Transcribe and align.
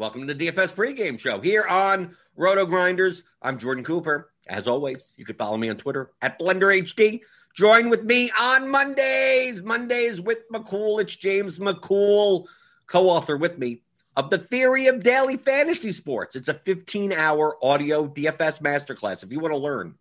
Welcome 0.00 0.26
to 0.26 0.32
the 0.32 0.50
DFS 0.50 0.72
pregame 0.72 1.20
show 1.20 1.42
here 1.42 1.66
on 1.66 2.16
Roto 2.34 2.64
Grinders. 2.64 3.22
I'm 3.42 3.58
Jordan 3.58 3.84
Cooper. 3.84 4.30
As 4.46 4.66
always, 4.66 5.12
you 5.18 5.26
can 5.26 5.36
follow 5.36 5.58
me 5.58 5.68
on 5.68 5.76
Twitter 5.76 6.12
at 6.22 6.38
BlenderHD. 6.38 7.20
Join 7.54 7.90
with 7.90 8.04
me 8.04 8.30
on 8.40 8.70
Mondays. 8.70 9.62
Mondays 9.62 10.18
with 10.18 10.38
McCool. 10.50 11.02
It's 11.02 11.14
James 11.14 11.58
McCool, 11.58 12.46
co-author 12.86 13.36
with 13.36 13.58
me 13.58 13.82
of 14.16 14.30
the 14.30 14.38
Theory 14.38 14.86
of 14.86 15.02
Daily 15.02 15.36
Fantasy 15.36 15.92
Sports. 15.92 16.34
It's 16.34 16.48
a 16.48 16.54
15-hour 16.54 17.58
audio 17.62 18.08
DFS 18.08 18.62
masterclass. 18.62 19.22
If 19.22 19.30
you 19.30 19.40
want 19.40 19.52
to 19.52 19.58
learn 19.58 19.96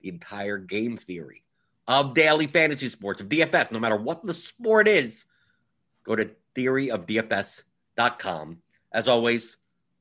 the 0.00 0.08
entire 0.08 0.58
game 0.58 0.96
theory 0.96 1.44
of 1.86 2.14
daily 2.14 2.48
fantasy 2.48 2.88
sports, 2.88 3.20
of 3.20 3.28
DFS, 3.28 3.70
no 3.70 3.78
matter 3.78 3.94
what 3.94 4.26
the 4.26 4.34
sport 4.34 4.88
is, 4.88 5.24
go 6.02 6.16
to 6.16 6.32
theoryofdfs.com. 6.56 8.62
As 8.96 9.08
always, 9.08 9.58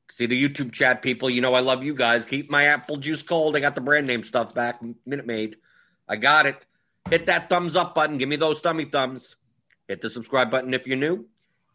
see 0.10 0.26
the 0.26 0.42
YouTube 0.42 0.72
chat 0.72 1.02
people. 1.02 1.30
You 1.30 1.42
know 1.42 1.54
I 1.54 1.60
love 1.60 1.84
you 1.84 1.94
guys. 1.94 2.24
Keep 2.24 2.50
my 2.50 2.68
apple 2.68 2.96
juice 2.96 3.22
cold. 3.22 3.58
I 3.58 3.60
got 3.60 3.76
the 3.76 3.82
brand 3.82 4.08
name 4.08 4.24
stuff 4.24 4.54
back. 4.54 4.82
Minute 5.06 5.28
Maid. 5.28 5.58
I 6.08 6.16
got 6.16 6.46
it. 6.46 6.56
Hit 7.10 7.26
that 7.26 7.50
thumbs 7.50 7.76
up 7.76 7.94
button. 7.94 8.18
Give 8.18 8.30
me 8.30 8.38
those 8.38 8.62
thummy 8.62 8.86
thumbs. 8.86 9.36
Hit 9.90 10.00
the 10.00 10.10
subscribe 10.10 10.50
button 10.50 10.74
if 10.74 10.88
you're 10.88 10.96
new. 10.96 11.26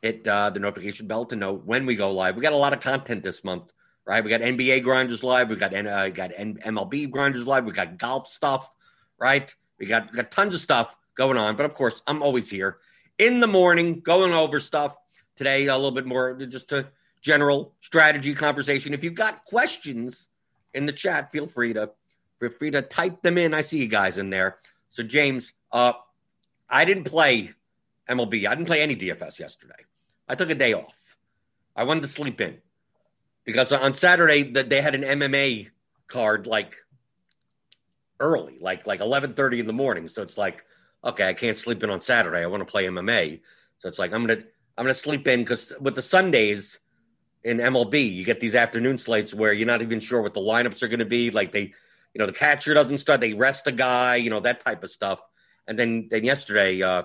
Hit 0.00 0.26
uh, 0.26 0.48
the 0.48 0.60
notification 0.60 1.08
bell 1.08 1.26
to 1.26 1.36
know 1.36 1.52
when 1.52 1.84
we 1.84 1.94
go 1.94 2.10
live. 2.10 2.36
We 2.36 2.40
got 2.40 2.54
a 2.54 2.56
lot 2.56 2.72
of 2.72 2.80
content 2.80 3.22
this 3.22 3.44
month, 3.44 3.70
right? 4.06 4.24
We 4.24 4.30
got 4.30 4.40
NBA 4.40 4.82
grinders 4.82 5.22
live. 5.22 5.50
We 5.50 5.56
got 5.56 5.74
uh, 5.74 6.08
got 6.08 6.30
MLB 6.30 7.10
grinders 7.10 7.46
live. 7.46 7.66
We 7.66 7.72
got 7.72 7.98
golf 7.98 8.28
stuff, 8.28 8.70
right? 9.18 9.54
We 9.78 9.84
got, 9.84 10.10
we 10.10 10.16
got 10.16 10.30
tons 10.30 10.54
of 10.54 10.60
stuff 10.60 10.96
going 11.16 11.36
on. 11.36 11.56
But 11.56 11.66
of 11.66 11.74
course, 11.74 12.00
I'm 12.06 12.22
always 12.22 12.48
here 12.48 12.78
in 13.18 13.40
the 13.40 13.46
morning 13.46 14.00
going 14.00 14.32
over 14.32 14.58
stuff. 14.58 14.96
Today, 15.36 15.66
a 15.66 15.76
little 15.76 15.90
bit 15.90 16.06
more 16.06 16.34
just 16.46 16.72
a 16.72 16.88
general 17.20 17.74
strategy 17.80 18.34
conversation. 18.34 18.94
If 18.94 19.04
you've 19.04 19.14
got 19.14 19.44
questions 19.44 20.28
in 20.74 20.86
the 20.86 20.92
chat, 20.92 21.32
feel 21.32 21.46
free 21.46 21.72
to 21.74 21.90
feel 22.38 22.50
free 22.50 22.70
to 22.70 22.82
type 22.82 23.22
them 23.22 23.38
in. 23.38 23.54
I 23.54 23.60
see 23.60 23.78
you 23.78 23.88
guys 23.88 24.18
in 24.18 24.30
there. 24.30 24.56
So, 24.88 25.02
James, 25.02 25.52
uh, 25.70 25.92
I 26.68 26.84
didn't 26.84 27.04
play 27.04 27.52
MLB. 28.08 28.46
I 28.46 28.54
didn't 28.54 28.66
play 28.66 28.80
any 28.80 28.96
DFS 28.96 29.38
yesterday. 29.38 29.84
I 30.28 30.34
took 30.34 30.50
a 30.50 30.54
day 30.54 30.72
off. 30.72 31.16
I 31.76 31.84
wanted 31.84 32.02
to 32.02 32.08
sleep 32.08 32.40
in 32.40 32.58
because 33.44 33.72
on 33.72 33.94
Saturday 33.94 34.42
that 34.52 34.70
they 34.70 34.80
had 34.80 34.94
an 34.94 35.02
MMA 35.02 35.68
card 36.06 36.46
like 36.46 36.76
early, 38.18 38.58
like 38.60 38.86
like 38.86 39.00
eleven 39.00 39.34
thirty 39.34 39.60
in 39.60 39.66
the 39.66 39.72
morning. 39.72 40.08
So 40.08 40.22
it's 40.22 40.38
like, 40.38 40.64
okay, 41.04 41.28
I 41.28 41.34
can't 41.34 41.56
sleep 41.56 41.82
in 41.82 41.90
on 41.90 42.00
Saturday. 42.00 42.42
I 42.42 42.46
want 42.46 42.60
to 42.62 42.70
play 42.70 42.86
MMA. 42.86 43.40
So 43.78 43.88
it's 43.88 43.98
like 43.98 44.12
I'm 44.12 44.26
gonna 44.26 44.42
I'm 44.76 44.84
gonna 44.84 44.94
sleep 44.94 45.26
in 45.28 45.40
because 45.40 45.72
with 45.80 45.94
the 45.94 46.02
Sundays 46.02 46.78
in 47.42 47.58
MLB, 47.58 48.12
you 48.12 48.24
get 48.24 48.40
these 48.40 48.54
afternoon 48.54 48.98
slates 48.98 49.32
where 49.32 49.52
you're 49.52 49.66
not 49.66 49.82
even 49.82 50.00
sure 50.00 50.20
what 50.20 50.34
the 50.34 50.40
lineups 50.40 50.82
are 50.82 50.88
going 50.88 50.98
to 50.98 51.06
be. 51.06 51.30
Like 51.30 51.52
they, 51.52 51.72
you 52.14 52.18
know, 52.18 52.26
the 52.26 52.32
catcher 52.32 52.74
doesn't 52.74 52.98
start, 52.98 53.20
they 53.20 53.34
rest 53.34 53.66
a 53.66 53.72
guy, 53.72 54.16
you 54.16 54.30
know, 54.30 54.40
that 54.40 54.60
type 54.60 54.84
of 54.84 54.90
stuff. 54.90 55.20
And 55.66 55.78
then 55.78 56.08
then 56.10 56.24
yesterday, 56.24 56.82
uh, 56.82 57.04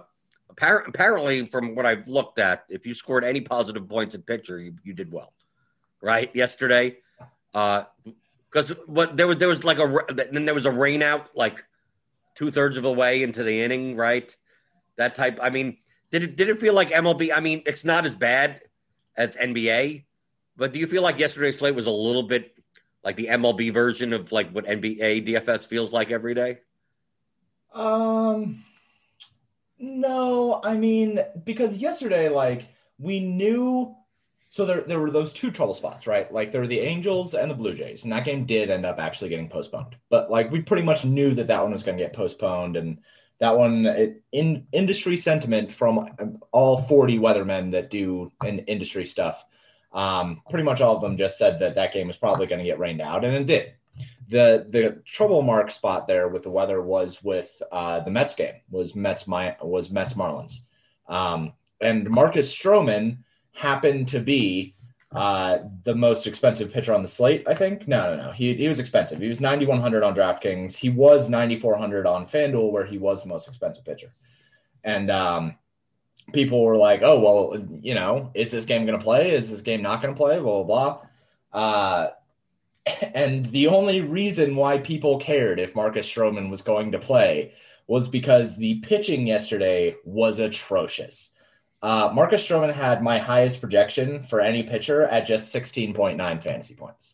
apparently, 0.49 1.45
from 1.47 1.75
what 1.75 1.85
I've 1.85 2.07
looked 2.07 2.39
at, 2.39 2.65
if 2.69 2.85
you 2.85 2.93
scored 2.93 3.23
any 3.23 3.41
positive 3.41 3.87
points 3.87 4.15
in 4.15 4.21
pitcher, 4.21 4.59
you, 4.59 4.75
you 4.83 4.93
did 4.93 5.11
well, 5.11 5.33
right? 6.01 6.33
Yesterday, 6.35 6.97
because 7.53 8.71
uh, 8.71 8.75
what 8.87 9.17
there 9.17 9.27
was 9.27 9.37
there 9.37 9.47
was 9.47 9.63
like 9.63 9.79
a 9.79 10.05
then 10.09 10.45
there 10.45 10.55
was 10.55 10.65
a 10.65 10.71
rain 10.71 11.01
out 11.01 11.29
like 11.35 11.63
two 12.33 12.51
thirds 12.51 12.77
of 12.77 12.83
the 12.83 12.91
way 12.91 13.23
into 13.23 13.43
the 13.43 13.61
inning, 13.61 13.95
right? 13.95 14.35
That 14.97 15.15
type. 15.15 15.39
I 15.41 15.49
mean, 15.49 15.77
did 16.11 16.23
it 16.23 16.35
did 16.35 16.49
it 16.49 16.59
feel 16.59 16.73
like 16.73 16.89
MLB? 16.89 17.31
I 17.35 17.39
mean, 17.39 17.61
it's 17.65 17.85
not 17.85 18.05
as 18.05 18.15
bad 18.15 18.61
as 19.15 19.35
NBA, 19.35 20.05
but 20.57 20.73
do 20.73 20.79
you 20.79 20.87
feel 20.87 21.03
like 21.03 21.19
yesterday's 21.19 21.59
slate 21.59 21.75
was 21.75 21.87
a 21.87 21.91
little 21.91 22.23
bit 22.23 22.55
like 23.03 23.15
the 23.15 23.27
MLB 23.27 23.73
version 23.73 24.13
of 24.13 24.31
like 24.31 24.49
what 24.51 24.65
NBA 24.65 25.27
DFS 25.27 25.67
feels 25.67 25.93
like 25.93 26.11
every 26.11 26.33
day? 26.33 26.59
Um, 27.73 28.63
no, 29.77 30.61
I 30.63 30.75
mean 30.75 31.19
because 31.43 31.77
yesterday, 31.77 32.29
like 32.29 32.67
we 32.97 33.19
knew, 33.19 33.95
so 34.49 34.65
there 34.65 34.81
there 34.81 34.99
were 34.99 35.11
those 35.11 35.33
two 35.33 35.51
trouble 35.51 35.73
spots, 35.73 36.07
right? 36.07 36.31
Like 36.33 36.51
there 36.51 36.61
were 36.61 36.67
the 36.67 36.79
Angels 36.79 37.33
and 37.33 37.51
the 37.51 37.55
Blue 37.55 37.75
Jays, 37.75 38.03
and 38.03 38.13
that 38.13 38.25
game 38.25 38.45
did 38.45 38.69
end 38.69 38.85
up 38.85 38.99
actually 38.99 39.29
getting 39.29 39.49
postponed. 39.49 39.95
But 40.09 40.31
like 40.31 40.51
we 40.51 40.61
pretty 40.61 40.83
much 40.83 41.05
knew 41.05 41.35
that 41.35 41.47
that 41.47 41.61
one 41.61 41.73
was 41.73 41.83
going 41.83 41.97
to 41.97 42.03
get 42.03 42.13
postponed, 42.13 42.77
and 42.77 42.99
that 43.39 43.57
one 43.57 43.85
it, 43.85 44.23
in 44.31 44.65
industry 44.71 45.17
sentiment 45.17 45.71
from 45.73 46.39
all 46.51 46.81
forty 46.81 47.19
weathermen 47.19 47.71
that 47.73 47.91
do 47.91 48.31
in 48.43 48.59
industry 48.59 49.05
stuff 49.05 49.45
um, 49.95 50.41
pretty 50.49 50.65
much 50.65 50.81
all 50.81 50.97
of 50.97 51.01
them 51.01 51.17
just 51.17 51.37
said 51.37 51.59
that 51.59 51.75
that 51.75 51.93
game 51.93 52.07
was 52.07 52.17
probably 52.17 52.47
going 52.47 52.59
to 52.59 52.65
get 52.65 52.77
rained 52.77 53.01
out, 53.01 53.23
and 53.23 53.33
it 53.33 53.45
did. 53.47 53.73
The 54.27 54.65
the 54.67 55.01
trouble 55.05 55.41
mark 55.41 55.71
spot 55.71 56.07
there 56.07 56.27
with 56.27 56.43
the 56.43 56.49
weather 56.49 56.81
was 56.81 57.23
with 57.23 57.61
uh, 57.71 58.01
the 58.01 58.11
Mets 58.11 58.35
game 58.35 58.55
was 58.69 58.93
Mets 58.93 59.25
my 59.25 59.55
was 59.61 59.89
Mets 59.89 60.13
Marlins, 60.15 60.59
um, 61.07 61.53
and 61.79 62.09
Marcus 62.09 62.53
Stroman 62.53 63.19
happened 63.53 64.09
to 64.09 64.19
be 64.19 64.75
uh, 65.13 65.59
the 65.83 65.95
most 65.95 66.27
expensive 66.27 66.73
pitcher 66.73 66.93
on 66.93 67.01
the 67.01 67.07
slate. 67.07 67.47
I 67.47 67.53
think 67.53 67.87
no 67.87 68.17
no 68.17 68.23
no 68.25 68.31
he 68.31 68.53
he 68.53 68.67
was 68.67 68.79
expensive. 68.79 69.19
He 69.19 69.29
was 69.29 69.39
ninety 69.39 69.65
one 69.65 69.79
hundred 69.79 70.03
on 70.03 70.13
DraftKings. 70.13 70.75
He 70.75 70.89
was 70.89 71.29
ninety 71.29 71.55
four 71.55 71.77
hundred 71.77 72.05
on 72.05 72.25
FanDuel 72.25 72.71
where 72.71 72.85
he 72.85 72.97
was 72.97 73.23
the 73.23 73.29
most 73.29 73.47
expensive 73.47 73.85
pitcher, 73.85 74.13
and 74.83 75.09
um, 75.09 75.55
people 76.33 76.63
were 76.63 76.77
like, 76.77 77.01
"Oh, 77.03 77.19
well, 77.19 77.61
you 77.81 77.95
know, 77.95 78.31
is 78.33 78.51
this 78.51 78.65
game 78.65 78.85
going 78.85 78.97
to 78.97 79.03
play? 79.03 79.33
Is 79.33 79.49
this 79.49 79.61
game 79.61 79.81
not 79.81 80.01
going 80.01 80.13
to 80.13 80.19
play?" 80.19 80.39
Blah 80.39 80.63
blah 80.63 80.99
blah. 81.51 81.61
Uh, 81.61 82.09
and 83.13 83.45
the 83.47 83.67
only 83.67 84.01
reason 84.01 84.55
why 84.55 84.77
people 84.77 85.19
cared 85.19 85.59
if 85.59 85.75
Marcus 85.75 86.11
Stroman 86.11 86.49
was 86.49 86.61
going 86.61 86.91
to 86.91 86.99
play 86.99 87.53
was 87.87 88.07
because 88.07 88.57
the 88.57 88.75
pitching 88.79 89.27
yesterday 89.27 89.95
was 90.05 90.39
atrocious. 90.39 91.31
Uh, 91.81 92.11
Marcus 92.13 92.43
Stroman 92.43 92.73
had 92.73 93.03
my 93.03 93.19
highest 93.19 93.61
projection 93.61 94.23
for 94.23 94.41
any 94.41 94.63
pitcher 94.63 95.03
at 95.03 95.27
just 95.27 95.53
16.9 95.53 96.41
fantasy 96.41 96.73
points. 96.73 97.13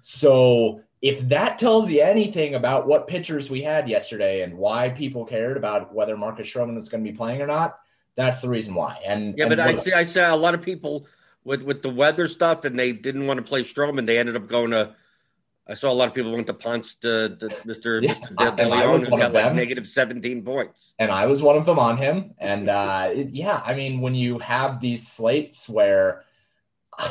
So 0.00 0.82
if 1.02 1.28
that 1.28 1.58
tells 1.58 1.90
you 1.90 2.02
anything 2.02 2.54
about 2.54 2.86
what 2.86 3.08
pitchers 3.08 3.50
we 3.50 3.62
had 3.62 3.88
yesterday 3.88 4.42
and 4.42 4.56
why 4.56 4.90
people 4.90 5.24
cared 5.24 5.56
about 5.56 5.92
whether 5.92 6.16
Marcus 6.16 6.48
Stroman 6.48 6.76
was 6.76 6.88
going 6.88 7.04
to 7.04 7.10
be 7.10 7.16
playing 7.16 7.42
or 7.42 7.48
not, 7.48 7.80
that's 8.16 8.40
the 8.40 8.48
reason 8.48 8.74
why. 8.74 8.98
And 9.04 9.36
Yeah, 9.36 9.44
and 9.44 9.50
but 9.50 9.60
I 9.60 9.76
see. 9.76 9.92
I 9.92 10.04
saw 10.04 10.34
a 10.34 10.36
lot 10.36 10.54
of 10.54 10.62
people 10.62 11.06
with 11.44 11.62
with 11.62 11.82
the 11.82 11.90
weather 11.90 12.26
stuff, 12.28 12.64
and 12.64 12.78
they 12.78 12.92
didn't 12.92 13.26
want 13.26 13.38
to 13.38 13.42
play 13.44 13.62
Stroman. 13.62 14.06
They 14.06 14.18
ended 14.18 14.36
up 14.36 14.46
going 14.48 14.70
to. 14.72 14.94
I 15.68 15.74
saw 15.74 15.90
a 15.90 15.94
lot 15.94 16.06
of 16.08 16.14
people 16.14 16.32
went 16.32 16.46
to 16.46 16.54
Ponce 16.54 16.94
to, 16.96 17.30
to 17.40 17.48
Mr. 17.66 18.00
Yeah, 18.00 18.14
Mr. 18.14 18.36
De, 18.36 18.44
and 18.48 18.56
De 18.56 18.68
Leon, 18.68 18.92
was 18.92 19.02
who 19.02 19.10
one 19.10 19.20
got 19.20 19.26
of 19.28 19.32
like 19.34 19.44
them. 19.46 19.56
negative 19.56 19.86
seventeen 19.86 20.42
points. 20.44 20.94
and 20.98 21.10
I 21.10 21.26
was 21.26 21.42
one 21.42 21.56
of 21.56 21.66
them 21.66 21.78
on 21.80 21.96
him. 21.96 22.34
And 22.38 22.68
uh, 22.70 23.10
it- 23.12 23.30
yeah, 23.30 23.60
I 23.64 23.74
mean, 23.74 24.00
when 24.00 24.14
you 24.14 24.38
have 24.38 24.80
these 24.80 25.08
slates 25.08 25.68
where 25.68 26.24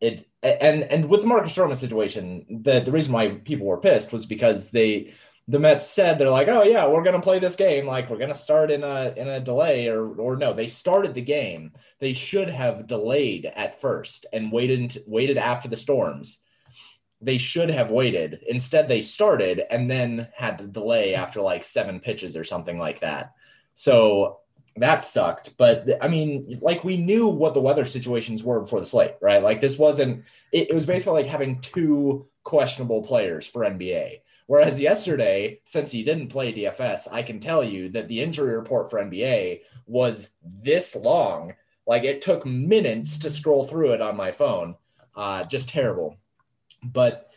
it 0.00 0.26
and 0.42 0.82
and 0.84 1.08
with 1.08 1.22
the 1.22 1.26
Marcus 1.26 1.52
Stroman 1.52 1.76
situation, 1.76 2.46
the 2.62 2.80
the 2.80 2.92
reason 2.92 3.12
why 3.12 3.30
people 3.30 3.66
were 3.66 3.78
pissed 3.78 4.12
was 4.12 4.26
because 4.26 4.70
they 4.70 5.12
the 5.46 5.58
Mets 5.58 5.88
said 5.88 6.18
they're 6.18 6.30
like, 6.30 6.48
oh 6.48 6.62
yeah, 6.62 6.86
we're 6.86 7.02
gonna 7.02 7.20
play 7.20 7.38
this 7.38 7.56
game, 7.56 7.86
like 7.86 8.08
we're 8.08 8.18
gonna 8.18 8.34
start 8.34 8.70
in 8.70 8.82
a 8.82 9.12
in 9.16 9.28
a 9.28 9.40
delay, 9.40 9.88
or 9.88 10.06
or 10.14 10.36
no, 10.36 10.54
they 10.54 10.66
started 10.66 11.14
the 11.14 11.20
game. 11.20 11.72
They 12.00 12.14
should 12.14 12.48
have 12.48 12.86
delayed 12.86 13.44
at 13.44 13.80
first 13.80 14.26
and 14.32 14.50
waited 14.50 15.02
waited 15.06 15.36
after 15.36 15.68
the 15.68 15.76
storms. 15.76 16.38
They 17.20 17.38
should 17.38 17.70
have 17.70 17.90
waited. 17.90 18.42
Instead, 18.48 18.88
they 18.88 19.02
started 19.02 19.62
and 19.70 19.90
then 19.90 20.28
had 20.34 20.58
to 20.58 20.66
delay 20.66 21.14
after 21.14 21.40
like 21.40 21.64
seven 21.64 22.00
pitches 22.00 22.36
or 22.36 22.44
something 22.44 22.78
like 22.78 23.00
that. 23.00 23.32
So 23.74 24.40
that 24.76 25.02
sucked. 25.02 25.56
But 25.56 25.88
I 26.02 26.08
mean, 26.08 26.58
like 26.60 26.84
we 26.84 26.96
knew 26.96 27.28
what 27.28 27.54
the 27.54 27.60
weather 27.60 27.84
situations 27.84 28.42
were 28.42 28.60
before 28.60 28.80
the 28.80 28.86
slate, 28.86 29.14
right? 29.20 29.42
Like 29.42 29.60
this 29.60 29.78
wasn't. 29.78 30.24
It, 30.52 30.70
it 30.70 30.74
was 30.74 30.86
basically 30.86 31.22
like 31.22 31.30
having 31.30 31.60
two 31.60 32.28
questionable 32.42 33.02
players 33.02 33.46
for 33.46 33.62
NBA. 33.62 34.20
Whereas 34.46 34.78
yesterday, 34.80 35.60
since 35.64 35.90
he 35.90 36.02
didn't 36.02 36.28
play 36.28 36.52
DFS, 36.52 37.08
I 37.10 37.22
can 37.22 37.40
tell 37.40 37.64
you 37.64 37.88
that 37.90 38.08
the 38.08 38.20
injury 38.20 38.54
report 38.56 38.90
for 38.90 38.98
NBA 39.02 39.60
was 39.86 40.28
this 40.42 40.94
long. 40.94 41.54
Like 41.86 42.04
it 42.04 42.20
took 42.22 42.44
minutes 42.44 43.18
to 43.18 43.30
scroll 43.30 43.64
through 43.66 43.92
it 43.92 44.00
on 44.02 44.16
my 44.16 44.32
phone. 44.32 44.76
Uh, 45.16 45.44
just 45.44 45.68
terrible. 45.70 46.18
But 46.82 47.30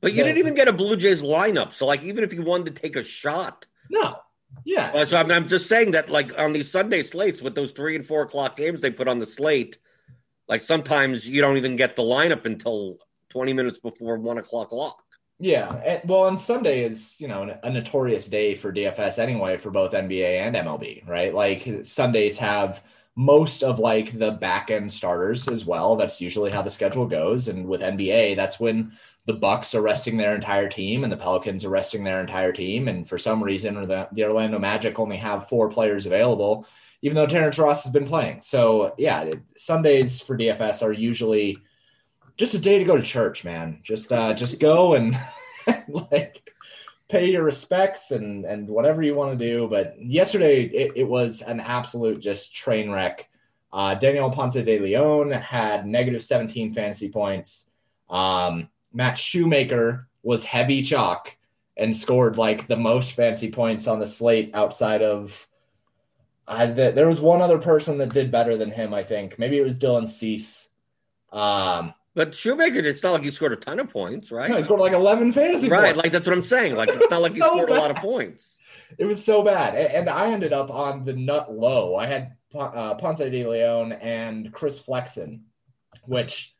But 0.00 0.12
you 0.12 0.18
The- 0.18 0.24
didn't 0.24 0.38
even 0.38 0.54
get 0.54 0.68
a 0.68 0.72
Blue 0.72 0.96
Jays 0.96 1.22
lineup. 1.22 1.72
So 1.72 1.86
like, 1.86 2.02
even 2.02 2.24
if 2.24 2.32
you 2.34 2.42
wanted 2.42 2.74
to 2.76 2.82
take 2.82 2.96
a 2.96 3.04
shot, 3.04 3.66
no, 3.90 4.16
yeah, 4.64 4.90
Uh, 4.94 5.04
so 5.04 5.16
I'm, 5.16 5.30
I'm 5.30 5.46
just 5.48 5.68
saying 5.68 5.92
that 5.92 6.10
like 6.10 6.38
on 6.38 6.52
these 6.52 6.70
Sunday 6.70 7.02
slates 7.02 7.40
with 7.40 7.54
those 7.54 7.72
three 7.72 7.96
and 7.96 8.04
four 8.06 8.22
o'clock 8.22 8.56
games 8.56 8.80
they 8.80 8.90
put 8.90 9.08
on 9.08 9.18
the 9.18 9.26
slate, 9.26 9.78
like 10.48 10.60
sometimes 10.60 11.28
you 11.28 11.40
don't 11.40 11.56
even 11.56 11.76
get 11.76 11.96
the 11.96 12.02
lineup 12.02 12.44
until 12.44 12.98
20 13.30 13.52
minutes 13.52 13.78
before 13.78 14.18
one 14.18 14.38
o'clock 14.38 14.72
lock. 14.72 15.02
Yeah, 15.42 15.74
and, 15.86 16.02
well, 16.08 16.28
and 16.28 16.38
Sunday 16.38 16.84
is 16.84 17.18
you 17.18 17.26
know 17.26 17.58
a 17.62 17.70
notorious 17.70 18.28
day 18.28 18.54
for 18.54 18.72
DFS 18.72 19.18
anyway 19.18 19.56
for 19.56 19.70
both 19.70 19.92
NBA 19.92 20.38
and 20.38 20.54
MLB, 20.54 21.08
right? 21.08 21.34
Like 21.34 21.66
Sundays 21.84 22.36
have 22.38 22.82
most 23.16 23.62
of 23.64 23.78
like 23.78 24.16
the 24.18 24.32
back 24.32 24.70
end 24.70 24.92
starters 24.92 25.48
as 25.48 25.64
well. 25.64 25.96
That's 25.96 26.20
usually 26.20 26.50
how 26.50 26.60
the 26.60 26.70
schedule 26.70 27.06
goes, 27.06 27.48
and 27.48 27.66
with 27.66 27.80
NBA, 27.80 28.34
that's 28.36 28.60
when 28.60 28.92
the 29.24 29.32
Bucks 29.32 29.74
are 29.74 29.80
resting 29.80 30.18
their 30.18 30.34
entire 30.34 30.68
team 30.68 31.04
and 31.04 31.12
the 31.12 31.16
Pelicans 31.16 31.64
are 31.64 31.70
resting 31.70 32.04
their 32.04 32.20
entire 32.20 32.52
team, 32.52 32.86
and 32.88 33.08
for 33.08 33.16
some 33.16 33.42
reason, 33.42 33.78
or 33.78 33.86
the 33.86 34.08
the 34.12 34.24
Orlando 34.24 34.58
Magic 34.58 34.98
only 34.98 35.16
have 35.16 35.48
four 35.48 35.70
players 35.70 36.04
available, 36.04 36.66
even 37.00 37.14
though 37.14 37.26
Terrence 37.26 37.58
Ross 37.58 37.84
has 37.84 37.92
been 37.92 38.06
playing. 38.06 38.42
So 38.42 38.94
yeah, 38.98 39.32
Sundays 39.56 40.20
for 40.20 40.36
DFS 40.36 40.82
are 40.82 40.92
usually 40.92 41.56
just 42.40 42.54
a 42.54 42.58
day 42.58 42.78
to 42.78 42.84
go 42.86 42.96
to 42.96 43.02
church, 43.02 43.44
man. 43.44 43.80
Just 43.82 44.10
uh 44.10 44.32
just 44.32 44.58
go 44.58 44.94
and 44.94 45.20
like 45.88 46.42
pay 47.06 47.26
your 47.26 47.42
respects 47.42 48.12
and 48.12 48.46
and 48.46 48.66
whatever 48.66 49.02
you 49.02 49.14
want 49.14 49.38
to 49.38 49.46
do. 49.46 49.68
But 49.68 50.02
yesterday 50.02 50.62
it, 50.62 50.92
it 50.96 51.04
was 51.04 51.42
an 51.42 51.60
absolute 51.60 52.18
just 52.18 52.54
train 52.54 52.90
wreck. 52.90 53.28
Uh 53.70 53.94
Daniel 53.94 54.30
Ponce 54.30 54.54
de 54.54 54.78
Leon 54.78 55.32
had 55.32 55.86
negative 55.86 56.22
17 56.22 56.70
fantasy 56.70 57.10
points. 57.10 57.68
Um 58.08 58.70
Matt 58.90 59.18
Shoemaker 59.18 60.08
was 60.22 60.42
heavy 60.44 60.80
chalk 60.80 61.36
and 61.76 61.94
scored 61.94 62.38
like 62.38 62.66
the 62.66 62.76
most 62.76 63.12
fantasy 63.12 63.50
points 63.50 63.86
on 63.86 64.00
the 64.00 64.06
slate 64.06 64.54
outside 64.54 65.02
of 65.02 65.46
I, 66.48 66.66
th- 66.66 66.94
there 66.94 67.06
was 67.06 67.20
one 67.20 67.42
other 67.42 67.58
person 67.58 67.98
that 67.98 68.14
did 68.14 68.32
better 68.32 68.56
than 68.56 68.72
him, 68.72 68.92
I 68.92 69.04
think. 69.04 69.38
Maybe 69.38 69.58
it 69.58 69.62
was 69.62 69.76
Dylan 69.76 70.08
Cease. 70.08 70.68
Um, 71.30 71.94
But 72.20 72.34
Shoemaker, 72.34 72.80
it's 72.80 73.02
not 73.02 73.12
like 73.12 73.24
he 73.24 73.30
scored 73.30 73.54
a 73.54 73.56
ton 73.56 73.80
of 73.80 73.88
points, 73.88 74.30
right? 74.30 74.50
no, 74.50 74.58
he 74.58 74.62
scored 74.62 74.80
like 74.80 74.92
11 74.92 75.32
fantasy 75.32 75.70
points. 75.70 75.72
right, 75.72 75.84
points. 75.84 76.02
like 76.02 76.12
that's 76.12 76.26
what 76.26 76.36
I'm 76.36 76.42
saying. 76.42 76.74
Like 76.74 76.90
it's 76.90 77.10
not 77.10 77.22
like 77.22 77.32
he 77.34 77.40
So 77.40 77.46
scored 77.46 77.70
a 77.70 77.74
lot 77.74 77.90
of 77.90 77.96
points. 77.96 78.58
It 78.98 79.06
was 79.06 79.24
so 79.24 79.42
bad. 79.42 79.74
And 79.74 80.06
I 80.06 80.30
ended 80.30 80.52
up 80.52 80.68
on 80.70 81.06
the 81.06 81.14
nut 81.14 81.50
low. 81.50 81.96
I 81.96 82.04
had 82.04 82.36
uh, 82.54 82.92
Ponce 82.96 83.20
de 83.20 83.46
Leon 83.46 83.92
and 83.92 84.52
Chris 84.52 84.78
Flexen, 84.78 85.44
which 86.04 86.54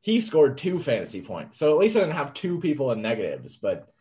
he 0.00 0.22
scored 0.22 0.56
two 0.56 0.78
fantasy 0.78 1.20
points. 1.20 1.58
So 1.58 1.70
at 1.74 1.78
least 1.78 1.94
I 1.94 2.00
didn't 2.00 2.14
have 2.14 2.32
two 2.32 2.58
people 2.58 2.90
in 2.90 3.02
negatives, 3.02 3.56
but 3.56 3.92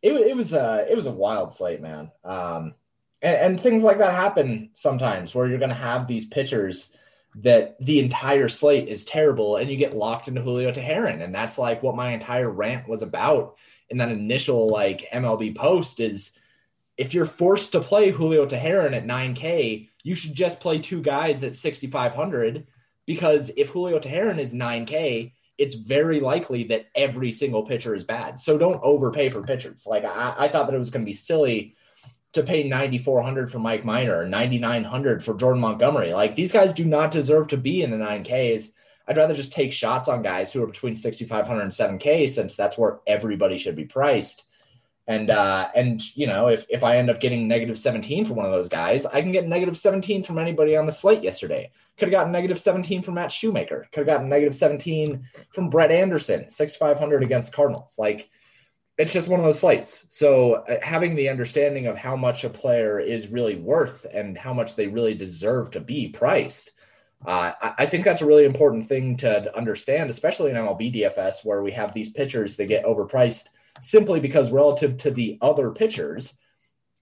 it, 0.00 0.12
it 0.12 0.36
was 0.36 0.52
a, 0.52 0.86
it 0.88 0.94
was 0.94 1.06
a 1.06 1.10
wild 1.10 1.52
slate, 1.54 1.82
man. 1.82 2.12
Um, 2.22 2.74
and, 3.20 3.36
and 3.36 3.60
things 3.60 3.82
like 3.82 3.98
that 3.98 4.12
happen 4.12 4.70
sometimes 4.74 5.34
where 5.34 5.48
you're 5.48 5.58
going 5.58 5.70
to 5.70 5.74
have 5.74 6.06
these 6.06 6.24
pitchers 6.24 6.92
that 7.36 7.76
the 7.84 7.98
entire 7.98 8.48
slate 8.48 8.88
is 8.88 9.04
terrible 9.04 9.56
and 9.56 9.70
you 9.70 9.76
get 9.76 9.96
locked 9.96 10.26
into 10.26 10.40
Julio 10.40 10.72
Teheran. 10.72 11.22
And 11.22 11.34
that's 11.34 11.58
like 11.58 11.82
what 11.82 11.94
my 11.94 12.12
entire 12.12 12.48
rant 12.48 12.88
was 12.88 13.02
about 13.02 13.56
in 13.90 13.98
that 13.98 14.10
initial 14.10 14.68
like 14.68 15.08
MLB 15.12 15.54
post 15.54 16.00
is 16.00 16.32
if 16.96 17.12
you're 17.12 17.26
forced 17.26 17.72
to 17.72 17.80
play 17.80 18.10
Julio 18.10 18.46
Teheran 18.46 18.96
at 18.96 19.06
9K, 19.06 19.88
you 20.02 20.14
should 20.14 20.34
just 20.34 20.60
play 20.60 20.78
two 20.78 21.02
guys 21.02 21.44
at 21.44 21.56
6,500 21.56 22.66
because 23.04 23.50
if 23.56 23.68
Julio 23.68 23.98
Teheran 23.98 24.38
is 24.38 24.54
9K, 24.54 25.32
it's 25.58 25.74
very 25.74 26.20
likely 26.20 26.64
that 26.64 26.86
every 26.94 27.32
single 27.32 27.64
pitcher 27.64 27.94
is 27.94 28.04
bad. 28.04 28.40
So 28.40 28.56
don't 28.56 28.82
overpay 28.82 29.28
for 29.28 29.42
pitchers. 29.42 29.86
Like 29.86 30.04
I, 30.04 30.34
I 30.38 30.48
thought 30.48 30.66
that 30.66 30.74
it 30.74 30.78
was 30.78 30.90
going 30.90 31.04
to 31.04 31.10
be 31.10 31.12
silly 31.12 31.74
to 32.36 32.42
pay 32.42 32.62
9,400 32.62 33.50
for 33.50 33.58
Mike 33.58 33.84
Minor 33.84 34.20
or 34.20 34.26
9,900 34.26 35.24
for 35.24 35.34
Jordan 35.34 35.60
Montgomery. 35.60 36.12
Like 36.14 36.36
these 36.36 36.52
guys 36.52 36.72
do 36.72 36.84
not 36.84 37.10
deserve 37.10 37.48
to 37.48 37.56
be 37.56 37.82
in 37.82 37.90
the 37.90 37.96
9Ks. 37.96 38.70
I'd 39.08 39.16
rather 39.16 39.34
just 39.34 39.52
take 39.52 39.72
shots 39.72 40.08
on 40.08 40.22
guys 40.22 40.52
who 40.52 40.62
are 40.62 40.66
between 40.66 40.96
6,500 40.96 41.60
and 41.60 41.72
7K 41.72 42.28
since 42.28 42.54
that's 42.54 42.78
where 42.78 42.98
everybody 43.06 43.58
should 43.58 43.76
be 43.76 43.84
priced. 43.84 44.44
And 45.08 45.30
uh, 45.30 45.68
and 45.74 46.02
you 46.16 46.26
know, 46.26 46.48
if 46.48 46.66
if 46.68 46.82
I 46.82 46.96
end 46.96 47.10
up 47.10 47.20
getting 47.20 47.46
negative 47.46 47.78
17 47.78 48.24
for 48.24 48.34
one 48.34 48.44
of 48.44 48.50
those 48.50 48.68
guys, 48.68 49.06
I 49.06 49.22
can 49.22 49.30
get 49.30 49.46
negative 49.46 49.76
17 49.76 50.24
from 50.24 50.38
anybody 50.38 50.76
on 50.76 50.84
the 50.84 50.90
slate 50.90 51.22
yesterday. 51.22 51.70
Could 51.96 52.08
have 52.08 52.12
gotten 52.12 52.32
negative 52.32 52.58
17 52.58 53.02
from 53.02 53.14
Matt 53.14 53.30
Shoemaker. 53.30 53.86
Could 53.92 54.00
have 54.00 54.06
gotten 54.06 54.28
negative 54.28 54.56
17 54.56 55.28
from 55.50 55.70
Brett 55.70 55.92
Anderson, 55.92 56.50
6,500 56.50 57.22
against 57.22 57.52
Cardinals. 57.52 57.94
Like 57.96 58.28
it's 58.98 59.12
just 59.12 59.28
one 59.28 59.40
of 59.40 59.46
those 59.46 59.60
slates. 59.60 60.06
So 60.08 60.54
uh, 60.54 60.78
having 60.82 61.14
the 61.14 61.28
understanding 61.28 61.86
of 61.86 61.98
how 61.98 62.16
much 62.16 62.44
a 62.44 62.50
player 62.50 62.98
is 62.98 63.28
really 63.28 63.56
worth 63.56 64.06
and 64.10 64.36
how 64.36 64.54
much 64.54 64.74
they 64.74 64.86
really 64.86 65.14
deserve 65.14 65.72
to 65.72 65.80
be 65.80 66.08
priced, 66.08 66.72
uh, 67.24 67.52
I, 67.78 67.86
think 67.86 68.04
that's 68.04 68.22
a 68.22 68.26
really 68.26 68.44
important 68.44 68.86
thing 68.86 69.16
to 69.18 69.54
understand, 69.56 70.10
especially 70.10 70.50
in 70.50 70.56
MLB 70.56 70.94
DFS, 70.94 71.44
where 71.44 71.62
we 71.62 71.72
have 71.72 71.92
these 71.92 72.10
pitchers 72.10 72.56
that 72.56 72.66
get 72.66 72.84
overpriced 72.84 73.44
simply 73.80 74.20
because 74.20 74.52
relative 74.52 74.96
to 74.98 75.10
the 75.10 75.38
other 75.40 75.70
pitchers, 75.70 76.34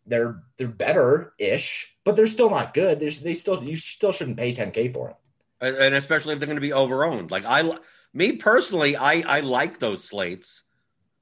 they're 0.06 0.42
they're 0.56 0.68
better 0.68 1.32
ish, 1.38 1.94
but 2.04 2.14
they're 2.14 2.26
still 2.26 2.50
not 2.50 2.74
good. 2.74 3.00
There's, 3.00 3.20
they 3.20 3.34
still 3.34 3.62
you 3.62 3.74
still 3.76 4.12
shouldn't 4.12 4.36
pay 4.36 4.54
10k 4.54 4.92
for 4.92 5.08
them. 5.08 5.16
And 5.60 5.76
and 5.76 5.94
especially 5.94 6.34
if 6.34 6.38
they're 6.40 6.46
going 6.46 6.56
to 6.56 6.60
be 6.60 6.70
overowned. 6.70 7.30
Like 7.30 7.44
I, 7.46 7.78
me 8.12 8.32
personally, 8.32 8.96
I 8.96 9.24
I 9.26 9.40
like 9.40 9.78
those 9.78 10.04
slates 10.04 10.62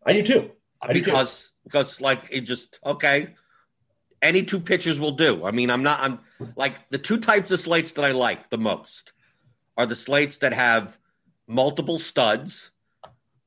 I 0.05 0.12
do 0.12 0.23
too. 0.23 0.50
I 0.83 0.93
do 0.93 1.01
too. 1.01 1.05
because 1.07 1.53
because 1.65 2.01
like 2.01 2.29
it 2.31 2.43
just 2.43 2.79
okay. 2.85 3.35
Any 4.21 4.45
two 4.45 4.61
pitchers 4.61 5.01
will 5.01 5.12
do. 5.12 5.45
I 5.45 5.51
mean, 5.51 5.69
I'm 5.69 5.83
not. 5.83 5.99
I'm 6.01 6.21
like 6.55 6.89
the 6.91 6.99
two 6.99 7.19
types 7.19 7.51
of 7.51 7.59
slates 7.59 7.93
that 7.95 8.05
I 8.05 8.12
like 8.12 8.51
the 8.51 8.59
most 8.59 9.12
are 9.77 9.87
the 9.87 9.97
slates 9.97 10.39
that 10.39 10.53
have 10.53 10.97
multiple 11.49 11.99
studs 11.99 12.71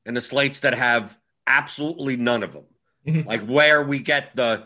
and 0.04 0.14
the 0.16 0.20
slates 0.20 0.60
that 0.60 0.74
have 0.74 1.18
absolutely 1.46 2.16
none 2.18 2.42
of 2.42 2.52
them. 2.52 2.64
Mhm. 3.06 3.26
Like 3.26 3.46
where 3.46 3.82
we 3.82 4.00
get 4.00 4.36
the 4.36 4.64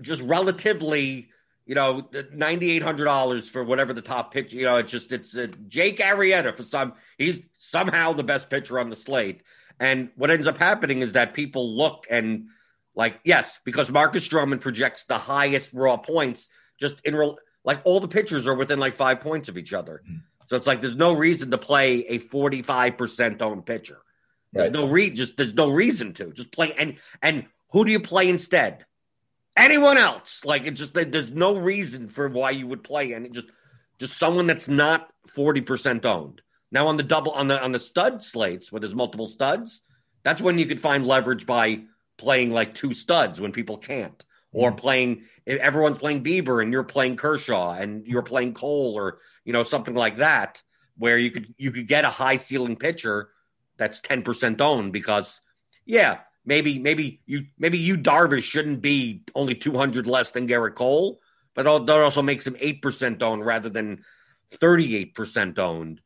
just 0.00 0.22
relatively, 0.22 1.28
you 1.66 1.74
know, 1.74 2.06
the 2.12 2.28
ninety 2.32 2.70
eight 2.70 2.82
hundred 2.84 3.06
dollars 3.06 3.48
for 3.48 3.64
whatever 3.64 3.92
the 3.92 4.02
top 4.02 4.32
pitch. 4.32 4.52
You 4.52 4.64
know, 4.64 4.76
it's 4.76 4.92
just 4.92 5.10
it's 5.10 5.36
uh, 5.36 5.48
Jake 5.66 5.98
Arrieta 5.98 6.56
for 6.56 6.62
some. 6.62 6.92
He's 7.16 7.40
somehow 7.58 8.12
the 8.12 8.22
best 8.22 8.48
pitcher 8.48 8.78
on 8.78 8.90
the 8.90 8.96
slate. 8.96 9.42
And 9.80 10.10
what 10.16 10.30
ends 10.30 10.46
up 10.46 10.58
happening 10.58 11.00
is 11.02 11.12
that 11.12 11.34
people 11.34 11.76
look 11.76 12.06
and 12.10 12.48
like 12.94 13.20
yes, 13.24 13.60
because 13.64 13.90
Marcus 13.90 14.26
Stroman 14.26 14.60
projects 14.60 15.04
the 15.04 15.18
highest 15.18 15.72
raw 15.72 15.96
points. 15.96 16.48
Just 16.80 17.00
in 17.04 17.14
real, 17.16 17.38
like 17.64 17.80
all 17.84 18.00
the 18.00 18.08
pitchers 18.08 18.46
are 18.46 18.54
within 18.54 18.78
like 18.78 18.94
five 18.94 19.20
points 19.20 19.48
of 19.48 19.58
each 19.58 19.72
other. 19.72 20.02
Mm-hmm. 20.04 20.18
So 20.46 20.56
it's 20.56 20.66
like 20.66 20.80
there's 20.80 20.96
no 20.96 21.12
reason 21.12 21.50
to 21.50 21.58
play 21.58 22.00
a 22.06 22.18
45% 22.18 23.42
owned 23.42 23.66
pitcher. 23.66 23.98
There's 24.52 24.66
Right. 24.66 24.72
no 24.72 24.88
re 24.88 25.10
just 25.10 25.36
there's 25.36 25.54
no 25.54 25.68
reason 25.70 26.14
to 26.14 26.32
just 26.32 26.52
play 26.52 26.72
and 26.78 26.96
and 27.20 27.46
who 27.70 27.84
do 27.84 27.90
you 27.92 28.00
play 28.00 28.28
instead? 28.28 28.86
Anyone 29.56 29.98
else? 29.98 30.44
Like 30.44 30.66
it 30.66 30.72
just 30.72 30.94
there's 30.94 31.32
no 31.32 31.58
reason 31.58 32.08
for 32.08 32.28
why 32.28 32.50
you 32.50 32.66
would 32.66 32.82
play 32.82 33.12
and 33.12 33.32
just 33.34 33.48
just 33.98 34.16
someone 34.16 34.46
that's 34.46 34.68
not 34.68 35.10
40% 35.36 36.04
owned. 36.04 36.40
Now 36.70 36.88
on 36.88 36.96
the 36.96 37.02
double 37.02 37.32
on 37.32 37.48
the 37.48 37.62
on 37.62 37.72
the 37.72 37.78
stud 37.78 38.22
slates 38.22 38.70
where 38.70 38.80
there's 38.80 38.94
multiple 38.94 39.26
studs, 39.26 39.82
that's 40.22 40.42
when 40.42 40.58
you 40.58 40.66
could 40.66 40.80
find 40.80 41.06
leverage 41.06 41.46
by 41.46 41.82
playing 42.16 42.50
like 42.50 42.74
two 42.74 42.92
studs 42.92 43.40
when 43.40 43.52
people 43.52 43.78
can't. 43.78 44.24
Or 44.50 44.72
mm. 44.72 44.78
playing 44.78 45.24
if 45.44 45.60
everyone's 45.60 45.98
playing 45.98 46.24
Bieber 46.24 46.62
and 46.62 46.72
you're 46.72 46.84
playing 46.84 47.16
Kershaw 47.16 47.72
and 47.72 48.06
you're 48.06 48.22
playing 48.22 48.54
Cole 48.54 48.94
or 48.96 49.18
you 49.44 49.52
know 49.52 49.62
something 49.62 49.94
like 49.94 50.16
that, 50.16 50.62
where 50.96 51.18
you 51.18 51.30
could 51.30 51.54
you 51.58 51.70
could 51.70 51.86
get 51.86 52.04
a 52.04 52.10
high 52.10 52.36
ceiling 52.36 52.76
pitcher 52.76 53.30
that's 53.76 54.00
10% 54.00 54.60
owned 54.60 54.92
because 54.92 55.40
yeah, 55.84 56.18
maybe 56.44 56.78
maybe 56.78 57.20
you 57.26 57.46
maybe 57.58 57.78
you 57.78 57.96
Darvish 57.96 58.42
shouldn't 58.42 58.82
be 58.82 59.22
only 59.34 59.54
200 59.54 60.06
less 60.06 60.30
than 60.30 60.48
Gerrit 60.48 60.74
Cole, 60.74 61.20
but 61.54 61.64
that 61.64 62.00
also 62.00 62.22
makes 62.22 62.46
him 62.46 62.54
8% 62.54 63.22
owned 63.22 63.44
rather 63.44 63.68
than 63.68 64.02
38% 64.52 65.58
owned 65.58 66.00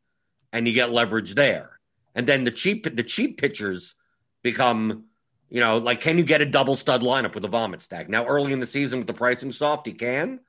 and 0.53 0.67
you 0.67 0.75
get 0.75 0.91
leverage 0.91 1.35
there. 1.35 1.79
And 2.15 2.27
then 2.27 2.45
the 2.45 2.51
cheap 2.51 2.85
the 2.85 3.03
cheap 3.03 3.41
pitchers 3.41 3.95
become 4.43 5.05
you 5.49 5.61
know, 5.61 5.77
like 5.77 6.01
can 6.01 6.17
you 6.17 6.25
get 6.25 6.41
a 6.41 6.47
double 6.47 6.77
stud 6.77 7.03
lineup 7.03 7.35
with 7.35 7.45
a 7.45 7.49
vomit 7.49 7.83
stack? 7.83 8.09
Now 8.09 8.25
early 8.27 8.53
in 8.53 8.61
the 8.61 8.67
season 8.67 9.01
with 9.01 9.07
the 9.07 9.15
pricing 9.15 9.53
soft, 9.53 9.87
you 9.87 9.95
can. 9.95 10.41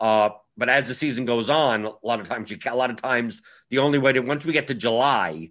Uh, 0.00 0.30
but 0.56 0.68
as 0.68 0.88
the 0.88 0.94
season 0.94 1.24
goes 1.24 1.48
on, 1.48 1.84
a 1.84 1.92
lot 2.02 2.20
of 2.20 2.28
times 2.28 2.50
you 2.50 2.58
a 2.66 2.74
lot 2.74 2.90
of 2.90 2.96
times 2.96 3.42
the 3.68 3.78
only 3.78 3.98
way 3.98 4.12
to 4.12 4.20
once 4.20 4.44
we 4.44 4.52
get 4.52 4.66
to 4.66 4.74
July, 4.74 5.50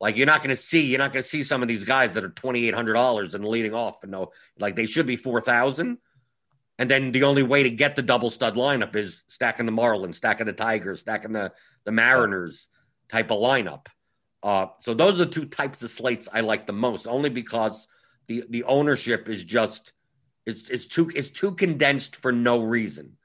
like 0.00 0.16
you're 0.16 0.26
not 0.26 0.38
going 0.38 0.50
to 0.50 0.56
see 0.56 0.86
you're 0.86 0.98
not 0.98 1.12
going 1.12 1.22
to 1.22 1.28
see 1.28 1.42
some 1.42 1.62
of 1.62 1.68
these 1.68 1.84
guys 1.84 2.14
that 2.14 2.24
are 2.24 2.28
twenty 2.30 2.68
eight 2.68 2.74
hundred 2.74 2.92
dollars 2.94 3.34
and 3.34 3.44
leading 3.44 3.74
off 3.74 4.02
and 4.02 4.12
no 4.12 4.32
like 4.58 4.76
they 4.76 4.86
should 4.86 5.06
be 5.06 5.16
four 5.16 5.40
thousand. 5.40 5.98
And 6.78 6.88
then 6.88 7.10
the 7.10 7.24
only 7.24 7.42
way 7.42 7.64
to 7.64 7.70
get 7.70 7.96
the 7.96 8.02
double 8.02 8.30
stud 8.30 8.54
lineup 8.54 8.94
is 8.94 9.24
stacking 9.26 9.66
the 9.66 9.72
Marlins, 9.72 10.14
stacking 10.14 10.46
the 10.46 10.52
Tigers, 10.52 11.00
stacking 11.00 11.32
the 11.32 11.52
the 11.84 11.92
Mariners 11.92 12.68
type 13.10 13.30
of 13.30 13.38
lineup. 13.38 13.86
Uh, 14.42 14.66
so 14.80 14.94
those 14.94 15.14
are 15.14 15.24
the 15.24 15.30
two 15.30 15.46
types 15.46 15.82
of 15.82 15.90
slates 15.90 16.28
I 16.32 16.40
like 16.40 16.66
the 16.66 16.72
most, 16.72 17.06
only 17.06 17.30
because 17.30 17.88
the 18.26 18.44
the 18.48 18.64
ownership 18.64 19.28
is 19.28 19.44
just 19.44 19.92
it's 20.46 20.68
it's 20.70 20.86
too 20.86 21.10
it's 21.14 21.30
too 21.30 21.52
condensed 21.52 22.16
for 22.16 22.32
no 22.32 22.62
reason. 22.62 23.16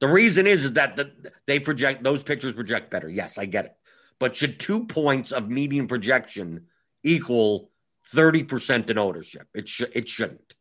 The 0.00 0.08
reason 0.08 0.46
is 0.46 0.64
is 0.64 0.74
that 0.74 0.96
the, 0.96 1.12
they 1.46 1.60
project 1.60 2.02
those 2.02 2.22
pitchers 2.22 2.54
project 2.54 2.90
better. 2.90 3.08
Yes, 3.08 3.38
I 3.38 3.46
get 3.46 3.66
it. 3.66 3.76
But 4.18 4.36
should 4.36 4.60
two 4.60 4.86
points 4.86 5.32
of 5.32 5.48
median 5.48 5.86
projection 5.86 6.66
equal 7.02 7.70
thirty 8.12 8.42
percent 8.42 8.90
in 8.90 8.98
ownership? 8.98 9.46
It 9.54 9.68
should 9.68 9.92
it 9.94 10.08
shouldn't. 10.08 10.54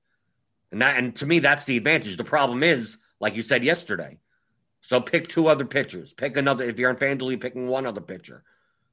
And 0.72 0.82
that 0.82 0.98
and 0.98 1.16
to 1.18 1.26
me 1.26 1.40
that's 1.40 1.66
the 1.66 1.78
advantage. 1.78 2.16
The 2.16 2.24
problem 2.24 2.64
is, 2.64 2.98
like 3.20 3.36
you 3.36 3.42
said 3.42 3.64
yesterday. 3.64 4.20
So 4.82 5.02
pick 5.02 5.28
two 5.28 5.48
other 5.48 5.66
pitchers. 5.66 6.14
Pick 6.14 6.38
another. 6.38 6.64
If 6.64 6.80
you're 6.80 6.90
on 6.90 6.96
FanDuel, 6.96 7.32
you're 7.32 7.38
picking 7.38 7.68
one 7.68 7.86
other 7.86 8.02
pitcher. 8.02 8.44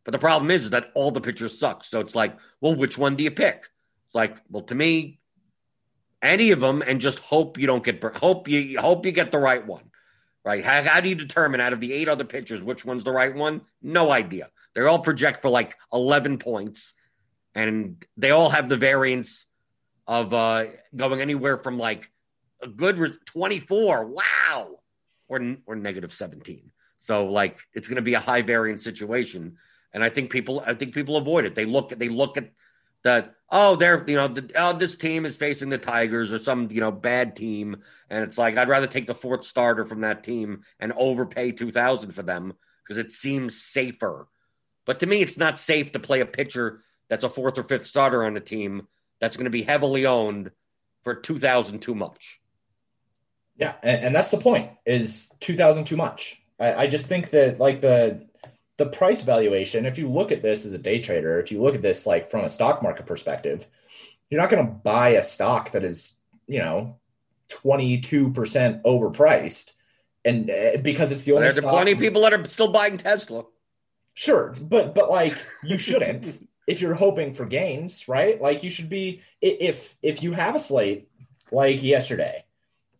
But 0.06 0.12
the 0.12 0.18
problem 0.18 0.52
is, 0.52 0.64
is 0.64 0.70
that 0.70 0.92
all 0.94 1.10
the 1.10 1.20
pitchers 1.20 1.58
suck. 1.58 1.82
So 1.82 1.98
it's 1.98 2.14
like, 2.14 2.36
well, 2.60 2.76
which 2.76 2.96
one 2.96 3.16
do 3.16 3.24
you 3.24 3.30
pick? 3.32 3.66
It's 4.06 4.14
like, 4.14 4.38
well, 4.48 4.62
to 4.62 4.74
me, 4.74 5.18
any 6.22 6.52
of 6.52 6.60
them, 6.60 6.80
and 6.86 7.00
just 7.00 7.18
hope 7.18 7.58
you 7.58 7.66
don't 7.66 7.84
get 7.84 8.02
hope 8.02 8.48
you 8.48 8.78
hope 8.78 9.04
you 9.04 9.10
get 9.10 9.32
the 9.32 9.38
right 9.38 9.66
one, 9.66 9.90
right? 10.44 10.64
How, 10.64 10.80
how 10.82 11.00
do 11.00 11.08
you 11.08 11.16
determine 11.16 11.60
out 11.60 11.72
of 11.72 11.80
the 11.80 11.92
eight 11.92 12.08
other 12.08 12.24
pitchers 12.24 12.62
which 12.62 12.84
one's 12.84 13.02
the 13.02 13.10
right 13.10 13.34
one? 13.34 13.62
No 13.82 14.12
idea. 14.12 14.48
They 14.74 14.82
all 14.82 15.00
project 15.00 15.42
for 15.42 15.50
like 15.50 15.74
eleven 15.92 16.38
points, 16.38 16.94
and 17.56 18.02
they 18.16 18.30
all 18.30 18.50
have 18.50 18.68
the 18.68 18.76
variance 18.76 19.44
of 20.06 20.32
uh 20.32 20.66
going 20.94 21.20
anywhere 21.20 21.58
from 21.58 21.78
like 21.78 22.12
a 22.62 22.68
good 22.68 22.98
re- 22.98 23.12
twenty 23.24 23.58
four, 23.58 24.06
wow, 24.06 24.78
or 25.26 25.56
or 25.66 25.74
negative 25.74 26.12
seventeen. 26.12 26.70
So 26.96 27.26
like 27.26 27.58
it's 27.74 27.88
going 27.88 27.96
to 27.96 28.02
be 28.02 28.14
a 28.14 28.20
high 28.20 28.42
variance 28.42 28.84
situation, 28.84 29.56
and 29.96 30.04
I 30.04 30.10
think 30.10 30.30
people 30.30 30.62
I 30.64 30.74
think 30.74 30.92
people 30.92 31.16
avoid 31.16 31.46
it. 31.46 31.54
They 31.54 31.64
look 31.64 31.90
at 31.90 31.98
they 31.98 32.10
look 32.10 32.36
at 32.36 32.50
that 33.02 33.34
oh 33.50 33.76
they're 33.76 34.04
you 34.06 34.16
know 34.16 34.28
the, 34.28 34.52
oh 34.54 34.74
this 34.74 34.98
team 34.98 35.24
is 35.24 35.38
facing 35.38 35.70
the 35.70 35.78
Tigers 35.78 36.34
or 36.34 36.38
some 36.38 36.68
you 36.70 36.80
know 36.80 36.92
bad 36.92 37.34
team 37.34 37.78
and 38.10 38.22
it's 38.22 38.36
like 38.36 38.58
I'd 38.58 38.68
rather 38.68 38.86
take 38.86 39.06
the 39.06 39.14
fourth 39.14 39.42
starter 39.42 39.86
from 39.86 40.02
that 40.02 40.22
team 40.22 40.64
and 40.78 40.92
overpay 40.92 41.52
2000 41.52 42.10
for 42.10 42.22
them 42.22 42.52
because 42.84 42.98
it 42.98 43.10
seems 43.10 43.60
safer. 43.60 44.28
But 44.84 45.00
to 45.00 45.06
me 45.06 45.22
it's 45.22 45.38
not 45.38 45.58
safe 45.58 45.92
to 45.92 45.98
play 45.98 46.20
a 46.20 46.26
pitcher 46.26 46.82
that's 47.08 47.24
a 47.24 47.30
fourth 47.30 47.56
or 47.56 47.62
fifth 47.62 47.86
starter 47.86 48.22
on 48.22 48.36
a 48.36 48.40
team 48.40 48.88
that's 49.18 49.38
going 49.38 49.44
to 49.44 49.50
be 49.50 49.62
heavily 49.62 50.04
owned 50.04 50.50
for 51.04 51.14
2000 51.14 51.80
too 51.80 51.94
much. 51.94 52.42
Yeah, 53.56 53.76
and, 53.82 54.06
and 54.08 54.14
that's 54.14 54.30
the 54.30 54.36
point. 54.36 54.72
Is 54.84 55.30
two 55.40 55.56
thousand 55.56 55.86
too 55.86 55.96
much? 55.96 56.38
I, 56.58 56.74
I 56.74 56.86
just 56.86 57.06
think 57.06 57.30
that 57.30 57.58
like 57.58 57.80
the 57.80 58.25
the 58.76 58.86
price 58.86 59.22
valuation. 59.22 59.86
If 59.86 59.98
you 59.98 60.08
look 60.08 60.32
at 60.32 60.42
this 60.42 60.64
as 60.66 60.72
a 60.72 60.78
day 60.78 61.00
trader, 61.00 61.38
if 61.40 61.50
you 61.50 61.62
look 61.62 61.74
at 61.74 61.82
this 61.82 62.06
like 62.06 62.26
from 62.26 62.44
a 62.44 62.50
stock 62.50 62.82
market 62.82 63.06
perspective, 63.06 63.66
you're 64.30 64.40
not 64.40 64.50
going 64.50 64.66
to 64.66 64.72
buy 64.72 65.10
a 65.10 65.22
stock 65.22 65.72
that 65.72 65.84
is 65.84 66.14
you 66.46 66.60
know 66.60 66.96
twenty 67.48 68.00
two 68.00 68.32
percent 68.32 68.82
overpriced, 68.82 69.72
and 70.24 70.50
uh, 70.50 70.78
because 70.82 71.10
it's 71.10 71.24
the 71.24 71.32
only. 71.32 71.44
There's 71.44 71.56
stock- 71.56 71.72
plenty 71.72 71.92
of 71.92 71.98
people 71.98 72.22
that 72.22 72.34
are 72.34 72.44
still 72.44 72.72
buying 72.72 72.98
Tesla. 72.98 73.44
Sure, 74.14 74.54
but 74.60 74.94
but 74.94 75.10
like 75.10 75.38
you 75.62 75.78
shouldn't 75.78 76.46
if 76.66 76.80
you're 76.80 76.94
hoping 76.94 77.32
for 77.32 77.46
gains, 77.46 78.08
right? 78.08 78.40
Like 78.40 78.62
you 78.62 78.70
should 78.70 78.88
be 78.88 79.22
if 79.40 79.96
if 80.02 80.22
you 80.22 80.32
have 80.32 80.54
a 80.54 80.58
slate 80.58 81.08
like 81.52 81.82
yesterday 81.82 82.44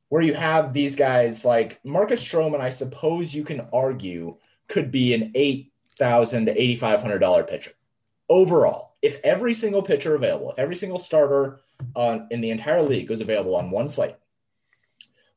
where 0.08 0.22
you 0.22 0.34
have 0.34 0.72
these 0.72 0.94
guys 0.94 1.44
like 1.44 1.80
Marcus 1.84 2.24
Stroman, 2.24 2.60
I 2.60 2.68
suppose 2.68 3.34
you 3.34 3.44
can 3.44 3.62
argue 3.72 4.36
could 4.68 4.90
be 4.90 5.14
an 5.14 5.32
eight 5.34 5.72
thousand 5.98 6.46
to 6.46 6.60
eighty 6.60 6.76
five 6.76 7.00
hundred 7.00 7.18
dollar 7.18 7.44
pitcher 7.44 7.72
overall. 8.28 8.96
If 9.02 9.18
every 9.22 9.54
single 9.54 9.82
pitcher 9.82 10.14
available, 10.14 10.50
if 10.52 10.58
every 10.58 10.74
single 10.76 10.98
starter 10.98 11.60
on 11.94 12.28
in 12.30 12.40
the 12.40 12.50
entire 12.50 12.82
league 12.82 13.10
was 13.10 13.20
available 13.20 13.54
on 13.56 13.70
one 13.70 13.88
slate, 13.88 14.16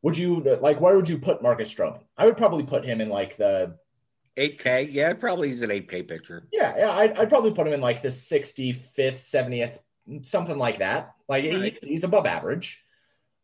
would 0.01 0.17
you 0.17 0.39
like 0.62 0.79
where 0.81 0.95
would 0.95 1.09
you 1.09 1.17
put 1.17 1.41
Marcus 1.41 1.74
Stroman? 1.74 2.01
I 2.17 2.25
would 2.25 2.38
probably 2.38 2.63
put 2.63 2.86
him 2.86 3.01
in 3.01 3.09
like 3.09 3.38
the 3.38 3.75
8K, 4.38 4.88
yeah, 4.93 5.13
probably 5.13 5.50
he's 5.50 5.62
an 5.62 5.69
8K 5.69 6.07
pitcher. 6.07 6.48
Yeah, 6.53 6.74
yeah, 6.77 6.91
I'd, 6.91 7.17
I'd 7.19 7.29
probably 7.29 7.51
put 7.51 7.67
him 7.67 7.74
in 7.74 7.81
like 7.81 8.01
the 8.01 8.07
65th, 8.07 8.93
70th, 8.95 9.79
something 10.21 10.57
like 10.57 10.77
that. 10.77 11.13
Like 11.27 11.43
Right. 11.43 11.77
he's 11.83 12.05
above 12.05 12.25
average. 12.25 12.81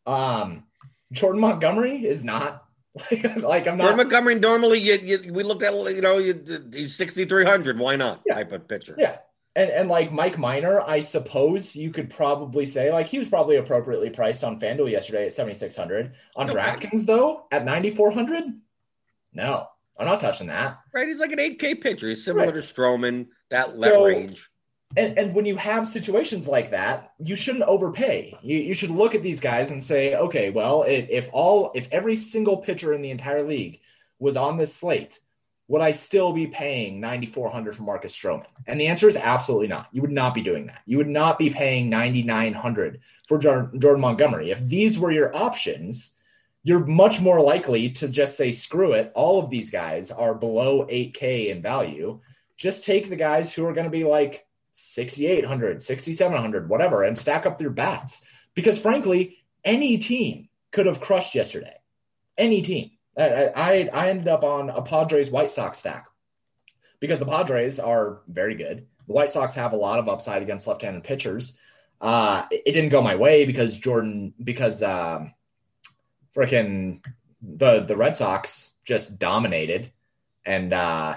Um, 0.06 0.64
Jordan 1.12 1.40
Montgomery 1.42 2.06
is 2.06 2.24
not 2.24 2.65
like, 3.42 3.66
I'm 3.66 3.76
not. 3.76 3.84
Jordan 3.84 3.96
Montgomery 3.98 4.34
normally 4.38 4.78
you, 4.78 4.94
you 4.94 5.32
we 5.32 5.42
looked 5.42 5.62
at 5.62 5.72
you 5.94 6.00
know 6.00 6.18
you, 6.18 6.42
he's 6.72 6.94
6300 6.94 7.78
why 7.78 7.96
not 7.96 8.22
Yeah. 8.26 8.34
type 8.34 8.52
of 8.52 8.66
pitcher. 8.66 8.94
yeah, 8.98 9.18
and 9.54 9.70
and 9.70 9.88
like 9.88 10.12
Mike 10.12 10.38
Minor, 10.38 10.80
I 10.80 11.00
suppose 11.00 11.76
you 11.76 11.90
could 11.90 12.10
probably 12.10 12.64
say 12.66 12.92
like 12.92 13.08
he 13.08 13.18
was 13.18 13.28
probably 13.28 13.56
appropriately 13.56 14.10
priced 14.10 14.42
on 14.44 14.58
FanDuel 14.60 14.90
yesterday 14.90 15.26
at 15.26 15.32
7600. 15.32 16.14
On 16.36 16.46
No 16.46 16.54
DraftKings 16.54 17.06
though, 17.06 17.46
at 17.52 17.64
9400, 17.64 18.44
no, 19.32 19.66
I'm 19.98 20.06
not 20.06 20.20
touching 20.20 20.46
that. 20.48 20.78
Right, 20.94 21.08
he's 21.08 21.18
like 21.18 21.32
an 21.32 21.38
8K 21.38 21.80
pitcher. 21.80 22.08
He's 22.08 22.24
similar 22.24 22.46
Right. 22.46 22.54
to 22.54 22.60
Stroman, 22.62 23.26
that 23.50 23.78
that 23.80 23.92
So- 23.92 24.04
range. 24.06 24.48
And 24.94 25.18
and 25.18 25.34
when 25.34 25.46
you 25.46 25.56
have 25.56 25.88
situations 25.88 26.46
like 26.46 26.70
that, 26.70 27.12
you 27.18 27.34
shouldn't 27.34 27.64
overpay. 27.64 28.38
You 28.42 28.58
you 28.58 28.74
should 28.74 28.90
look 28.90 29.14
at 29.14 29.22
these 29.22 29.40
guys 29.40 29.70
and 29.70 29.82
say, 29.82 30.14
okay, 30.14 30.50
well, 30.50 30.84
if, 30.84 31.08
if 31.10 31.28
all 31.32 31.72
if 31.74 31.88
every 31.90 32.16
single 32.16 32.58
pitcher 32.58 32.92
in 32.92 33.02
the 33.02 33.10
entire 33.10 33.42
league 33.42 33.80
was 34.18 34.36
on 34.36 34.56
this 34.56 34.74
slate, 34.74 35.20
would 35.68 35.82
I 35.82 35.90
still 35.90 36.32
be 36.32 36.46
paying 36.46 37.00
ninety 37.00 37.26
four 37.26 37.50
hundred 37.50 37.74
for 37.74 37.82
Marcus 37.82 38.12
Stroman? 38.12 38.46
And 38.66 38.80
the 38.80 38.86
answer 38.86 39.08
is 39.08 39.16
absolutely 39.16 39.68
not. 39.68 39.88
You 39.90 40.02
would 40.02 40.12
not 40.12 40.34
be 40.34 40.42
doing 40.42 40.66
that. 40.68 40.82
You 40.86 40.98
would 40.98 41.08
not 41.08 41.38
be 41.38 41.50
paying 41.50 41.90
ninety 41.90 42.22
nine 42.22 42.52
hundred 42.54 43.00
for 43.26 43.38
Jor- 43.38 43.72
Jordan 43.76 44.00
Montgomery. 44.00 44.52
If 44.52 44.64
these 44.64 44.98
were 44.98 45.10
your 45.10 45.34
options, 45.36 46.12
you're 46.62 46.86
much 46.86 47.20
more 47.20 47.40
likely 47.40 47.90
to 47.90 48.08
just 48.08 48.36
say, 48.36 48.52
screw 48.52 48.92
it. 48.92 49.10
All 49.14 49.40
of 49.40 49.50
these 49.50 49.70
guys 49.70 50.10
are 50.10 50.34
below 50.34 50.86
eight 50.88 51.14
K 51.14 51.50
in 51.50 51.60
value. 51.60 52.20
Just 52.56 52.84
take 52.84 53.10
the 53.10 53.16
guys 53.16 53.52
who 53.52 53.66
are 53.66 53.74
going 53.74 53.84
to 53.84 53.90
be 53.90 54.04
like 54.04 54.45
6,800, 54.78 55.82
6,700, 55.82 56.68
whatever, 56.68 57.02
and 57.02 57.16
stack 57.16 57.46
up 57.46 57.58
your 57.62 57.70
bats. 57.70 58.20
Because 58.54 58.78
frankly, 58.78 59.38
any 59.64 59.96
team 59.96 60.50
could 60.70 60.84
have 60.84 61.00
crushed 61.00 61.34
yesterday. 61.34 61.76
Any 62.36 62.60
team. 62.60 62.90
I, 63.16 63.46
I, 63.56 63.90
I 63.90 64.10
ended 64.10 64.28
up 64.28 64.44
on 64.44 64.68
a 64.68 64.82
Padres 64.82 65.30
White 65.30 65.50
Sox 65.50 65.78
stack 65.78 66.08
because 67.00 67.18
the 67.18 67.24
Padres 67.24 67.78
are 67.78 68.20
very 68.28 68.54
good. 68.54 68.86
The 69.06 69.12
White 69.14 69.30
Sox 69.30 69.54
have 69.54 69.72
a 69.72 69.76
lot 69.76 69.98
of 69.98 70.10
upside 70.10 70.42
against 70.42 70.66
left 70.66 70.82
handed 70.82 71.04
pitchers. 71.04 71.54
Uh, 71.98 72.44
it, 72.50 72.64
it 72.66 72.72
didn't 72.72 72.90
go 72.90 73.00
my 73.00 73.16
way 73.16 73.46
because 73.46 73.78
Jordan, 73.78 74.34
because 74.42 74.82
um, 74.82 75.32
freaking 76.36 77.00
the, 77.40 77.80
the 77.80 77.96
Red 77.96 78.14
Sox 78.14 78.72
just 78.84 79.18
dominated. 79.18 79.90
And, 80.44 80.74
uh, 80.74 81.16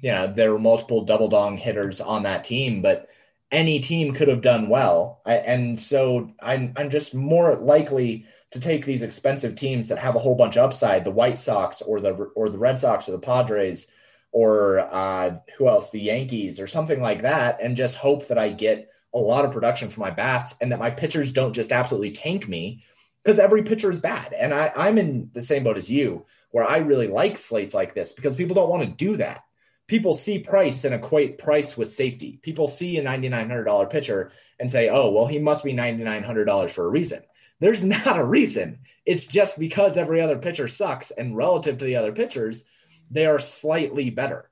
you 0.00 0.12
know, 0.12 0.32
there 0.32 0.52
were 0.52 0.58
multiple 0.58 1.04
double 1.04 1.28
dong 1.28 1.56
hitters 1.56 2.00
on 2.00 2.22
that 2.22 2.44
team, 2.44 2.82
but 2.82 3.08
any 3.50 3.80
team 3.80 4.12
could 4.12 4.28
have 4.28 4.42
done 4.42 4.68
well. 4.68 5.20
I, 5.24 5.34
and 5.34 5.80
so 5.80 6.30
I'm, 6.40 6.72
I'm 6.76 6.90
just 6.90 7.14
more 7.14 7.56
likely 7.56 8.26
to 8.50 8.60
take 8.60 8.84
these 8.84 9.02
expensive 9.02 9.56
teams 9.56 9.88
that 9.88 9.98
have 9.98 10.16
a 10.16 10.18
whole 10.18 10.34
bunch 10.34 10.56
of 10.56 10.64
upside, 10.64 11.04
the 11.04 11.10
White 11.10 11.38
Sox 11.38 11.82
or 11.82 12.00
the 12.00 12.12
or 12.12 12.48
the 12.48 12.58
Red 12.58 12.78
Sox 12.78 13.08
or 13.08 13.12
the 13.12 13.18
Padres 13.18 13.86
or 14.32 14.80
uh, 14.80 15.38
who 15.56 15.68
else, 15.68 15.90
the 15.90 16.00
Yankees 16.00 16.60
or 16.60 16.66
something 16.66 17.00
like 17.00 17.22
that, 17.22 17.60
and 17.62 17.76
just 17.76 17.96
hope 17.96 18.28
that 18.28 18.38
I 18.38 18.50
get 18.50 18.90
a 19.14 19.18
lot 19.18 19.44
of 19.44 19.52
production 19.52 19.88
for 19.88 20.00
my 20.00 20.10
bats 20.10 20.54
and 20.60 20.70
that 20.70 20.78
my 20.78 20.90
pitchers 20.90 21.32
don't 21.32 21.54
just 21.54 21.72
absolutely 21.72 22.12
tank 22.12 22.46
me 22.46 22.84
because 23.22 23.38
every 23.38 23.62
pitcher 23.62 23.90
is 23.90 23.98
bad. 23.98 24.32
And 24.32 24.52
I, 24.52 24.72
I'm 24.76 24.98
in 24.98 25.30
the 25.32 25.42
same 25.42 25.64
boat 25.64 25.78
as 25.78 25.90
you, 25.90 26.26
where 26.50 26.68
I 26.68 26.78
really 26.78 27.08
like 27.08 27.36
slates 27.36 27.74
like 27.74 27.94
this 27.94 28.12
because 28.12 28.36
people 28.36 28.54
don't 28.54 28.70
want 28.70 28.82
to 28.82 29.04
do 29.04 29.16
that. 29.16 29.44
People 29.88 30.14
see 30.14 30.38
price 30.38 30.84
and 30.84 30.94
equate 30.94 31.38
price 31.38 31.76
with 31.76 31.92
safety. 31.92 32.38
People 32.42 32.68
see 32.68 32.98
a 32.98 33.02
$9,900 33.02 33.90
pitcher 33.90 34.30
and 34.60 34.70
say, 34.70 34.88
oh, 34.88 35.10
well, 35.10 35.26
he 35.26 35.40
must 35.40 35.64
be 35.64 35.72
$9,900 35.72 36.70
for 36.70 36.84
a 36.84 36.88
reason. 36.88 37.22
There's 37.58 37.84
not 38.06 38.18
a 38.18 38.24
reason. 38.24 38.80
It's 39.04 39.26
just 39.26 39.58
because 39.58 39.96
every 39.96 40.20
other 40.20 40.38
pitcher 40.38 40.68
sucks, 40.68 41.10
and 41.10 41.36
relative 41.36 41.78
to 41.78 41.84
the 41.84 41.96
other 41.96 42.12
pitchers, 42.12 42.64
they 43.10 43.26
are 43.26 43.38
slightly 43.38 44.10
better. 44.10 44.48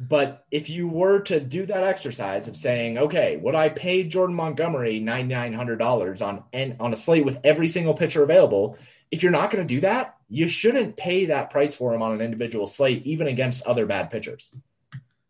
But 0.00 0.46
if 0.50 0.70
you 0.70 0.88
were 0.88 1.20
to 1.22 1.40
do 1.40 1.66
that 1.66 1.84
exercise 1.84 2.48
of 2.48 2.56
saying, 2.56 2.96
okay, 2.96 3.36
would 3.36 3.54
I 3.54 3.68
pay 3.68 4.04
Jordan 4.04 4.34
Montgomery 4.34 4.98
ninety 4.98 5.34
nine 5.34 5.52
hundred 5.52 5.76
dollars 5.76 6.22
on 6.22 6.44
and 6.54 6.76
on 6.80 6.94
a 6.94 6.96
slate 6.96 7.26
with 7.26 7.38
every 7.44 7.68
single 7.68 7.92
pitcher 7.92 8.22
available? 8.22 8.78
If 9.10 9.22
you're 9.22 9.30
not 9.30 9.50
going 9.50 9.66
to 9.66 9.74
do 9.74 9.82
that, 9.82 10.16
you 10.30 10.48
shouldn't 10.48 10.96
pay 10.96 11.26
that 11.26 11.50
price 11.50 11.74
for 11.74 11.92
him 11.92 12.02
on 12.02 12.12
an 12.12 12.20
individual 12.20 12.66
slate, 12.66 13.04
even 13.04 13.26
against 13.26 13.62
other 13.64 13.84
bad 13.84 14.10
pitchers. 14.10 14.52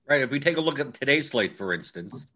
Right. 0.07 0.21
If 0.21 0.31
we 0.31 0.39
take 0.39 0.59
a 0.59 0.61
look 0.61 0.79
at 0.79 0.93
today's 0.93 1.31
slate, 1.31 1.57
for 1.57 1.73
instance, 1.73 2.27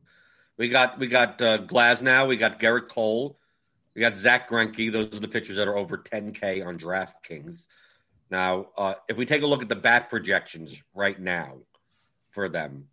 we 0.56 0.68
got 0.70 0.98
we 0.98 1.06
got 1.06 1.40
uh, 1.42 1.58
Glasnow, 1.58 2.26
we 2.26 2.36
got 2.36 2.58
Gerrit 2.58 2.88
Cole, 2.88 3.38
we 3.94 4.00
got 4.00 4.16
Zach 4.16 4.48
Greinke. 4.48 4.90
Those 4.90 5.06
are 5.08 5.20
the 5.20 5.28
pitchers 5.28 5.56
that 5.56 5.68
are 5.68 5.76
over 5.76 5.98
10K 5.98 6.64
on 6.66 6.78
DraftKings. 6.78 7.66
Now, 8.30 8.68
uh, 8.76 8.94
if 9.08 9.16
we 9.16 9.26
take 9.26 9.42
a 9.42 9.46
look 9.46 9.60
at 9.60 9.68
the 9.68 9.76
bat 9.76 10.08
projections 10.08 10.82
right 10.94 11.20
now 11.20 11.58
for 12.30 12.48
them, 12.48 12.86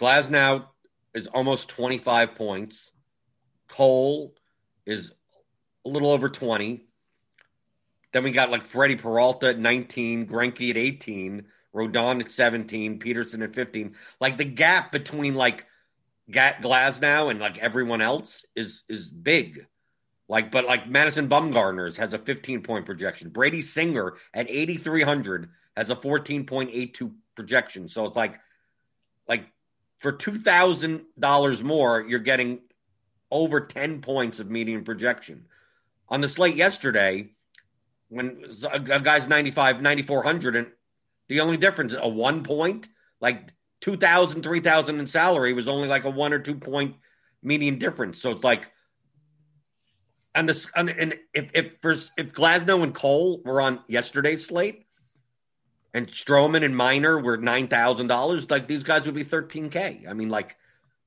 Glasnow 0.00 0.66
is 1.12 1.26
almost 1.26 1.68
25 1.70 2.36
points. 2.36 2.92
Cole 3.66 4.34
is 4.86 5.12
a 5.84 5.88
little 5.88 6.10
over 6.10 6.28
20. 6.28 6.87
Then 8.12 8.24
we 8.24 8.30
got 8.30 8.50
like 8.50 8.62
Freddie 8.62 8.96
Peralta 8.96 9.48
at 9.48 9.58
19, 9.58 10.26
Greinke 10.26 10.70
at 10.70 10.76
18, 10.76 11.44
Rodon 11.74 12.20
at 12.20 12.30
17, 12.30 12.98
Peterson 12.98 13.42
at 13.42 13.54
15. 13.54 13.94
Like 14.20 14.38
the 14.38 14.44
gap 14.44 14.92
between 14.92 15.34
like 15.34 15.66
Glasnow 16.30 17.30
and 17.30 17.40
like 17.40 17.58
everyone 17.58 18.00
else 18.00 18.44
is 18.54 18.84
is 18.88 19.10
big. 19.10 19.66
Like, 20.28 20.50
but 20.50 20.66
like 20.66 20.88
Madison 20.88 21.28
Bumgarner's 21.28 21.96
has 21.96 22.12
a 22.12 22.18
15 22.18 22.62
point 22.62 22.86
projection. 22.86 23.30
Brady 23.30 23.62
Singer 23.62 24.14
at 24.34 24.50
8,300 24.50 25.48
has 25.76 25.90
a 25.90 25.96
14.82 25.96 27.12
projection. 27.34 27.88
So 27.88 28.04
it's 28.04 28.16
like, 28.16 28.38
like 29.26 29.46
for 30.00 30.12
$2,000 30.12 31.62
more, 31.62 32.04
you're 32.06 32.18
getting 32.18 32.60
over 33.30 33.60
10 33.60 34.02
points 34.02 34.38
of 34.38 34.50
median 34.50 34.84
projection. 34.84 35.46
On 36.10 36.20
the 36.20 36.28
slate 36.28 36.56
yesterday, 36.56 37.30
when 38.08 38.44
a 38.70 38.80
guy's 38.80 39.28
95, 39.28 39.82
9,400, 39.82 40.56
and 40.56 40.72
the 41.28 41.40
only 41.40 41.56
difference, 41.56 41.94
a 41.98 42.08
one 42.08 42.42
point, 42.42 42.88
like 43.20 43.52
2,000, 43.80 44.42
3,000 44.42 45.00
in 45.00 45.06
salary 45.06 45.52
was 45.52 45.68
only 45.68 45.88
like 45.88 46.04
a 46.04 46.10
one 46.10 46.32
or 46.32 46.38
two 46.38 46.54
point 46.54 46.96
median 47.42 47.78
difference. 47.78 48.20
So 48.20 48.30
it's 48.30 48.44
like, 48.44 48.72
and 50.34 50.48
this 50.48 50.70
and, 50.74 50.88
and 50.88 51.18
if 51.34 51.50
if 51.54 51.80
if 52.16 52.32
Glasnow 52.32 52.82
and 52.82 52.94
Cole 52.94 53.40
were 53.44 53.60
on 53.60 53.80
yesterday's 53.88 54.46
slate, 54.46 54.86
and 55.94 56.06
Stroman 56.06 56.64
and 56.64 56.76
Minor 56.76 57.18
were 57.18 57.36
nine 57.36 57.66
thousand 57.66 58.06
dollars, 58.06 58.50
like 58.50 58.68
these 58.68 58.84
guys 58.84 59.06
would 59.06 59.14
be 59.14 59.24
thirteen 59.24 59.68
k. 59.68 60.04
I 60.08 60.12
mean, 60.12 60.28
like 60.28 60.56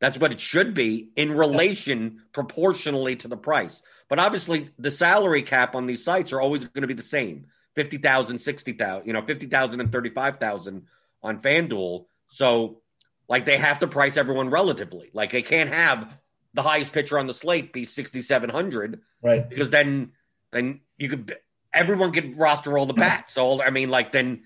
that's 0.02 0.18
what 0.18 0.32
it 0.32 0.42
should 0.42 0.74
be 0.74 1.12
in 1.16 1.32
relation 1.32 2.24
proportionally 2.34 3.16
to 3.18 3.28
the 3.28 3.38
price. 3.38 3.84
But 4.10 4.20
obviously, 4.20 4.72
the 4.80 4.92
salary 4.92 5.44
cap 5.44 5.76
on 5.76 5.86
these 5.86 6.04
sites 6.04 6.34
are 6.34 6.42
always 6.42 6.66
going 6.66 6.82
to 6.82 6.88
be 6.88 6.96
the 6.96 7.04
same 7.04 7.46
50,000, 7.76 8.40
60,000, 8.40 9.08
you 9.08 9.14
know, 9.14 9.22
50,000 9.22 9.80
and 9.80 9.92
35,000 9.92 10.88
on 11.22 11.40
FanDuel. 11.40 12.06
So, 12.28 12.82
like, 13.30 13.46
they 13.46 13.58
have 13.58 13.80
to 13.80 13.88
price 13.88 14.18
everyone 14.18 14.50
relatively. 14.50 15.12
Like, 15.14 15.32
they 15.32 15.44
can't 15.44 15.70
have 15.70 16.20
the 16.56 16.64
highest 16.64 16.92
pitcher 16.92 17.20
on 17.20 17.28
the 17.28 17.34
slate 17.34 17.72
be 17.72 17.86
6,700. 17.86 19.02
Right. 19.22 19.48
Because 19.48 19.70
then, 19.70 20.14
then 20.52 20.82
you 20.98 21.10
could, 21.10 21.38
everyone 21.72 22.12
could 22.12 22.38
roster 22.38 22.76
all 22.76 22.88
the 22.88 22.94
bats. 22.94 23.34
So, 23.34 23.62
I 23.62 23.70
mean, 23.70 23.92
like, 23.92 24.12
then 24.12 24.46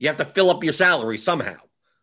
you 0.00 0.08
have 0.08 0.18
to 0.18 0.24
fill 0.24 0.50
up 0.50 0.64
your 0.64 0.72
salary 0.72 1.16
somehow. 1.16 1.56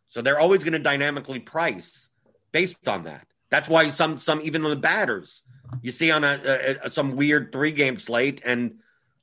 So 0.07 0.21
they're 0.21 0.39
always 0.39 0.63
going 0.63 0.73
to 0.73 0.79
dynamically 0.79 1.39
price 1.39 2.07
based 2.53 2.87
on 2.87 3.03
that. 3.03 3.27
That's 3.49 3.67
why 3.67 3.89
some, 3.89 4.17
some, 4.17 4.39
even 4.43 4.63
on 4.63 4.69
the 4.69 4.77
batters, 4.77 5.43
you 5.81 5.91
see 5.91 6.09
on 6.09 6.23
a, 6.23 6.39
a, 6.45 6.87
a 6.87 6.89
some 6.89 7.17
weird 7.17 7.51
three 7.51 7.71
game 7.71 7.97
slate, 7.97 8.41
and 8.45 8.75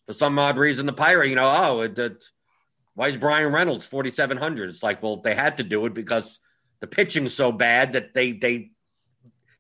for 0.07 0.13
some 0.13 0.39
odd 0.39 0.59
reason, 0.59 0.85
the 0.85 0.93
pirate, 0.93 1.31
you 1.31 1.37
know, 1.37 1.51
oh, 1.57 1.81
it, 1.81 1.99
it, 1.99 2.25
why 2.95 3.09
is 3.09 3.17
Bryan 3.17 3.51
Reynolds 3.51 3.87
4,700? 3.87 4.69
It's 4.69 4.83
like, 4.83 5.03
well, 5.03 5.17
they 5.17 5.35
had 5.35 5.57
to 5.57 5.63
do 5.63 5.87
it 5.87 5.95
because 5.95 6.39
the 6.81 6.87
pitching's 6.87 7.33
so 7.33 7.51
bad 7.51 7.95
that 7.95 8.13
they, 8.13 8.33
they, 8.33 8.73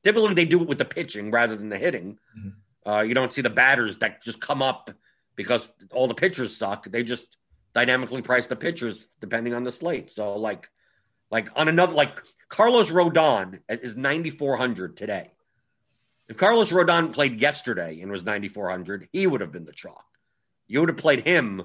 Typically, 0.03 0.35
they 0.35 0.47
do 0.47 0.63
it 0.63 0.69
with 0.69 0.79
the 0.79 0.85
pitching 0.85 1.31
rather 1.31 1.57
than 1.57 1.69
the 1.69 1.79
hitting. 1.79 2.19
Mm-hmm. 2.37 2.91
Uh, 2.91 3.03
you 3.03 3.15
don't 3.15 3.33
see 3.33 3.43
the 3.43 3.51
batters 3.51 3.99
that 3.99 4.23
just 4.23 4.41
come 4.41 4.63
up 4.63 4.91
because 5.37 5.73
all 5.93 6.09
the 6.09 6.15
pitchers 6.15 6.57
suck. 6.57 6.87
They 6.87 7.03
just 7.03 7.37
dynamically 7.75 8.23
price 8.23 8.47
the 8.47 8.57
pitchers 8.57 9.07
depending 9.21 9.53
on 9.53 9.65
the 9.65 9.71
slate. 9.71 10.11
So, 10.11 10.37
like, 10.37 10.71
like 11.31 11.49
on 11.55 11.69
another, 11.69 11.93
like 11.93 12.23
Carlos 12.51 12.91
Rodon 12.91 13.61
is 13.69 13.97
ninety 13.97 14.29
four 14.29 14.59
hundred 14.59 14.99
today. 14.99 15.31
If 16.29 16.37
Carlos 16.37 16.71
Rodon 16.71 17.13
played 17.13 17.41
yesterday 17.41 18.01
and 18.03 18.13
was 18.13 18.25
ninety 18.25 18.49
four 18.49 18.69
hundred, 18.69 19.09
he 19.13 19.27
would 19.27 19.41
have 19.41 19.53
been 19.53 19.65
the 19.65 19.73
chalk. 19.73 20.05
You 20.67 20.81
would 20.81 20.91
have 20.91 20.99
played 20.99 21.27
him 21.27 21.63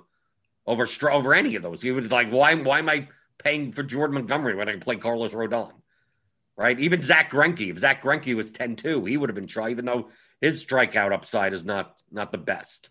over 0.65 0.87
over 1.11 1.33
any 1.33 1.55
of 1.55 1.61
those. 1.63 1.81
He 1.81 1.91
would 1.91 2.09
like, 2.11 2.29
why? 2.29 2.55
Why 2.55 2.79
am 2.79 2.87
I 2.87 3.09
paying 3.37 3.73
for 3.73 3.83
Jordan 3.83 4.13
Montgomery 4.13 4.55
when 4.55 4.69
I 4.69 4.71
can 4.71 4.79
play 4.79 4.95
Carlos 4.95 5.33
Rodon? 5.33 5.73
right? 6.57 6.79
Even 6.79 7.01
Zach 7.01 7.31
Greinke, 7.31 7.69
if 7.69 7.79
Zach 7.79 8.01
Greinke 8.01 8.35
was 8.35 8.51
10-2, 8.51 9.07
he 9.09 9.17
would 9.17 9.29
have 9.29 9.35
been 9.35 9.47
try, 9.47 9.69
even 9.69 9.85
though 9.85 10.09
his 10.41 10.65
strikeout 10.65 11.13
upside 11.13 11.53
is 11.53 11.65
not 11.65 12.01
not 12.11 12.31
the 12.31 12.37
best. 12.37 12.89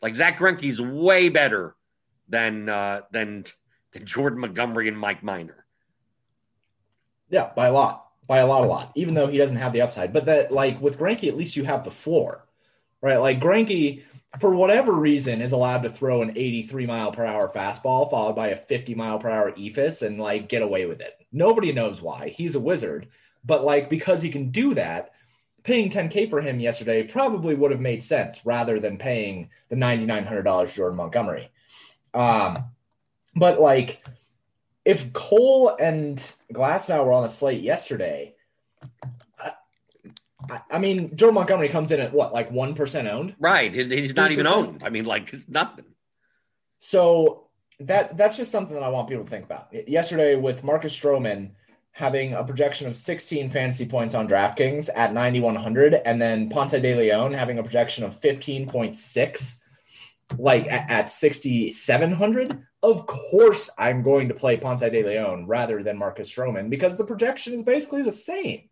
Like 0.00 0.14
Zach 0.14 0.38
Greinke's 0.38 0.80
way 0.80 1.28
better 1.28 1.76
than 2.28 2.68
uh, 2.68 3.02
than 3.10 3.44
than 3.92 4.06
Jordan 4.06 4.40
Montgomery 4.40 4.88
and 4.88 4.98
Mike 4.98 5.22
Minor. 5.22 5.61
Yeah, 7.32 7.50
by 7.56 7.68
a 7.68 7.72
lot, 7.72 8.08
by 8.28 8.38
a 8.38 8.46
lot, 8.46 8.62
a 8.62 8.68
lot. 8.68 8.92
Even 8.94 9.14
though 9.14 9.26
he 9.26 9.38
doesn't 9.38 9.56
have 9.56 9.72
the 9.72 9.80
upside, 9.80 10.12
but 10.12 10.26
that 10.26 10.52
like 10.52 10.80
with 10.82 10.98
Greinke, 10.98 11.26
at 11.28 11.36
least 11.36 11.56
you 11.56 11.64
have 11.64 11.82
the 11.82 11.90
floor, 11.90 12.46
right? 13.00 13.16
Like 13.16 13.40
Greinke, 13.40 14.02
for 14.38 14.54
whatever 14.54 14.92
reason, 14.92 15.40
is 15.40 15.52
allowed 15.52 15.82
to 15.84 15.88
throw 15.88 16.20
an 16.20 16.36
83 16.36 16.86
mile 16.86 17.10
per 17.10 17.24
hour 17.24 17.48
fastball 17.48 18.10
followed 18.10 18.36
by 18.36 18.48
a 18.48 18.56
50 18.56 18.94
mile 18.94 19.18
per 19.18 19.30
hour 19.30 19.50
eephus 19.52 20.06
and 20.06 20.20
like 20.20 20.50
get 20.50 20.60
away 20.60 20.84
with 20.84 21.00
it. 21.00 21.14
Nobody 21.32 21.72
knows 21.72 22.02
why. 22.02 22.28
He's 22.28 22.54
a 22.54 22.60
wizard. 22.60 23.08
But 23.42 23.64
like 23.64 23.88
because 23.88 24.20
he 24.20 24.28
can 24.28 24.50
do 24.50 24.74
that, 24.74 25.12
paying 25.62 25.90
10K 25.90 26.28
for 26.28 26.42
him 26.42 26.60
yesterday 26.60 27.02
probably 27.02 27.54
would 27.54 27.70
have 27.70 27.80
made 27.80 28.02
sense 28.02 28.44
rather 28.44 28.78
than 28.78 28.98
paying 28.98 29.48
the 29.70 29.76
$9,900 29.76 30.74
Jordan 30.74 30.98
Montgomery. 30.98 31.50
Um, 32.12 32.58
but 33.34 33.58
like 33.58 34.04
if 34.84 35.12
Cole 35.12 35.76
and 35.78 36.18
Glasnow 36.52 37.04
were 37.04 37.12
on 37.12 37.22
the 37.22 37.28
slate 37.28 37.62
yesterday, 37.62 38.34
I, 40.50 40.60
I 40.70 40.78
mean, 40.78 41.14
Joe 41.16 41.32
Montgomery 41.32 41.68
comes 41.68 41.92
in 41.92 42.00
at 42.00 42.12
what, 42.12 42.32
like 42.32 42.50
1% 42.50 43.10
owned? 43.10 43.34
Right. 43.38 43.74
He's 43.74 44.16
not 44.16 44.30
2%. 44.30 44.32
even 44.32 44.46
owned. 44.46 44.82
I 44.82 44.90
mean, 44.90 45.04
like, 45.04 45.32
it's 45.32 45.48
nothing. 45.48 45.86
So 46.78 47.46
that 47.80 48.16
that's 48.16 48.36
just 48.36 48.50
something 48.50 48.74
that 48.74 48.82
I 48.82 48.88
want 48.88 49.08
people 49.08 49.24
to 49.24 49.30
think 49.30 49.44
about. 49.44 49.68
Yesterday 49.88 50.36
with 50.36 50.64
Marcus 50.64 50.96
Stroman 50.96 51.52
having 51.92 52.32
a 52.32 52.42
projection 52.42 52.86
of 52.88 52.96
16 52.96 53.50
fantasy 53.50 53.86
points 53.86 54.14
on 54.14 54.26
DraftKings 54.26 54.88
at 54.94 55.12
9100 55.12 55.94
and 55.94 56.20
then 56.20 56.48
Ponce 56.48 56.72
de 56.72 56.94
Leon 56.94 57.34
having 57.34 57.58
a 57.58 57.62
projection 57.62 58.02
of 58.02 58.18
15.6 58.20 59.58
like 60.38 60.66
at, 60.66 60.90
at 60.90 61.10
6700 61.10 62.66
of 62.82 63.06
course 63.06 63.70
I'm 63.78 64.02
going 64.02 64.28
to 64.28 64.34
play 64.34 64.56
Ponce 64.56 64.80
de 64.80 65.02
Leon 65.02 65.46
rather 65.46 65.82
than 65.82 65.98
Marcus 65.98 66.30
Stroman 66.30 66.70
because 66.70 66.96
the 66.96 67.04
projection 67.04 67.54
is 67.54 67.62
basically 67.62 68.02
the 68.02 68.12
same. 68.12 68.68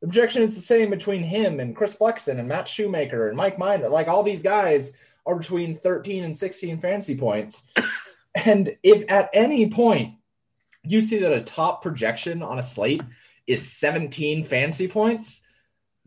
The 0.00 0.08
projection 0.08 0.42
is 0.42 0.54
the 0.54 0.60
same 0.60 0.90
between 0.90 1.22
him 1.22 1.58
and 1.58 1.74
Chris 1.74 1.94
Flexen 1.94 2.38
and 2.38 2.48
Matt 2.48 2.68
Shoemaker 2.68 3.28
and 3.28 3.36
Mike 3.36 3.58
Minor. 3.58 3.88
Like 3.88 4.08
all 4.08 4.22
these 4.22 4.42
guys 4.42 4.92
are 5.24 5.36
between 5.36 5.74
13 5.74 6.22
and 6.22 6.36
16 6.36 6.80
fantasy 6.80 7.16
points 7.16 7.66
And 8.36 8.76
if 8.82 9.10
at 9.10 9.30
any 9.32 9.70
point 9.70 10.16
you 10.84 11.00
see 11.00 11.18
that 11.18 11.32
a 11.32 11.40
top 11.40 11.82
projection 11.82 12.42
on 12.42 12.58
a 12.58 12.62
slate 12.62 13.02
is 13.46 13.72
17 13.72 14.44
fantasy 14.44 14.88
points, 14.88 15.42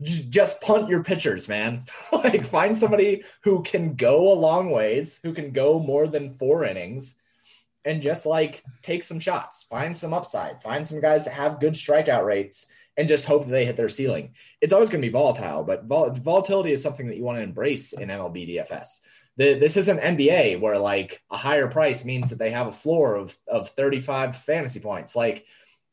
just 0.00 0.60
punt 0.60 0.88
your 0.88 1.02
pitchers, 1.02 1.48
man. 1.48 1.84
like 2.12 2.46
find 2.46 2.76
somebody 2.76 3.24
who 3.42 3.62
can 3.62 3.96
go 3.96 4.32
a 4.32 4.38
long 4.38 4.70
ways, 4.70 5.18
who 5.22 5.34
can 5.34 5.50
go 5.50 5.80
more 5.80 6.06
than 6.06 6.30
four 6.30 6.64
innings, 6.64 7.16
and 7.84 8.02
just 8.02 8.26
like 8.26 8.62
take 8.82 9.02
some 9.02 9.20
shots, 9.20 9.64
find 9.64 9.96
some 9.96 10.12
upside, 10.12 10.62
find 10.62 10.86
some 10.86 11.00
guys 11.00 11.24
that 11.24 11.32
have 11.34 11.60
good 11.60 11.74
strikeout 11.74 12.24
rates, 12.24 12.66
and 12.96 13.08
just 13.08 13.24
hope 13.24 13.44
that 13.44 13.50
they 13.50 13.64
hit 13.64 13.76
their 13.76 13.88
ceiling. 13.88 14.34
It's 14.60 14.72
always 14.72 14.90
going 14.90 15.00
to 15.00 15.08
be 15.08 15.12
volatile, 15.12 15.64
but 15.64 15.84
vol- 15.84 16.10
volatility 16.10 16.72
is 16.72 16.82
something 16.82 17.06
that 17.08 17.16
you 17.16 17.24
want 17.24 17.38
to 17.38 17.42
embrace 17.44 17.92
in 17.92 18.08
MLB 18.08 18.56
DFS. 18.56 19.00
The, 19.36 19.54
this 19.54 19.76
isn't 19.78 20.00
NBA 20.00 20.60
where 20.60 20.76
like 20.78 21.22
a 21.30 21.36
higher 21.36 21.68
price 21.68 22.04
means 22.04 22.28
that 22.28 22.38
they 22.38 22.50
have 22.50 22.66
a 22.66 22.72
floor 22.72 23.14
of 23.14 23.36
of 23.48 23.70
35 23.70 24.36
fantasy 24.36 24.80
points. 24.80 25.16
Like 25.16 25.46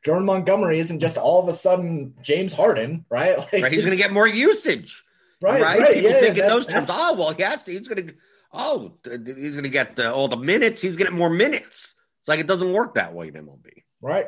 Jordan 0.03 0.25
Montgomery 0.25 0.79
isn't 0.79 0.99
just 0.99 1.17
all 1.17 1.41
of 1.41 1.47
a 1.47 1.53
sudden 1.53 2.15
James 2.21 2.51
Harden, 2.53 3.05
right? 3.09 3.37
Like, 3.53 3.53
Right? 3.53 3.71
He's 3.71 3.85
going 3.85 3.95
to 3.97 4.03
get 4.03 4.11
more 4.11 4.27
usage. 4.27 5.03
right, 5.41 5.61
Right? 5.61 5.79
right, 5.79 5.93
People 5.93 6.11
yeah, 6.11 6.19
think 6.19 6.37
in 6.39 6.47
those 6.47 6.67
terms. 6.67 6.89
Oh 6.91 7.13
well, 7.15 7.33
yes, 7.37 7.65
he's 7.65 7.87
going 7.87 8.07
to. 8.07 8.13
Oh, 8.57 8.93
he's 9.05 9.53
going 9.53 9.63
to 9.63 9.69
get 9.69 9.99
uh, 9.99 10.13
all 10.13 10.27
the 10.27 10.35
minutes. 10.35 10.81
He's 10.81 10.97
getting 10.97 11.15
more 11.15 11.29
minutes. 11.29 11.95
It's 12.19 12.27
like 12.27 12.39
it 12.39 12.47
doesn't 12.47 12.73
work 12.73 12.95
that 12.95 13.13
way 13.13 13.27
in 13.27 13.35
MLB. 13.35 13.83
Right. 14.01 14.27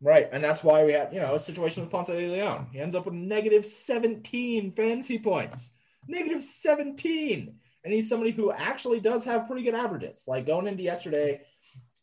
Right. 0.00 0.28
And 0.32 0.42
that's 0.42 0.62
why 0.62 0.84
we 0.84 0.92
had, 0.92 1.12
you 1.12 1.20
know, 1.20 1.34
a 1.34 1.38
situation 1.38 1.82
with 1.82 1.90
Ponce 1.90 2.08
de 2.08 2.14
Leon. 2.14 2.68
He 2.72 2.80
ends 2.80 2.94
up 2.94 3.04
with 3.04 3.14
negative 3.14 3.66
17 3.66 4.72
fantasy 4.72 5.18
points. 5.18 5.70
Negative 6.06 6.42
17. 6.42 7.54
And 7.84 7.92
he's 7.92 8.08
somebody 8.08 8.30
who 8.30 8.50
actually 8.52 9.00
does 9.00 9.24
have 9.24 9.46
pretty 9.46 9.62
good 9.62 9.74
averages. 9.74 10.24
Like 10.26 10.46
going 10.46 10.66
into 10.66 10.82
yesterday, 10.82 11.42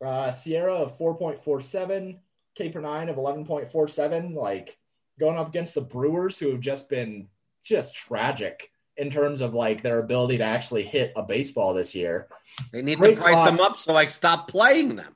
uh, 0.04 0.30
SIERA 0.30 0.74
of 0.74 0.98
4.47, 0.98 2.20
K 2.56 2.70
per 2.70 2.82
nine 2.82 3.10
of 3.10 3.16
11.47. 3.16 4.36
Like 4.36 4.78
going 5.20 5.38
up 5.38 5.48
against 5.48 5.74
the 5.74 5.82
Brewers, 5.82 6.38
who 6.38 6.52
have 6.52 6.60
just 6.60 6.90
been 6.90 7.30
just 7.64 7.96
tragic 7.96 8.72
in 8.98 9.10
terms 9.10 9.42
of 9.42 9.54
like 9.54 9.82
their 9.82 10.00
ability 10.00 10.38
to 10.38 10.44
actually 10.44 10.84
hit 10.84 11.14
a 11.16 11.24
baseball 11.24 11.74
this 11.74 11.96
year. 11.96 12.28
They 12.72 12.82
need 12.82 12.98
Great 13.00 13.18
to 13.18 13.24
price 13.24 13.34
spot. 13.36 13.46
them 13.46 13.60
up 13.60 13.78
so 13.78 13.96
I 13.96 14.06
stop 14.06 14.48
playing 14.48 14.96
them. 14.96 15.14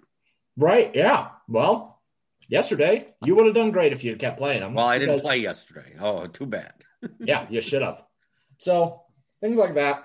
Right. 0.57 0.91
Yeah. 0.93 1.29
Well, 1.47 2.01
yesterday 2.47 3.07
you 3.23 3.35
would 3.35 3.45
have 3.45 3.55
done 3.55 3.71
great 3.71 3.93
if 3.93 4.03
you 4.03 4.11
had 4.11 4.19
kept 4.19 4.37
playing 4.37 4.59
them. 4.61 4.73
Well, 4.73 4.85
I 4.85 4.97
didn't 4.99 5.15
because- 5.15 5.25
play 5.27 5.37
yesterday. 5.37 5.95
Oh, 5.99 6.27
too 6.27 6.45
bad. 6.45 6.73
yeah, 7.19 7.47
you 7.49 7.61
should 7.61 7.81
have. 7.81 8.03
So 8.57 9.01
things 9.41 9.57
like 9.57 9.75
that. 9.75 10.03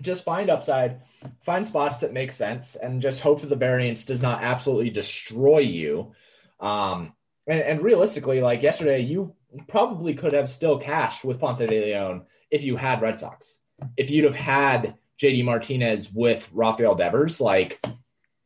Just 0.00 0.24
find 0.24 0.50
upside, 0.50 1.02
find 1.44 1.64
spots 1.64 1.98
that 1.98 2.12
make 2.12 2.32
sense, 2.32 2.74
and 2.74 3.00
just 3.02 3.20
hope 3.20 3.42
that 3.42 3.46
the 3.50 3.54
variance 3.56 4.04
does 4.04 4.22
not 4.22 4.42
absolutely 4.42 4.90
destroy 4.90 5.58
you. 5.58 6.12
Um, 6.58 7.12
and, 7.46 7.60
and 7.60 7.82
realistically, 7.82 8.40
like 8.40 8.62
yesterday, 8.62 9.00
you 9.00 9.36
probably 9.68 10.14
could 10.14 10.32
have 10.32 10.48
still 10.48 10.78
cashed 10.78 11.24
with 11.24 11.40
Ponce 11.40 11.60
de 11.60 11.66
Leon 11.66 12.24
if 12.50 12.64
you 12.64 12.76
had 12.76 13.02
Red 13.02 13.18
Sox. 13.18 13.60
If 13.96 14.10
you'd 14.10 14.24
have 14.24 14.34
had 14.34 14.96
JD 15.20 15.44
Martinez 15.44 16.12
with 16.12 16.48
Rafael 16.52 16.94
Devers, 16.94 17.40
like 17.40 17.84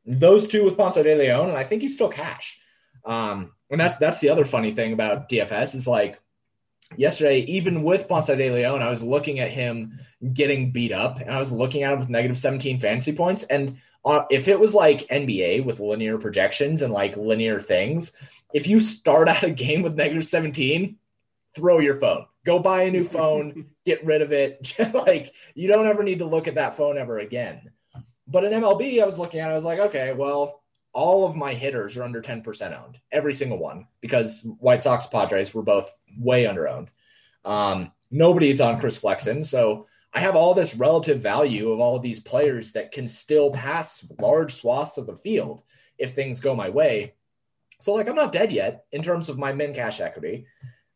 those 0.05 0.47
two 0.47 0.65
with 0.65 0.77
Ponce 0.77 0.97
de 0.97 1.15
Leon, 1.15 1.49
and 1.49 1.59
I 1.59 1.65
think 1.65 1.83
you 1.83 1.89
still 1.89 2.09
cash. 2.09 2.59
Um, 3.05 3.53
and 3.71 3.81
that's 3.81 3.97
that's 3.97 4.21
the 4.21 4.31
other 4.31 4.45
funny 4.45 4.73
thing 4.73 4.93
about 4.93 5.29
DFS 5.29 5.75
is 5.75 5.87
like 5.87 6.21
yesterday, 6.97 7.41
even 7.41 7.83
with 7.83 8.09
Ponce 8.09 8.29
de 8.29 8.51
Leon, 8.51 8.83
I 8.83 8.91
was 8.91 9.03
looking 9.03 9.41
at 9.41 9.51
him 9.51 9.99
getting 10.33 10.71
beat 10.71 10.93
up, 10.93 11.21
and 11.21 11.31
I 11.31 11.39
was 11.39 11.53
looking 11.53 11.83
at 11.83 11.93
him 11.93 11.99
with 11.99 12.09
negative 12.09 12.39
17 12.39 12.79
fantasy 12.79 13.13
points. 13.13 13.43
And 13.45 13.79
uh, 14.05 14.25
if 14.31 14.49
it 14.49 14.61
was 14.61 14.75
like 14.75 15.09
NBA 15.09 15.65
with 15.65 15.81
linear 15.81 16.19
projections 16.19 16.83
and 16.83 16.93
like 16.93 17.17
linear 17.17 17.61
things, 17.61 18.13
if 18.55 18.67
you 18.67 18.79
start 18.79 19.29
out 19.29 19.43
a 19.43 19.51
game 19.51 19.83
with 19.83 19.97
negative 19.97 20.27
17, 20.27 20.97
throw 21.55 21.81
your 21.81 21.97
phone. 21.97 22.27
Go 22.45 22.61
buy 22.61 22.83
a 22.83 22.91
new 22.91 23.05
phone, 23.17 23.67
get 23.85 24.05
rid 24.05 24.23
of 24.23 24.33
it. 24.33 24.75
like 24.95 25.33
you 25.55 25.69
don't 25.69 25.87
ever 25.87 26.03
need 26.03 26.21
to 26.21 26.27
look 26.27 26.47
at 26.47 26.55
that 26.55 26.75
phone 26.75 26.99
ever 26.99 27.19
again. 27.19 27.71
But 28.29 28.45
in 28.45 28.53
MLB, 28.53 29.01
I 29.01 29.07
was 29.07 29.19
looking 29.19 29.41
at 29.41 29.49
it, 29.49 29.53
I 29.53 29.55
was 29.55 29.65
like, 29.65 29.79
okay, 29.79 30.13
well, 30.13 30.63
all 30.97 31.27
of 31.27 31.37
my 31.37 31.53
hitters 31.53 31.95
are 31.99 32.03
under 32.03 32.23
10% 32.23 32.83
owned, 32.83 32.99
every 33.13 33.35
single 33.35 33.59
one, 33.59 33.87
because 34.01 34.43
White 34.59 34.83
Sox 34.83 35.07
Padres 35.07 35.53
were 35.53 35.63
both 35.63 35.93
way 36.19 36.47
under 36.47 36.67
owned. 36.67 36.91
Um, 37.45 37.93
nobody's 38.11 38.63
on 38.63 38.81
Chris 38.81 38.97
Flexen. 38.97 39.43
So 39.43 39.89
I 40.15 40.21
have 40.21 40.37
all 40.37 40.55
this 40.55 40.75
relative 40.75 41.21
value 41.21 41.71
of 41.71 41.81
all 41.81 41.97
of 41.97 42.03
these 42.03 42.21
players 42.21 42.73
that 42.73 42.93
can 42.93 43.09
still 43.09 43.51
pass 43.51 44.07
large 44.19 44.55
swaths 44.55 44.97
of 44.97 45.07
the 45.07 45.19
field 45.19 45.63
if 45.99 46.15
things 46.15 46.41
go 46.41 46.57
my 46.57 46.71
way. 46.71 47.13
So, 47.79 47.93
like, 47.93 48.09
I'm 48.09 48.15
not 48.15 48.33
dead 48.33 48.51
yet 48.51 48.87
in 48.91 49.03
terms 49.03 49.29
of 49.29 49.37
my 49.37 49.53
min 49.53 49.75
cash 49.75 50.01
equity, 50.01 50.47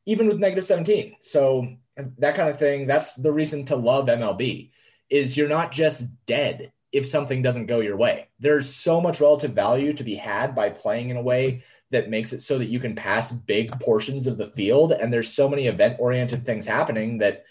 even 0.06 0.28
with 0.28 0.38
negative 0.38 0.64
17. 0.64 1.16
So, 1.20 1.76
that 2.16 2.36
kind 2.36 2.48
of 2.48 2.58
thing, 2.58 2.86
that's 2.86 3.12
the 3.12 3.32
reason 3.32 3.66
to 3.66 3.76
love 3.76 4.06
MLB 4.06 4.70
is 5.10 5.36
you're 5.36 5.46
not 5.46 5.72
just 5.72 6.06
dead 6.24 6.72
if 6.92 7.06
something 7.06 7.42
doesn't 7.42 7.66
go 7.66 7.80
your 7.80 7.96
way. 7.96 8.28
There's 8.40 8.74
so 8.74 9.00
much 9.00 9.20
relative 9.20 9.52
value 9.52 9.92
to 9.92 10.04
be 10.04 10.16
had 10.16 10.54
by 10.54 10.70
playing 10.70 11.10
in 11.10 11.16
a 11.16 11.22
way 11.22 11.62
that 11.90 12.10
makes 12.10 12.32
it 12.32 12.42
so 12.42 12.58
that 12.58 12.68
you 12.68 12.80
can 12.80 12.94
pass 12.94 13.32
big 13.32 13.78
portions 13.80 14.26
of 14.26 14.36
the 14.36 14.46
field. 14.46 14.92
And 14.92 15.12
there's 15.12 15.32
so 15.32 15.48
many 15.48 15.66
event 15.66 15.96
oriented 15.98 16.44
things 16.44 16.66
happening 16.66 17.18
that 17.18 17.44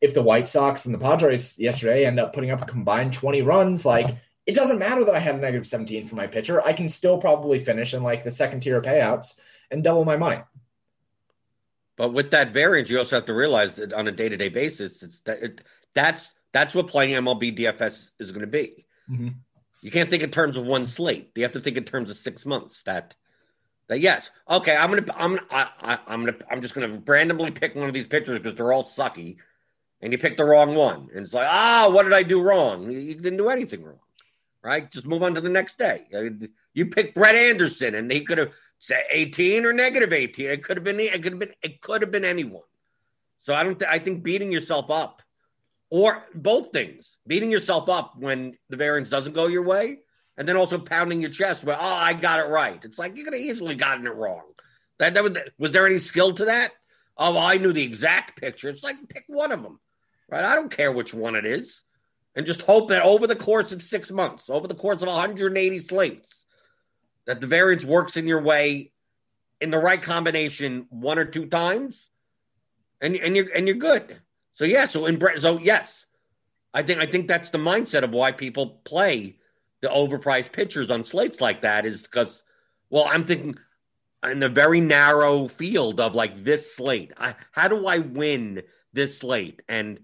if 0.00 0.14
the 0.14 0.22
White 0.22 0.48
Sox 0.48 0.86
and 0.86 0.94
the 0.94 0.98
Padres 0.98 1.58
yesterday 1.58 2.06
end 2.06 2.18
up 2.18 2.32
putting 2.32 2.50
up 2.50 2.62
a 2.62 2.66
combined 2.66 3.12
20 3.12 3.42
runs, 3.42 3.84
like 3.84 4.16
it 4.46 4.54
doesn't 4.54 4.78
matter 4.78 5.04
that 5.04 5.14
I 5.14 5.18
had 5.18 5.34
a 5.34 5.38
negative 5.38 5.66
17 5.66 6.06
for 6.06 6.16
my 6.16 6.26
pitcher. 6.26 6.64
I 6.64 6.72
can 6.72 6.88
still 6.88 7.18
probably 7.18 7.58
finish 7.58 7.92
in 7.92 8.02
like 8.02 8.24
the 8.24 8.30
second 8.30 8.60
tier 8.60 8.80
payouts 8.80 9.36
and 9.70 9.84
double 9.84 10.04
my 10.04 10.16
money. 10.16 10.40
But 11.96 12.14
with 12.14 12.30
that 12.30 12.50
variance, 12.50 12.88
you 12.88 12.98
also 12.98 13.16
have 13.16 13.26
to 13.26 13.34
realize 13.34 13.74
that 13.74 13.92
on 13.92 14.08
a 14.08 14.12
day 14.12 14.30
to 14.30 14.36
day 14.36 14.48
basis, 14.48 15.02
it's 15.02 15.20
that 15.20 15.42
it, 15.42 15.60
that's 15.94 16.34
that's 16.52 16.74
what 16.74 16.88
playing 16.88 17.14
MLB 17.14 17.56
DFS 17.56 18.10
is 18.18 18.30
going 18.32 18.40
to 18.42 18.46
be. 18.46 18.84
Mhm. 19.10 19.34
You 19.82 19.90
can't 19.90 20.10
think 20.10 20.22
in 20.22 20.30
terms 20.30 20.56
of 20.56 20.64
one 20.66 20.86
slate. 20.86 21.30
You 21.34 21.42
have 21.44 21.52
to 21.52 21.60
think 21.60 21.76
in 21.76 21.84
terms 21.84 22.10
of 22.10 22.16
six 22.16 22.44
months. 22.44 22.82
That 22.82 23.16
that 23.88 24.00
yes, 24.00 24.30
okay. 24.48 24.76
I'm 24.76 24.90
gonna 24.90 25.06
I'm 25.16 25.38
I, 25.50 25.68
I, 25.80 25.98
I'm 26.06 26.24
gonna 26.24 26.36
I'm 26.50 26.60
just 26.60 26.74
gonna 26.74 27.00
randomly 27.06 27.50
pick 27.50 27.74
one 27.74 27.88
of 27.88 27.94
these 27.94 28.06
pitchers 28.06 28.38
because 28.38 28.54
they're 28.56 28.72
all 28.72 28.84
sucky, 28.84 29.36
and 30.02 30.12
you 30.12 30.18
pick 30.18 30.36
the 30.36 30.44
wrong 30.44 30.74
one, 30.74 31.08
and 31.14 31.24
it's 31.24 31.32
like 31.34 31.48
ah, 31.48 31.88
what 31.90 32.02
did 32.04 32.12
I 32.12 32.22
do 32.22 32.42
wrong? 32.42 32.90
You, 32.90 33.14
didn't 33.14 33.38
do 33.38 33.48
anything 33.48 33.82
wrong, 33.82 34.00
right? 34.62 34.90
Just 34.90 35.06
move 35.06 35.22
on 35.22 35.34
to 35.34 35.40
the 35.40 35.48
next 35.48 35.78
day. 35.78 36.06
Uh, 36.14 36.46
You 36.74 36.86
picked 36.86 37.14
Brett 37.14 37.34
Anderson, 37.34 37.94
and 37.94 38.12
he 38.12 38.22
could 38.22 38.38
have 38.38 38.52
say 38.78 39.02
18 39.10 39.64
or 39.64 39.72
negative 39.72 40.12
18. 40.12 40.46
It 40.50 40.62
could 40.62 40.76
have 40.76 40.84
been 40.84 41.00
it 41.00 41.22
could 41.22 41.32
have 41.32 41.38
been 41.40 41.54
it 41.62 41.80
could 41.80 42.02
have 42.02 42.10
been 42.10 42.24
anyone. 42.26 42.62
So 43.38 43.54
I 43.54 43.62
don't 43.64 43.78
th- 43.78 43.90
I 43.90 43.98
think 43.98 44.22
beating 44.22 44.52
yourself 44.52 44.90
up 44.90 45.22
or 45.90 46.24
both 46.34 46.72
things, 46.72 47.18
beating 47.26 47.50
yourself 47.50 47.88
up 47.88 48.14
when 48.16 48.56
the 48.68 48.76
variance 48.76 49.10
doesn't 49.10 49.34
go 49.34 49.46
your 49.46 49.64
way 49.64 49.98
and 50.36 50.46
then 50.46 50.56
also 50.56 50.78
pounding 50.78 51.20
your 51.20 51.30
chest 51.30 51.64
where 51.64 51.76
oh, 51.78 51.84
I 51.84 52.14
got 52.14 52.40
it 52.40 52.48
right. 52.48 52.80
It's 52.84 52.98
like 52.98 53.16
you 53.16 53.24
could 53.24 53.34
have 53.34 53.42
easily 53.42 53.74
gotten 53.74 54.06
it 54.06 54.14
wrong. 54.14 54.44
That, 54.98 55.14
that 55.14 55.24
was, 55.24 55.36
was 55.58 55.72
there 55.72 55.86
any 55.86 55.98
skill 55.98 56.32
to 56.32 56.46
that? 56.46 56.70
Oh, 57.16 57.34
well, 57.34 57.42
I 57.42 57.58
knew 57.58 57.72
the 57.72 57.82
exact 57.82 58.40
picture. 58.40 58.68
It's 58.68 58.84
like 58.84 58.96
pick 59.08 59.24
one 59.26 59.52
of 59.52 59.62
them. 59.62 59.80
Right? 60.28 60.44
I 60.44 60.54
don't 60.54 60.74
care 60.74 60.92
which 60.92 61.12
one 61.12 61.34
it 61.34 61.44
is. 61.44 61.82
And 62.36 62.46
just 62.46 62.62
hope 62.62 62.90
that 62.90 63.02
over 63.02 63.26
the 63.26 63.36
course 63.36 63.72
of 63.72 63.82
6 63.82 64.12
months, 64.12 64.48
over 64.48 64.68
the 64.68 64.74
course 64.74 65.02
of 65.02 65.08
180 65.08 65.78
slates, 65.78 66.46
that 67.26 67.40
the 67.40 67.46
variance 67.46 67.84
works 67.84 68.16
in 68.16 68.28
your 68.28 68.40
way 68.40 68.92
in 69.60 69.70
the 69.70 69.78
right 69.78 70.00
combination 70.00 70.86
one 70.90 71.18
or 71.18 71.24
two 71.24 71.46
times, 71.46 72.10
and 73.00 73.14
and 73.16 73.36
you're 73.36 73.46
and 73.54 73.66
you're 73.66 73.76
good. 73.76 74.20
So 74.60 74.66
yeah, 74.66 74.84
so 74.84 75.06
in 75.06 75.18
so 75.38 75.58
yes, 75.58 76.04
I 76.74 76.82
think 76.82 77.00
I 77.00 77.06
think 77.06 77.28
that's 77.28 77.48
the 77.48 77.56
mindset 77.56 78.02
of 78.02 78.10
why 78.10 78.32
people 78.32 78.82
play 78.84 79.38
the 79.80 79.88
overpriced 79.88 80.52
pitchers 80.52 80.90
on 80.90 81.02
slates 81.02 81.40
like 81.40 81.62
that 81.62 81.86
is 81.86 82.02
because 82.02 82.42
well, 82.90 83.06
I'm 83.08 83.24
thinking 83.24 83.54
in 84.22 84.42
a 84.42 84.50
very 84.50 84.82
narrow 84.82 85.48
field 85.48 85.98
of 85.98 86.14
like 86.14 86.44
this 86.44 86.76
slate. 86.76 87.10
I, 87.16 87.36
how 87.52 87.68
do 87.68 87.86
I 87.86 88.00
win 88.00 88.62
this 88.92 89.16
slate? 89.16 89.62
And 89.66 90.00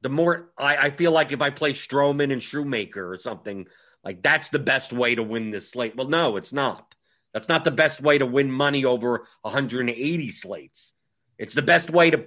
the 0.00 0.08
more 0.08 0.50
I, 0.58 0.76
I 0.78 0.90
feel 0.90 1.12
like 1.12 1.30
if 1.30 1.40
I 1.40 1.50
play 1.50 1.72
Stroman 1.72 2.32
and 2.32 2.42
Shoemaker 2.42 3.08
or 3.08 3.16
something, 3.16 3.68
like 4.02 4.20
that's 4.20 4.48
the 4.48 4.58
best 4.58 4.92
way 4.92 5.14
to 5.14 5.22
win 5.22 5.52
this 5.52 5.70
slate. 5.70 5.94
Well, 5.94 6.08
no, 6.08 6.34
it's 6.36 6.52
not. 6.52 6.96
That's 7.32 7.48
not 7.48 7.64
the 7.64 7.70
best 7.70 8.00
way 8.00 8.18
to 8.18 8.26
win 8.26 8.50
money 8.50 8.84
over 8.84 9.28
180 9.42 10.28
slates. 10.28 10.92
It's 11.38 11.54
the 11.54 11.62
best 11.62 11.88
way 11.88 12.10
to 12.10 12.26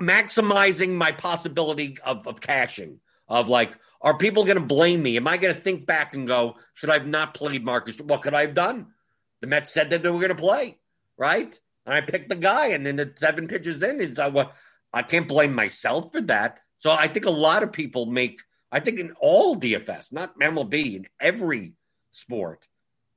maximizing 0.00 0.94
my 0.94 1.12
possibility 1.12 1.98
of, 2.04 2.26
of 2.26 2.40
cashing. 2.40 3.00
Of 3.28 3.48
like, 3.48 3.76
are 4.00 4.16
people 4.16 4.44
going 4.44 4.58
to 4.58 4.64
blame 4.64 5.02
me? 5.02 5.16
Am 5.16 5.26
I 5.26 5.36
going 5.36 5.52
to 5.52 5.60
think 5.60 5.84
back 5.84 6.14
and 6.14 6.28
go, 6.28 6.56
should 6.74 6.90
I 6.90 6.94
have 6.94 7.08
not 7.08 7.34
played 7.34 7.64
Marcus? 7.64 7.98
What 7.98 8.22
could 8.22 8.34
I 8.34 8.42
have 8.42 8.54
done? 8.54 8.92
The 9.40 9.48
Mets 9.48 9.72
said 9.72 9.90
that 9.90 10.02
they 10.02 10.10
were 10.10 10.20
going 10.20 10.28
to 10.28 10.36
play, 10.36 10.78
right? 11.18 11.58
And 11.84 11.94
I 11.94 12.00
picked 12.02 12.28
the 12.28 12.36
guy, 12.36 12.68
and 12.68 12.86
then 12.86 12.96
the 12.96 13.12
seven 13.16 13.48
pitches 13.48 13.82
in 13.82 14.00
is 14.00 14.18
uh, 14.18 14.30
well, 14.32 14.52
I 14.92 15.02
can't 15.02 15.26
blame 15.26 15.54
myself 15.54 16.12
for 16.12 16.20
that. 16.22 16.60
So 16.78 16.90
I 16.90 17.08
think 17.08 17.26
a 17.26 17.30
lot 17.30 17.62
of 17.62 17.72
people 17.72 18.06
make 18.06 18.42
I 18.72 18.80
think 18.80 18.98
in 18.98 19.12
all 19.20 19.56
DFS, 19.56 20.12
not 20.12 20.38
MLB, 20.38 20.96
in 20.96 21.06
every 21.20 21.74
sport, 22.10 22.66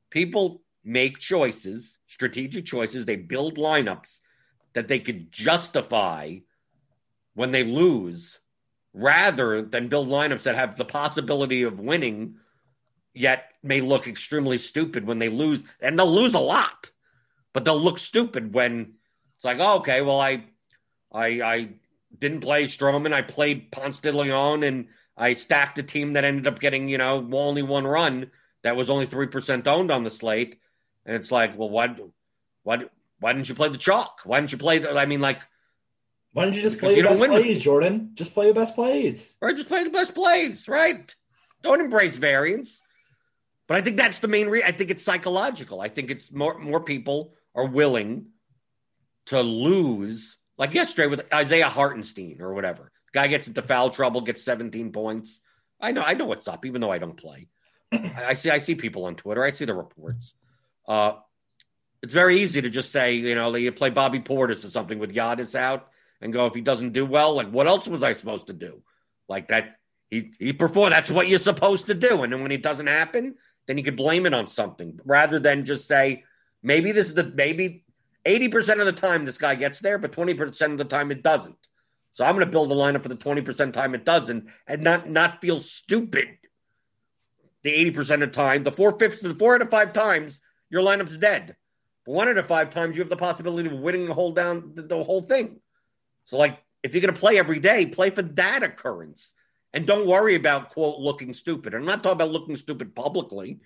people 0.09 0.61
make 0.83 1.19
choices, 1.19 1.97
strategic 2.07 2.65
choices. 2.65 3.05
They 3.05 3.15
build 3.15 3.57
lineups 3.57 4.19
that 4.73 4.87
they 4.87 4.99
could 4.99 5.31
justify 5.31 6.37
when 7.33 7.51
they 7.51 7.63
lose 7.63 8.39
rather 8.93 9.61
than 9.61 9.87
build 9.87 10.07
lineups 10.07 10.43
that 10.43 10.55
have 10.55 10.75
the 10.75 10.85
possibility 10.85 11.63
of 11.63 11.79
winning 11.79 12.35
yet 13.13 13.51
may 13.61 13.81
look 13.81 14.07
extremely 14.07 14.57
stupid 14.57 15.05
when 15.05 15.19
they 15.19 15.29
lose 15.29 15.63
and 15.79 15.97
they'll 15.97 16.11
lose 16.11 16.33
a 16.33 16.39
lot 16.39 16.91
but 17.53 17.65
they'll 17.65 17.79
look 17.79 17.99
stupid 17.99 18.53
when 18.53 18.93
it's 19.35 19.45
like 19.45 19.57
oh, 19.59 19.77
okay 19.77 20.01
well 20.01 20.19
i 20.19 20.43
i 21.11 21.27
i 21.41 21.69
didn't 22.17 22.41
play 22.41 22.63
Stroman. 22.65 23.13
I 23.13 23.21
played 23.21 23.71
Ponce 23.71 23.99
de 23.99 24.11
Leon 24.11 24.63
and 24.63 24.87
I 25.15 25.33
stacked 25.33 25.77
a 25.77 25.83
team 25.83 26.13
that 26.13 26.23
ended 26.23 26.47
up 26.47 26.59
getting, 26.59 26.89
you 26.89 26.97
know, 26.97 27.27
only 27.33 27.61
one 27.61 27.85
run 27.85 28.31
that 28.63 28.75
was 28.75 28.89
only 28.89 29.05
3% 29.05 29.67
owned 29.67 29.91
on 29.91 30.03
the 30.03 30.09
slate. 30.09 30.59
And 31.05 31.15
it's 31.15 31.31
like, 31.31 31.57
well, 31.57 31.69
why, 31.69 31.95
why, 32.63 32.85
why 33.19 33.33
didn't 33.33 33.49
you 33.49 33.55
play 33.55 33.69
the 33.69 33.77
chalk? 33.77 34.21
Why 34.23 34.39
didn't 34.39 34.51
you 34.51 34.57
play 34.57 34.79
the, 34.79 34.97
I 34.97 35.05
mean, 35.05 35.21
like, 35.21 35.41
why 36.33 36.43
don't 36.43 36.55
you 36.55 36.61
just 36.61 36.77
play 36.77 36.95
the 36.95 37.07
best 37.07 37.19
plays, 37.19 37.59
Jordan? 37.61 38.11
Just 38.13 38.33
play 38.33 38.47
the 38.47 38.53
best 38.53 38.75
plays. 38.75 39.35
Right, 39.41 39.55
just 39.55 39.67
play 39.67 39.83
the 39.83 39.89
best 39.89 40.13
plays, 40.13 40.67
right? 40.67 41.13
Don't 41.63 41.81
embrace 41.81 42.17
variance. 42.17 42.81
But 43.67 43.77
I 43.77 43.81
think 43.81 43.97
that's 43.97 44.19
the 44.19 44.27
main 44.27 44.47
reason. 44.47 44.67
I 44.67 44.71
think 44.71 44.89
it's 44.89 45.03
psychological. 45.03 45.81
I 45.81 45.89
think 45.89 46.09
it's 46.09 46.31
more 46.31 46.57
more 46.57 46.81
people 46.81 47.33
are 47.55 47.65
willing 47.65 48.27
to 49.27 49.41
lose 49.41 50.37
like 50.57 50.73
yesterday 50.73 51.07
with 51.07 51.25
Isaiah 51.33 51.69
Hartenstein 51.69 52.41
or 52.41 52.53
whatever. 52.53 52.91
Guy 53.13 53.27
gets 53.27 53.47
into 53.47 53.61
foul 53.61 53.89
trouble, 53.89 54.21
gets 54.21 54.43
17 54.43 54.91
points. 54.91 55.41
I 55.81 55.91
know, 55.91 56.01
I 56.01 56.13
know 56.13 56.25
what's 56.25 56.47
up, 56.47 56.65
even 56.65 56.81
though 56.81 56.91
I 56.91 56.99
don't 56.99 57.17
play. 57.17 57.47
I 57.91 58.33
see, 58.33 58.51
I 58.51 58.57
see 58.57 58.75
people 58.75 59.05
on 59.05 59.15
Twitter. 59.15 59.43
I 59.43 59.51
see 59.51 59.65
the 59.65 59.73
reports. 59.73 60.33
Uh, 60.87 61.13
it's 62.03 62.13
very 62.13 62.41
easy 62.41 62.61
to 62.61 62.69
just 62.69 62.91
say, 62.91 63.15
you 63.15 63.35
know, 63.35 63.55
you 63.55 63.71
play 63.71 63.89
Bobby 63.89 64.19
Portis 64.19 64.65
or 64.65 64.69
something 64.69 64.99
with 64.99 65.13
Giannis 65.13 65.55
out 65.55 65.88
and 66.21 66.33
go, 66.33 66.45
if 66.45 66.53
he 66.53 66.61
doesn't 66.61 66.93
do 66.93 67.05
well, 67.05 67.33
like 67.33 67.49
what 67.49 67.67
else 67.67 67.87
was 67.87 68.03
I 68.03 68.13
supposed 68.13 68.47
to 68.47 68.53
do? 68.53 68.81
Like 69.27 69.49
that, 69.49 69.77
he 70.09 70.33
he 70.39 70.53
performed. 70.53 70.93
That's 70.93 71.11
what 71.11 71.27
you're 71.27 71.39
supposed 71.39 71.87
to 71.87 71.93
do. 71.93 72.23
And 72.23 72.33
then 72.33 72.41
when 72.41 72.51
it 72.51 72.63
doesn't 72.63 72.87
happen, 72.87 73.35
then 73.67 73.77
you 73.77 73.83
could 73.83 73.95
blame 73.95 74.25
it 74.25 74.33
on 74.33 74.47
something 74.47 74.99
rather 75.05 75.39
than 75.39 75.65
just 75.65 75.87
say, 75.87 76.23
maybe 76.63 76.91
this 76.91 77.07
is 77.07 77.13
the 77.13 77.23
maybe 77.23 77.85
80% 78.25 78.79
of 78.79 78.85
the 78.85 78.91
time 78.91 79.25
this 79.25 79.37
guy 79.37 79.55
gets 79.55 79.79
there, 79.79 79.97
but 79.97 80.11
20% 80.11 80.71
of 80.71 80.77
the 80.77 80.85
time 80.85 81.11
it 81.11 81.23
doesn't. 81.23 81.55
So 82.13 82.25
I'm 82.25 82.35
going 82.35 82.45
to 82.45 82.51
build 82.51 82.71
a 82.71 82.75
lineup 82.75 83.03
for 83.03 83.09
the 83.09 83.15
20% 83.15 83.71
time 83.71 83.95
it 83.95 84.03
doesn't 84.03 84.47
and 84.67 84.81
not 84.83 85.09
not 85.09 85.41
feel 85.41 85.59
stupid 85.59 86.37
the 87.63 87.91
80% 87.91 88.23
of 88.23 88.31
time. 88.31 88.63
The 88.63 88.71
four 88.71 88.97
fifths, 88.97 89.21
the 89.21 89.35
four 89.35 89.55
out 89.55 89.61
of 89.61 89.69
five 89.69 89.93
times, 89.93 90.39
your 90.69 90.81
lineup's 90.81 91.17
dead. 91.17 91.55
One 92.05 92.27
out 92.27 92.37
of 92.37 92.47
five 92.47 92.71
times, 92.71 92.95
you 92.95 93.03
have 93.03 93.09
the 93.09 93.17
possibility 93.17 93.69
of 93.69 93.79
winning 93.79 94.05
the 94.05 94.13
whole 94.13 94.31
down 94.31 94.71
the, 94.73 94.81
the 94.81 95.03
whole 95.03 95.21
thing. 95.21 95.59
So, 96.29 96.37
like, 96.37 96.59
if 96.83 96.93
you're 96.93 97.01
going 97.01 97.13
to 97.13 97.19
play 97.19 97.39
every 97.39 97.59
day, 97.59 97.87
play 97.87 98.11
for 98.11 98.21
that 98.21 98.61
occurrence. 98.61 99.33
And 99.73 99.87
don't 99.87 100.05
worry 100.05 100.35
about 100.35 100.69
quote 100.69 100.99
looking 100.99 101.33
stupid. 101.33 101.73
I'm 101.73 101.85
not 101.85 102.03
talking 102.03 102.17
about 102.17 102.29
looking 102.29 102.55
stupid 102.55 102.93
publicly. 102.93 103.61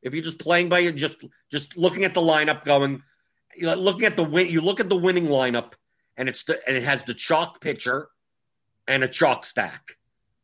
If 0.00 0.14
you're 0.14 0.24
just 0.24 0.38
playing 0.38 0.70
by 0.70 0.90
just 0.92 1.18
just 1.50 1.76
looking 1.76 2.04
at 2.04 2.14
the 2.14 2.22
lineup, 2.22 2.64
going, 2.64 3.02
you 3.54 3.66
know, 3.66 3.74
looking 3.74 4.06
at 4.06 4.16
the 4.16 4.24
win, 4.24 4.48
you 4.48 4.62
look 4.62 4.80
at 4.80 4.88
the 4.88 4.96
winning 4.96 5.26
lineup, 5.26 5.74
and 6.16 6.26
it's 6.26 6.44
the 6.44 6.58
and 6.66 6.74
it 6.74 6.84
has 6.84 7.04
the 7.04 7.12
chalk 7.12 7.60
pitcher 7.60 8.08
and 8.88 9.04
a 9.04 9.08
chalk 9.08 9.44
stack, 9.44 9.98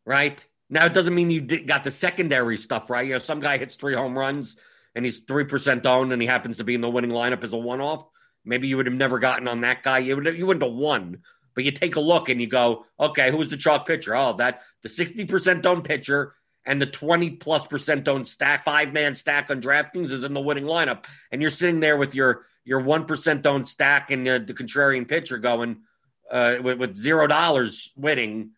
right? 0.04 0.46
Now 0.68 0.84
it 0.84 0.92
doesn't 0.92 1.14
mean 1.14 1.30
you 1.30 1.40
did, 1.40 1.66
got 1.66 1.84
the 1.84 1.90
secondary 1.90 2.58
stuff 2.58 2.90
right. 2.90 3.06
You 3.06 3.14
know, 3.14 3.18
some 3.18 3.40
guy 3.40 3.56
hits 3.56 3.76
three 3.76 3.94
home 3.94 4.18
runs 4.18 4.56
and 4.94 5.06
he's 5.06 5.20
three 5.20 5.44
percent 5.44 5.86
owned, 5.86 6.12
and 6.12 6.20
he 6.20 6.28
happens 6.28 6.58
to 6.58 6.64
be 6.64 6.74
in 6.74 6.82
the 6.82 6.90
winning 6.90 7.12
lineup 7.12 7.42
as 7.42 7.54
a 7.54 7.58
one 7.58 7.80
off. 7.80 8.04
Maybe 8.44 8.68
you 8.68 8.76
would 8.76 8.86
have 8.86 8.94
never 8.94 9.18
gotten 9.18 9.48
on 9.48 9.62
that 9.62 9.82
guy. 9.82 9.98
You 10.00 10.16
would 10.16 10.36
you 10.36 10.46
wouldn't 10.46 10.64
have 10.64 10.74
won. 10.74 11.22
But 11.54 11.64
you 11.64 11.70
take 11.70 11.96
a 11.96 12.00
look 12.00 12.28
and 12.28 12.40
you 12.40 12.46
go, 12.46 12.86
okay, 12.98 13.30
who's 13.30 13.50
the 13.50 13.56
chalk 13.56 13.86
pitcher? 13.86 14.16
Oh, 14.16 14.34
that 14.34 14.62
the 14.82 14.88
sixty 14.88 15.24
percent 15.24 15.66
owned 15.66 15.84
pitcher 15.84 16.34
and 16.64 16.80
the 16.80 16.86
20 16.86 17.30
plus 17.30 17.66
percent 17.66 18.06
owned 18.08 18.26
stack, 18.26 18.64
five 18.64 18.92
man 18.92 19.14
stack 19.14 19.50
on 19.50 19.60
DraftKings 19.60 20.12
is 20.12 20.24
in 20.24 20.32
the 20.32 20.40
winning 20.40 20.64
lineup. 20.64 21.04
And 21.30 21.42
you're 21.42 21.50
sitting 21.50 21.80
there 21.80 21.96
with 21.96 22.14
your 22.14 22.46
your 22.64 22.80
one 22.80 23.04
percent 23.04 23.46
owned 23.46 23.66
stack 23.66 24.10
and 24.10 24.26
the, 24.26 24.38
the 24.38 24.54
contrarian 24.54 25.08
pitcher 25.08 25.38
going 25.38 25.82
uh, 26.30 26.56
with, 26.62 26.78
with 26.78 26.96
zero 26.96 27.26
dollars 27.26 27.92
winning, 27.96 28.50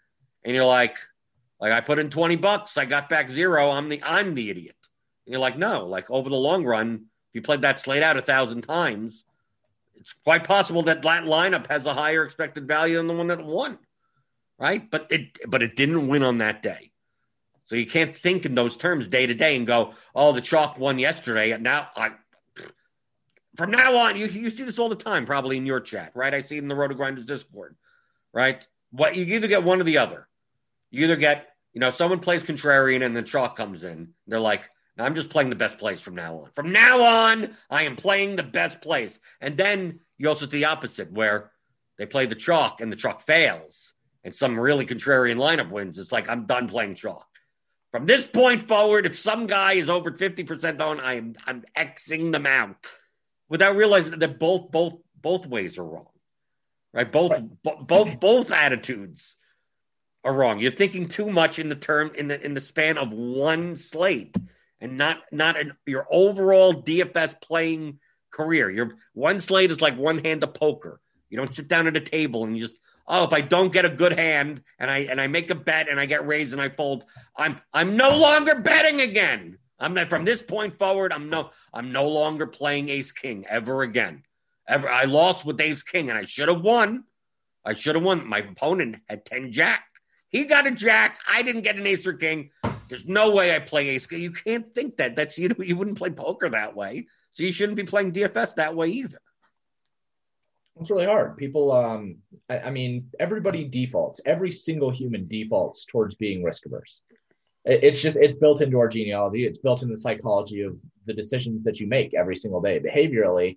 and 0.44 0.54
you're 0.54 0.64
like, 0.64 0.98
like 1.60 1.72
I 1.72 1.80
put 1.80 1.98
in 1.98 2.10
twenty 2.10 2.36
bucks, 2.36 2.76
I 2.76 2.84
got 2.84 3.08
back 3.08 3.30
zero. 3.30 3.70
I'm 3.70 3.88
the 3.88 4.02
I'm 4.02 4.34
the 4.34 4.50
idiot. 4.50 4.76
And 5.26 5.32
you're 5.32 5.40
like, 5.40 5.56
no, 5.56 5.86
like 5.86 6.10
over 6.10 6.28
the 6.28 6.36
long 6.36 6.64
run, 6.64 7.06
if 7.30 7.34
you 7.34 7.42
played 7.42 7.62
that 7.62 7.80
slate 7.80 8.02
out 8.02 8.18
a 8.18 8.22
thousand 8.22 8.62
times, 8.62 9.24
it's 9.96 10.12
quite 10.12 10.44
possible 10.44 10.82
that 10.82 11.02
that 11.02 11.24
lineup 11.24 11.66
has 11.68 11.86
a 11.86 11.94
higher 11.94 12.24
expected 12.24 12.68
value 12.68 12.96
than 12.96 13.06
the 13.06 13.14
one 13.14 13.28
that 13.28 13.44
won, 13.44 13.78
right? 14.58 14.90
But 14.90 15.06
it 15.10 15.38
but 15.48 15.62
it 15.62 15.76
didn't 15.76 16.08
win 16.08 16.22
on 16.22 16.38
that 16.38 16.62
day. 16.62 16.90
So 17.66 17.76
you 17.76 17.86
can't 17.86 18.16
think 18.16 18.44
in 18.44 18.54
those 18.54 18.76
terms 18.76 19.08
day 19.08 19.26
to 19.26 19.34
day 19.34 19.56
and 19.56 19.66
go, 19.66 19.94
"Oh, 20.14 20.32
the 20.32 20.40
chalk 20.40 20.78
won 20.78 20.98
yesterday." 20.98 21.52
And 21.52 21.62
now 21.62 21.88
I 21.96 22.12
from 23.56 23.70
now 23.70 23.96
on, 23.96 24.16
you, 24.16 24.26
you 24.26 24.50
see 24.50 24.64
this 24.64 24.78
all 24.78 24.88
the 24.88 24.96
time, 24.96 25.26
probably 25.26 25.56
in 25.56 25.66
your 25.66 25.80
chat, 25.80 26.12
right? 26.14 26.34
I 26.34 26.40
see 26.40 26.56
it 26.56 26.62
in 26.62 26.68
the 26.68 26.74
Roto 26.74 26.94
Grinders 26.94 27.24
Discord, 27.24 27.76
right? 28.32 28.66
What 28.90 29.14
you 29.14 29.24
either 29.24 29.48
get 29.48 29.62
one 29.62 29.80
or 29.80 29.84
the 29.84 29.98
other. 29.98 30.28
You 30.90 31.04
either 31.04 31.16
get, 31.16 31.48
you 31.72 31.80
know, 31.80 31.90
someone 31.90 32.18
plays 32.18 32.42
contrarian 32.42 33.04
and 33.04 33.16
then 33.16 33.24
chalk 33.24 33.56
comes 33.56 33.84
in. 33.84 34.10
They're 34.26 34.40
like, 34.40 34.68
I'm 34.98 35.14
just 35.14 35.30
playing 35.30 35.50
the 35.50 35.56
best 35.56 35.78
place 35.78 36.00
from 36.00 36.14
now 36.14 36.38
on. 36.38 36.50
From 36.52 36.72
now 36.72 37.02
on, 37.02 37.56
I 37.68 37.82
am 37.84 37.96
playing 37.96 38.36
the 38.36 38.44
best 38.44 38.80
place. 38.80 39.18
And 39.40 39.56
then 39.56 40.00
you 40.18 40.28
also 40.28 40.46
see 40.46 40.58
the 40.58 40.66
opposite, 40.66 41.10
where 41.10 41.50
they 41.98 42.06
play 42.06 42.26
the 42.26 42.34
chalk 42.36 42.80
and 42.80 42.92
the 42.92 42.96
chalk 42.96 43.20
fails, 43.20 43.92
and 44.22 44.34
some 44.34 44.58
really 44.58 44.86
contrarian 44.86 45.36
lineup 45.36 45.70
wins. 45.70 45.98
It's 45.98 46.12
like 46.12 46.28
I'm 46.28 46.46
done 46.46 46.68
playing 46.68 46.94
chalk. 46.94 47.26
From 47.90 48.06
this 48.06 48.26
point 48.26 48.60
forward, 48.60 49.06
if 49.06 49.16
some 49.18 49.46
guy 49.46 49.74
is 49.74 49.88
over 49.88 50.10
50% 50.10 50.80
on, 50.80 51.00
I 51.00 51.14
am 51.14 51.36
I'm 51.46 51.64
Xing 51.76 52.32
them 52.32 52.46
out 52.46 52.76
without 53.48 53.76
realizing 53.76 54.18
that 54.18 54.38
both 54.38 54.70
both 54.70 54.94
both 55.14 55.46
ways 55.46 55.78
are 55.78 55.84
wrong, 55.84 56.08
right? 56.92 57.10
Both 57.10 57.32
right. 57.32 57.62
Bo- 57.62 57.82
both 57.82 58.18
both 58.18 58.50
attitudes 58.50 59.36
are 60.24 60.32
wrong. 60.32 60.58
You're 60.58 60.72
thinking 60.72 61.06
too 61.06 61.30
much 61.30 61.58
in 61.58 61.68
the 61.68 61.76
term 61.76 62.10
in 62.16 62.28
the 62.28 62.44
in 62.44 62.54
the 62.54 62.60
span 62.60 62.98
of 62.98 63.12
one 63.12 63.76
slate, 63.76 64.36
and 64.84 64.98
not 64.98 65.22
not 65.32 65.58
an, 65.58 65.72
your 65.86 66.06
overall 66.10 66.74
DFS 66.74 67.40
playing 67.40 67.98
career. 68.30 68.70
Your 68.70 68.96
one 69.14 69.40
slate 69.40 69.70
is 69.70 69.80
like 69.80 69.96
one 69.96 70.22
hand 70.22 70.44
of 70.44 70.52
poker. 70.52 71.00
You 71.30 71.38
don't 71.38 71.50
sit 71.50 71.68
down 71.68 71.86
at 71.86 71.96
a 71.96 72.00
table 72.00 72.44
and 72.44 72.54
you 72.54 72.62
just 72.62 72.78
oh 73.08 73.24
if 73.24 73.32
I 73.32 73.40
don't 73.40 73.72
get 73.72 73.86
a 73.86 73.90
good 73.90 74.12
hand 74.12 74.62
and 74.78 74.90
I 74.90 74.98
and 74.98 75.20
I 75.20 75.26
make 75.26 75.48
a 75.48 75.54
bet 75.54 75.88
and 75.88 75.98
I 75.98 76.04
get 76.04 76.26
raised 76.26 76.52
and 76.52 76.60
I 76.60 76.68
fold, 76.68 77.04
I'm 77.34 77.60
I'm 77.72 77.96
no 77.96 78.14
longer 78.16 78.56
betting 78.56 79.00
again. 79.00 79.58
I'm 79.80 79.94
not 79.94 80.10
from 80.10 80.26
this 80.26 80.42
point 80.42 80.78
forward. 80.78 81.14
I'm 81.14 81.30
no 81.30 81.50
I'm 81.72 81.90
no 81.90 82.06
longer 82.08 82.46
playing 82.46 82.90
Ace 82.90 83.10
King 83.10 83.46
ever 83.48 83.82
again. 83.82 84.22
Ever 84.68 84.88
I 84.88 85.04
lost 85.04 85.46
with 85.46 85.60
Ace 85.62 85.82
King 85.82 86.10
and 86.10 86.18
I 86.18 86.26
should 86.26 86.48
have 86.48 86.60
won. 86.60 87.04
I 87.64 87.72
should 87.72 87.94
have 87.94 88.04
won. 88.04 88.28
My 88.28 88.40
opponent 88.40 88.96
had 89.08 89.24
10 89.24 89.50
Jack. 89.50 89.86
He 90.28 90.44
got 90.44 90.66
a 90.66 90.72
Jack. 90.72 91.18
I 91.26 91.40
didn't 91.40 91.62
get 91.62 91.76
an 91.76 91.86
Ace 91.86 92.06
or 92.06 92.12
King. 92.12 92.50
There's 92.94 93.06
no 93.06 93.32
way 93.32 93.56
I 93.56 93.58
play 93.58 93.88
Ace. 93.88 94.08
You 94.12 94.30
can't 94.30 94.72
think 94.72 94.98
that. 94.98 95.16
That's 95.16 95.36
you 95.36 95.48
know, 95.48 95.56
you 95.58 95.76
wouldn't 95.76 95.98
play 95.98 96.10
poker 96.10 96.48
that 96.50 96.76
way. 96.76 97.08
So 97.32 97.42
you 97.42 97.50
shouldn't 97.50 97.74
be 97.74 97.82
playing 97.82 98.12
DFS 98.12 98.54
that 98.54 98.76
way 98.76 98.86
either. 98.88 99.18
It's 100.80 100.92
really 100.92 101.06
hard. 101.06 101.36
People, 101.36 101.72
um, 101.72 102.18
I, 102.48 102.60
I 102.60 102.70
mean, 102.70 103.10
everybody 103.18 103.64
defaults. 103.64 104.20
Every 104.24 104.52
single 104.52 104.92
human 104.92 105.26
defaults 105.26 105.86
towards 105.86 106.14
being 106.14 106.44
risk 106.44 106.66
averse 106.66 107.02
it's 107.64 108.02
just 108.02 108.18
it's 108.18 108.34
built 108.34 108.60
into 108.60 108.78
our 108.78 108.88
genealogy 108.88 109.46
it's 109.46 109.56
built 109.56 109.82
in 109.82 109.88
the 109.88 109.96
psychology 109.96 110.60
of 110.60 110.78
the 111.06 111.14
decisions 111.14 111.64
that 111.64 111.80
you 111.80 111.86
make 111.86 112.12
every 112.12 112.36
single 112.36 112.60
day 112.60 112.78
behaviorally 112.78 113.56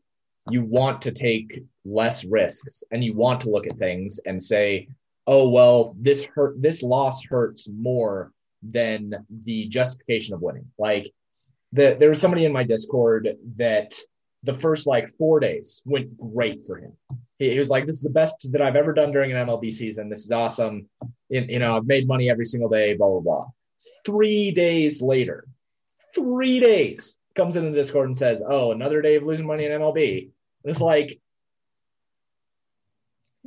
you 0.50 0.64
want 0.64 1.02
to 1.02 1.12
take 1.12 1.62
less 1.84 2.24
risks 2.24 2.86
and 2.92 3.04
you 3.04 3.14
want 3.14 3.42
to 3.42 3.50
look 3.50 3.68
at 3.68 3.78
things 3.78 4.18
and 4.26 4.42
say 4.42 4.88
oh 5.28 5.50
well 5.50 5.94
this 6.00 6.24
hurt 6.24 6.62
this 6.62 6.82
loss 6.82 7.22
hurts 7.26 7.68
more 7.68 8.32
than 8.62 9.14
the 9.44 9.68
justification 9.68 10.34
of 10.34 10.42
winning. 10.42 10.72
Like 10.78 11.12
the, 11.72 11.96
there 12.00 12.10
was 12.10 12.20
somebody 12.20 12.46
in 12.46 12.52
my 12.52 12.64
discord 12.64 13.30
that 13.58 13.94
the 14.44 14.54
first 14.54 14.88
like 14.88 15.10
four 15.18 15.40
days 15.40 15.82
went 15.86 16.18
great 16.18 16.66
for 16.66 16.78
him. 16.78 16.94
He, 17.40 17.52
he 17.52 17.60
was 17.60 17.70
like 17.70 17.86
this 17.86 17.98
is 17.98 18.02
the 18.02 18.10
best 18.10 18.52
that 18.52 18.62
i've 18.62 18.76
ever 18.76 18.94
done 18.94 19.12
during 19.12 19.32
an 19.32 19.48
mlb 19.48 19.72
season. 19.72 20.10
This 20.10 20.26
is 20.26 20.32
awesome. 20.32 20.88
You, 21.30 21.46
you 21.48 21.60
know 21.60 21.78
i've 21.78 21.86
made 21.86 22.08
money 22.08 22.30
every 22.30 22.46
single 22.46 22.70
day 22.70 22.96
blah 22.96 23.10
blah 23.10 23.20
blah. 23.20 23.46
Three 24.06 24.52
days 24.52 25.02
later, 25.02 25.46
three 26.16 26.60
days 26.60 27.18
comes 27.36 27.56
in 27.56 27.66
the 27.66 27.78
Discord 27.78 28.08
and 28.08 28.18
says, 28.18 28.42
"Oh, 28.48 28.72
another 28.72 29.02
day 29.02 29.16
of 29.16 29.24
losing 29.24 29.46
money 29.46 29.66
in 29.66 29.72
MLB." 29.72 30.30
And 30.64 30.72
it's 30.72 30.82
like, 30.82 31.20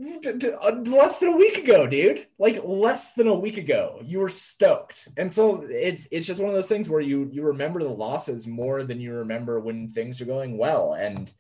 less 0.01 1.19
than 1.19 1.29
a 1.29 1.37
week 1.37 1.59
ago, 1.59 1.87
dude. 1.87 2.27
Like 2.39 2.61
less 2.65 3.13
than 3.13 3.27
a 3.27 3.35
week 3.35 3.59
ago, 3.59 4.01
you 4.05 4.21
were 4.21 4.29
stoked, 4.29 5.09
and 5.17 5.33
so 5.33 5.67
it's 5.69 6.09
it's 6.11 6.27
just 6.27 6.41
one 6.41 6.49
of 6.49 6.55
those 6.55 6.69
things 6.69 6.89
where 6.89 7.01
you 7.01 7.29
you 7.33 7.43
remember 7.43 7.83
the 7.83 7.91
losses 7.91 8.47
more 8.47 8.83
than 8.83 9.01
you 9.01 9.13
remember 9.13 9.61
when 9.61 9.89
things 9.89 10.21
are 10.21 10.27
going 10.27 10.57
well, 10.57 10.95
and 10.95 11.33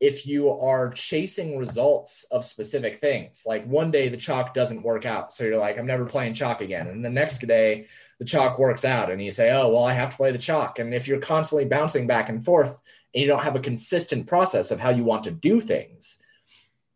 if 0.00 0.26
you 0.26 0.50
are 0.50 0.90
chasing 0.90 1.58
results 1.58 2.24
of 2.30 2.44
specific 2.44 3.00
things, 3.00 3.42
like 3.46 3.66
one 3.66 3.90
day 3.90 4.08
the 4.08 4.16
chalk 4.16 4.54
doesn't 4.54 4.82
work 4.82 5.04
out, 5.06 5.32
so 5.32 5.44
you're 5.44 5.58
like, 5.58 5.78
I'm 5.78 5.86
never 5.86 6.04
playing 6.04 6.34
chalk 6.34 6.60
again, 6.60 6.88
and 6.88 7.04
the 7.04 7.10
next 7.10 7.38
day 7.46 7.86
the 8.18 8.24
chalk 8.24 8.58
works 8.58 8.84
out, 8.84 9.10
and 9.10 9.22
you 9.22 9.30
say, 9.30 9.50
oh 9.52 9.68
well, 9.68 9.84
I 9.84 9.92
have 9.92 10.10
to 10.10 10.16
play 10.16 10.32
the 10.32 10.38
chalk, 10.38 10.80
and 10.80 10.92
if 10.92 11.06
you're 11.06 11.20
constantly 11.20 11.66
bouncing 11.66 12.08
back 12.08 12.28
and 12.28 12.44
forth, 12.44 12.76
and 13.14 13.22
you 13.22 13.28
don't 13.28 13.44
have 13.44 13.56
a 13.56 13.60
consistent 13.60 14.26
process 14.26 14.72
of 14.72 14.80
how 14.80 14.90
you 14.90 15.04
want 15.04 15.24
to 15.24 15.30
do 15.30 15.60
things 15.60 16.18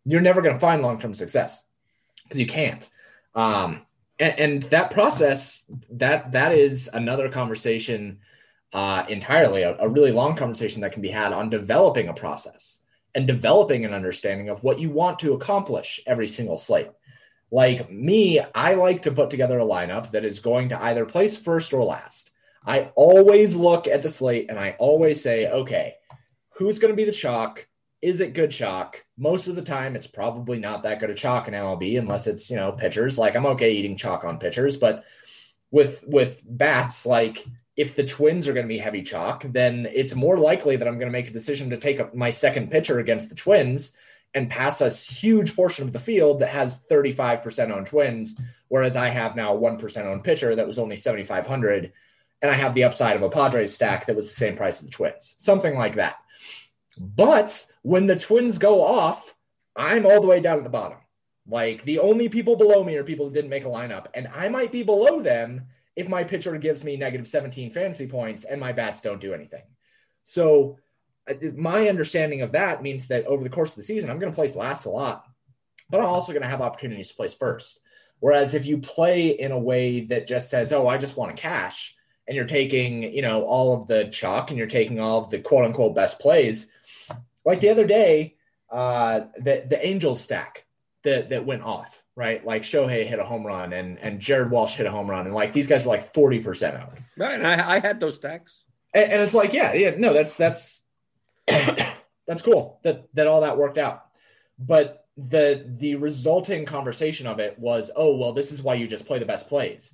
you're 0.05 0.21
never 0.21 0.43
going 0.43 0.55
to 0.55 0.61
find 0.61 0.83
long-term 0.83 1.15
success 1.15 1.65
because 2.25 2.39
you 2.39 2.47
can't. 2.47 2.89
Um, 3.35 3.83
and, 4.19 4.39
and, 4.39 4.63
that 4.65 4.91
process 4.91 5.65
that 5.91 6.33
that 6.33 6.53
is 6.53 6.91
another 6.93 7.31
conversation 7.31 8.19
uh, 8.73 9.05
entirely 9.09 9.63
a, 9.63 9.77
a, 9.79 9.89
really 9.89 10.13
long 10.13 10.37
conversation 10.37 10.83
that 10.83 10.93
can 10.93 11.03
be 11.03 11.09
had 11.09 11.33
on 11.33 11.49
developing 11.49 12.09
a 12.09 12.15
process 12.15 12.81
and 13.15 13.27
developing 13.27 13.85
an 13.85 13.95
understanding 13.95 14.49
of 14.49 14.63
what 14.63 14.79
you 14.79 14.91
want 14.91 15.19
to 15.21 15.33
accomplish 15.33 16.01
every 16.07 16.27
single 16.27 16.59
slate. 16.59 16.91
Like 17.51 17.91
me 17.91 18.41
i 18.55 18.75
like 18.75 19.03
to 19.03 19.13
put 19.13 19.31
together 19.31 19.59
a 19.59 19.65
lineup 19.65 20.11
that 20.11 20.25
is 20.25 20.41
going 20.41 20.71
to 20.71 20.83
either 20.83 21.07
place 21.07 21.37
first 21.37 21.73
or 21.73 21.85
last. 21.85 22.31
I 22.65 22.93
always 22.95 23.57
look 23.57 23.89
at 23.89 24.03
the 24.03 24.09
slate 24.09 24.47
and 24.49 24.59
i 24.59 24.77
always 24.79 25.23
say 25.23 25.51
okay 25.51 25.95
who's 26.55 26.79
going 26.79 26.93
to 26.93 26.97
be 26.97 27.05
the 27.05 27.13
chalk 27.13 27.67
is 28.03 28.21
it 28.21 28.35
good 28.35 28.51
chalk? 28.51 29.05
Most 29.17 29.47
of 29.47 29.55
the 29.55 29.63
time, 29.63 29.95
it's 29.95 30.09
probably 30.09 30.59
not 30.59 30.83
that 30.83 30.99
good 30.99 31.11
a 31.11 31.15
chalk 31.15 31.47
in 31.47 31.55
MLB 31.55 31.99
unless 31.99 32.27
it's 32.27 32.51
you 32.51 32.57
know 32.57 32.73
pitchers. 32.73 33.17
Like 33.17 33.37
I'm 33.37 33.47
okay 33.47 33.73
eating 33.73 33.97
chalk 33.97 34.25
on 34.25 34.39
pitchers, 34.39 34.77
but 34.77 35.05
with 35.71 36.05
with 36.07 36.43
bats, 36.45 37.07
like 37.07 37.47
if 37.77 37.95
the 37.95 38.05
Twins 38.05 38.49
are 38.49 38.53
going 38.53 38.67
to 38.67 38.75
be 38.75 38.79
heavy 38.79 39.03
chalk, 39.03 39.45
then 39.49 39.89
it's 39.91 40.15
more 40.15 40.37
likely 40.37 40.77
that 40.77 40.87
I'm 40.87 40.99
going 40.99 41.07
to 41.07 41.19
make 41.19 41.29
a 41.29 41.33
decision 41.33 41.71
to 41.71 41.79
take 41.79 42.15
my 42.15 42.31
second 42.31 42.71
pitcher 42.71 42.99
against 42.99 43.29
the 43.31 43.35
Twins 43.35 43.93
and 44.35 44.51
pass 44.51 44.81
a 44.81 44.91
huge 44.91 45.55
portion 45.55 45.87
of 45.87 45.93
the 45.93 45.99
field 45.99 46.41
that 46.41 46.49
has 46.49 46.81
35% 46.91 47.75
on 47.75 47.85
Twins, 47.85 48.35
whereas 48.69 48.97
I 48.97 49.09
have 49.09 49.37
now 49.37 49.57
1% 49.57 50.11
on 50.11 50.23
pitcher 50.23 50.55
that 50.57 50.67
was 50.67 50.79
only 50.79 50.97
7,500, 50.97 51.93
and 52.41 52.51
I 52.51 52.55
have 52.55 52.75
the 52.75 52.85
upside 52.85 53.17
of 53.17 53.23
a 53.23 53.31
Padres 53.31 53.75
stack 53.75 54.07
that 54.07 54.17
was 54.17 54.27
the 54.27 54.35
same 54.35 54.57
price 54.57 54.81
as 54.81 54.87
the 54.87 54.91
Twins, 54.91 55.35
something 55.39 55.77
like 55.77 55.95
that. 55.95 56.17
But 56.99 57.67
when 57.83 58.07
the 58.07 58.19
twins 58.19 58.59
go 58.59 58.85
off, 58.85 59.35
I'm 59.77 60.07
all 60.07 60.21
the 60.21 60.27
way 60.27 60.41
down 60.41 60.59
at 60.59 60.65
the 60.65 60.71
bottom. 60.71 60.99
Like 61.47 61.83
the 61.83 61.99
only 61.99 62.29
people 62.29 62.57
below 62.57 62.85
me 62.85 62.97
are 62.97 63.05
people 63.05 63.27
who 63.27 63.35
didn't 63.35 63.51
make 63.51 63.65
a 63.65 63.69
lineup, 63.69 64.07
and 64.15 64.29
I 64.29 64.49
might 64.49 64.73
be 64.73 64.83
below 64.83 65.21
them 65.21 65.67
if 65.97 66.09
my 66.09 66.25
pitcher 66.25 66.57
gives 66.57 66.85
me 66.85 66.97
negative 66.97 67.29
17 67.29 67.71
fantasy 67.71 68.07
points 68.07 68.45
and 68.45 68.61
my 68.61 68.73
bats 68.73 69.01
don't 69.01 69.21
do 69.21 69.35
anything. 69.35 69.63
So 70.23 70.79
my 71.55 71.89
understanding 71.89 72.43
of 72.43 72.53
that 72.53 72.83
means 72.83 73.09
that 73.09 73.27
over 73.27 73.43
the 73.43 73.51
course 73.51 73.71
of 73.71 73.77
the 73.77 73.83
season, 73.83 74.11
I'm 74.11 74.19
going 74.19 74.33
to 74.33 74.37
place 74.37 74.57
last 74.57 74.87
a 74.87 74.91
lot, 74.91 75.27
but 75.91 76.01
I'm 76.01 76.07
also 76.07 76.33
going 76.33 76.43
to 76.43 76.49
have 76.49 76.63
opportunities 76.63 77.09
to 77.11 77.15
place 77.15 77.35
first. 77.35 77.81
Whereas 78.21 78.55
if 78.55 78.67
you 78.67 78.79
play 78.79 79.31
in 79.31 79.51
a 79.51 79.59
way 79.59 80.05
that 80.07 80.29
just 80.29 80.49
says, 80.49 80.73
"Oh, 80.73 80.87
I 80.87 80.97
just 80.97 81.17
want 81.17 81.35
to 81.35 81.43
cash," 81.43 81.95
and 82.29 82.37
you're 82.37 82.47
taking, 82.47 83.03
you 83.03 83.23
know, 83.23 83.43
all 83.43 83.75
of 83.75 83.89
the 83.89 84.05
chalk 84.05 84.51
and 84.51 84.59
you're 84.59 84.69
taking 84.69 85.01
all 85.01 85.19
of 85.19 85.31
the 85.31 85.41
quote 85.41 85.65
unquote 85.65 85.97
best 85.97 86.21
plays, 86.21 86.69
like 87.45 87.61
the 87.61 87.71
other 87.71 87.87
day, 87.87 88.37
uh, 88.71 89.23
the 89.37 89.65
the 89.69 89.87
Angels 89.87 90.21
stack 90.21 90.65
that 91.05 91.31
that 91.31 91.45
went 91.45 91.63
off, 91.63 92.03
right? 92.17 92.45
Like 92.45 92.63
Shohei 92.63 93.05
hit 93.05 93.19
a 93.19 93.25
home 93.25 93.47
run 93.47 93.73
and 93.73 93.99
and 93.99 94.21
Jared 94.21 94.51
Walsh 94.51 94.75
hit 94.75 94.87
a 94.87 94.91
home 94.91 95.11
run, 95.11 95.27
and 95.27 95.35
like 95.35 95.53
these 95.53 95.67
guys 95.67 95.85
were 95.85 95.93
like 95.93 96.15
forty 96.15 96.41
percent 96.41 96.77
out. 96.77 96.99
Right, 97.17 97.35
and 97.35 97.47
I, 97.47 97.77
I 97.77 97.79
had 97.81 98.01
those 98.01 98.17
stacks, 98.17 98.63
and, 98.95 99.13
and 99.13 99.23
it's 99.23 99.35
like, 99.35 99.53
yeah, 99.53 99.73
yeah, 99.75 99.95
no, 99.97 100.13
that's 100.13 100.37
that's 100.37 100.83
that's 101.47 102.43
cool 102.43 102.81
that 102.83 103.07
that 103.15 103.27
all 103.27 103.43
that 103.43 103.59
worked 103.59 103.79
out, 103.79 104.05
but 104.59 105.07
the 105.17 105.65
the 105.79 105.97
resulting 105.97 106.65
conversation 106.65 107.27
of 107.27 107.39
it 107.39 107.59
was, 107.59 107.91
oh 107.95 108.17
well, 108.17 108.33
this 108.33 108.53
is 108.53 108.63
why 108.63 108.75
you 108.75 108.87
just 108.87 109.07
play 109.07 109.19
the 109.19 109.27
best 109.27 109.49
plays, 109.49 109.93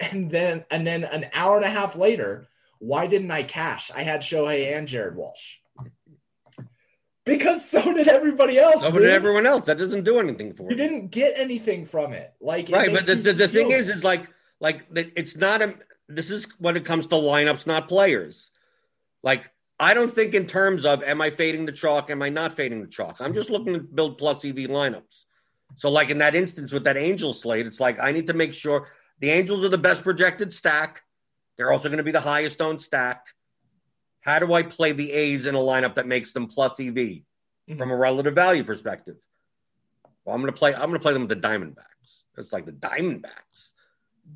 and 0.00 0.30
then 0.30 0.64
and 0.70 0.86
then 0.86 1.04
an 1.04 1.26
hour 1.34 1.56
and 1.56 1.66
a 1.66 1.70
half 1.70 1.96
later, 1.96 2.46
why 2.78 3.06
didn't 3.06 3.30
I 3.30 3.42
cash? 3.42 3.90
I 3.94 4.02
had 4.02 4.20
Shohei 4.20 4.76
and 4.76 4.88
Jared 4.88 5.16
Walsh. 5.16 5.56
Because 7.26 7.68
so 7.68 7.92
did 7.92 8.06
everybody 8.06 8.58
else. 8.58 8.82
So 8.82 8.92
did 8.92 9.08
everyone 9.08 9.46
else. 9.46 9.66
That 9.66 9.78
doesn't 9.78 10.04
do 10.04 10.20
anything 10.20 10.54
for 10.54 10.62
you. 10.62 10.70
You 10.70 10.76
didn't 10.76 11.08
get 11.08 11.34
anything 11.36 11.84
from 11.84 12.12
it. 12.12 12.32
Like 12.40 12.68
right, 12.70 12.92
but 12.92 13.04
the, 13.04 13.16
the, 13.16 13.32
the 13.32 13.48
thing 13.48 13.72
is, 13.72 13.88
is 13.88 14.04
like 14.04 14.30
like 14.60 14.86
it's 14.94 15.36
not 15.36 15.60
a. 15.60 15.74
This 16.08 16.30
is 16.30 16.46
when 16.58 16.76
it 16.76 16.84
comes 16.84 17.08
to 17.08 17.16
lineups, 17.16 17.66
not 17.66 17.88
players. 17.88 18.52
Like 19.24 19.50
I 19.78 19.92
don't 19.92 20.12
think 20.12 20.34
in 20.34 20.46
terms 20.46 20.86
of 20.86 21.02
am 21.02 21.20
I 21.20 21.30
fading 21.30 21.66
the 21.66 21.72
chalk, 21.72 22.10
am 22.10 22.22
I 22.22 22.28
not 22.28 22.52
fading 22.52 22.80
the 22.80 22.86
chalk. 22.86 23.16
I'm 23.20 23.34
just 23.34 23.50
looking 23.50 23.74
to 23.74 23.80
build 23.80 24.18
plus 24.18 24.44
EV 24.44 24.54
lineups. 24.54 25.24
So 25.74 25.90
like 25.90 26.10
in 26.10 26.18
that 26.18 26.36
instance 26.36 26.72
with 26.72 26.84
that 26.84 26.96
Angel 26.96 27.34
slate, 27.34 27.66
it's 27.66 27.80
like 27.80 27.98
I 28.00 28.12
need 28.12 28.28
to 28.28 28.34
make 28.34 28.52
sure 28.52 28.88
the 29.18 29.30
Angels 29.30 29.64
are 29.64 29.68
the 29.68 29.78
best 29.78 30.04
projected 30.04 30.52
stack. 30.52 31.02
They're 31.56 31.72
also 31.72 31.88
going 31.88 31.98
to 31.98 32.04
be 32.04 32.12
the 32.12 32.20
highest 32.20 32.62
owned 32.62 32.80
stack. 32.80 33.26
How 34.26 34.40
do 34.40 34.52
I 34.52 34.64
play 34.64 34.90
the 34.90 35.12
A's 35.12 35.46
in 35.46 35.54
a 35.54 35.58
lineup 35.58 35.94
that 35.94 36.08
makes 36.08 36.32
them 36.32 36.48
plus 36.48 36.80
EV 36.80 36.94
mm-hmm. 36.94 37.76
from 37.76 37.92
a 37.92 37.96
relative 37.96 38.34
value 38.34 38.64
perspective? 38.64 39.16
Well, 40.24 40.34
I'm 40.34 40.42
gonna 40.42 40.50
play. 40.50 40.74
I'm 40.74 40.90
gonna 40.90 40.98
play 40.98 41.12
them 41.12 41.22
with 41.22 41.40
the 41.40 41.48
Diamondbacks. 41.48 42.24
It's 42.36 42.52
like 42.52 42.66
the 42.66 42.72
Diamondbacks. 42.72 43.70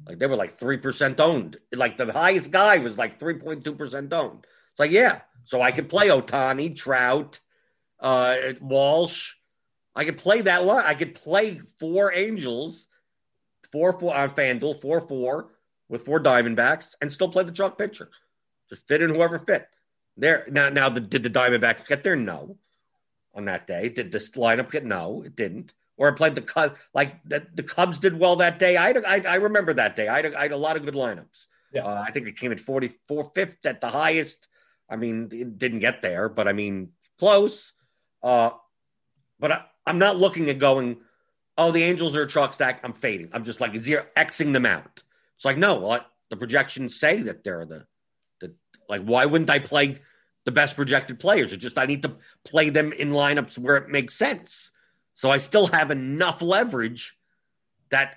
Like 0.07 0.21
they 0.21 0.29
were 0.29 0.37
like 0.37 0.61
three 0.61 0.77
percent 0.77 1.19
owned. 1.19 1.57
Like 1.75 1.97
the 1.97 2.13
highest 2.13 2.53
guy 2.53 2.79
was 2.79 2.97
like 2.97 3.19
three 3.19 3.35
point 3.35 3.65
two 3.65 3.75
percent 3.75 4.13
owned. 4.13 4.47
It's 4.71 4.79
like 4.79 4.93
yeah. 4.93 5.23
So 5.43 5.61
I 5.61 5.73
could 5.73 5.89
play 5.89 6.07
Ohtani, 6.09 6.77
Trout, 6.77 7.41
uh, 7.99 8.37
Walsh. 8.61 9.35
I 9.97 10.05
could 10.05 10.19
play 10.19 10.43
that 10.43 10.65
line. 10.65 10.85
I 10.87 10.95
could 10.95 11.17
play 11.17 11.59
four 11.81 12.13
Angels, 12.15 12.87
four 13.73 13.99
four 13.99 14.15
on 14.15 14.31
FanDuel, 14.31 14.81
four 14.81 15.01
four 15.01 15.49
with 15.89 16.05
four 16.05 16.21
Diamondbacks, 16.21 16.95
and 17.03 17.13
still 17.13 17.29
play 17.29 17.43
the 17.43 17.51
chalk 17.51 17.77
pitcher. 17.77 18.09
Just 18.69 18.87
fit 18.87 19.03
in 19.03 19.13
whoever 19.13 19.41
fit. 19.41 19.67
There 20.21 20.47
now, 20.51 20.69
now 20.69 20.89
the, 20.91 21.01
did 21.01 21.23
the 21.23 21.31
Diamondbacks 21.31 21.87
get 21.87 22.03
there? 22.03 22.17
No. 22.17 22.57
On 23.35 23.45
that 23.47 23.67
day, 23.67 23.89
did 23.89 24.11
this 24.13 24.33
lineup 24.33 24.71
get 24.71 24.85
no? 24.85 25.23
It 25.23 25.37
didn't. 25.37 25.73
Or 25.97 26.09
it 26.09 26.15
played 26.15 26.35
the 26.35 26.43
Cubs 26.43 26.79
like 26.93 27.23
the, 27.25 27.47
the 27.55 27.63
Cubs 27.63 27.99
did 27.99 28.19
well 28.19 28.37
that 28.37 28.59
day. 28.59 28.77
I, 28.77 28.91
I, 28.91 29.23
I 29.27 29.35
remember 29.37 29.75
that 29.75 29.97
day. 29.97 30.09
I 30.09 30.17
had, 30.17 30.27
a, 30.27 30.39
I 30.39 30.43
had 30.43 30.53
a 30.53 30.57
lot 30.57 30.77
of 30.77 30.85
good 30.85 30.95
lineups. 30.95 31.47
Yeah. 31.73 31.85
Uh, 31.85 32.05
I 32.07 32.11
think 32.11 32.27
it 32.27 32.37
came 32.37 32.53
at 32.53 32.61
44 32.61 33.31
fifth 33.35 33.65
at 33.65 33.81
the 33.81 33.89
highest. 33.89 34.49
I 34.89 34.97
mean, 34.97 35.29
it 35.33 35.59
didn't 35.59 35.79
get 35.79 36.03
there, 36.03 36.29
but 36.29 36.49
I 36.49 36.53
mean, 36.53 36.91
close. 37.19 37.73
Uh, 38.23 38.51
but 39.39 39.53
I, 39.53 39.65
I'm 39.87 39.99
not 39.99 40.19
looking 40.19 40.51
at 40.51 40.59
going, 40.59 40.99
oh, 41.57 41.71
the 41.71 41.85
Angels 41.85 42.17
are 42.17 42.23
a 42.23 42.29
truck 42.29 42.55
stack. 42.55 42.81
I'm 42.83 42.93
fading. 42.93 43.31
I'm 43.33 43.45
just 43.45 43.61
like 43.61 43.77
zero 43.77 44.05
Xing 44.17 44.53
them 44.53 44.67
out. 44.67 45.03
It's 45.37 45.45
like, 45.45 45.57
no, 45.57 45.77
well, 45.77 46.05
the 46.29 46.37
projections 46.37 46.99
say 46.99 47.23
that 47.23 47.45
they're 47.45 47.65
the, 47.65 47.87
the 48.41 48.55
like, 48.89 49.03
why 49.03 49.27
wouldn't 49.27 49.51
I 49.51 49.59
play 49.59 50.01
the 50.45 50.53
best 50.53 50.77
projected 50.77 51.21
players. 51.21 51.53
It's 51.53 51.63
just 51.63 51.79
I 51.79 51.87
need 51.87 52.03
to 52.03 52.17
play 52.45 52.71
them 52.71 52.93
in 52.93 53.11
lineups 53.11 53.59
where 53.59 53.77
it 53.77 53.89
makes 53.89 54.15
sense. 54.15 54.73
So 55.15 55.31
I 55.31 55.37
still 55.37 55.67
have 55.69 55.91
enough 55.91 56.43
leverage 56.43 57.17
that 57.91 58.17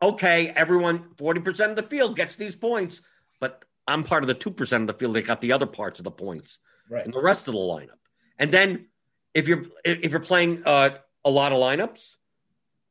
okay, 0.00 0.48
everyone 0.56 1.10
40% 1.14 1.70
of 1.70 1.76
the 1.76 1.82
field 1.84 2.16
gets 2.16 2.34
these 2.34 2.56
points, 2.56 3.02
but 3.40 3.64
I'm 3.86 4.02
part 4.02 4.24
of 4.24 4.26
the 4.26 4.34
2% 4.34 4.80
of 4.80 4.86
the 4.88 4.94
field 4.94 5.14
that 5.14 5.28
got 5.28 5.40
the 5.40 5.52
other 5.52 5.66
parts 5.66 6.00
of 6.00 6.04
the 6.04 6.10
points 6.10 6.58
right. 6.90 7.04
and 7.04 7.14
the 7.14 7.22
rest 7.22 7.46
of 7.46 7.54
the 7.54 7.60
lineup. 7.60 8.00
And 8.36 8.50
then 8.50 8.86
if 9.34 9.46
you're 9.46 9.64
if 9.84 10.10
you're 10.10 10.20
playing 10.20 10.62
uh, 10.64 10.90
a 11.24 11.30
lot 11.30 11.52
of 11.52 11.58
lineups, 11.58 12.16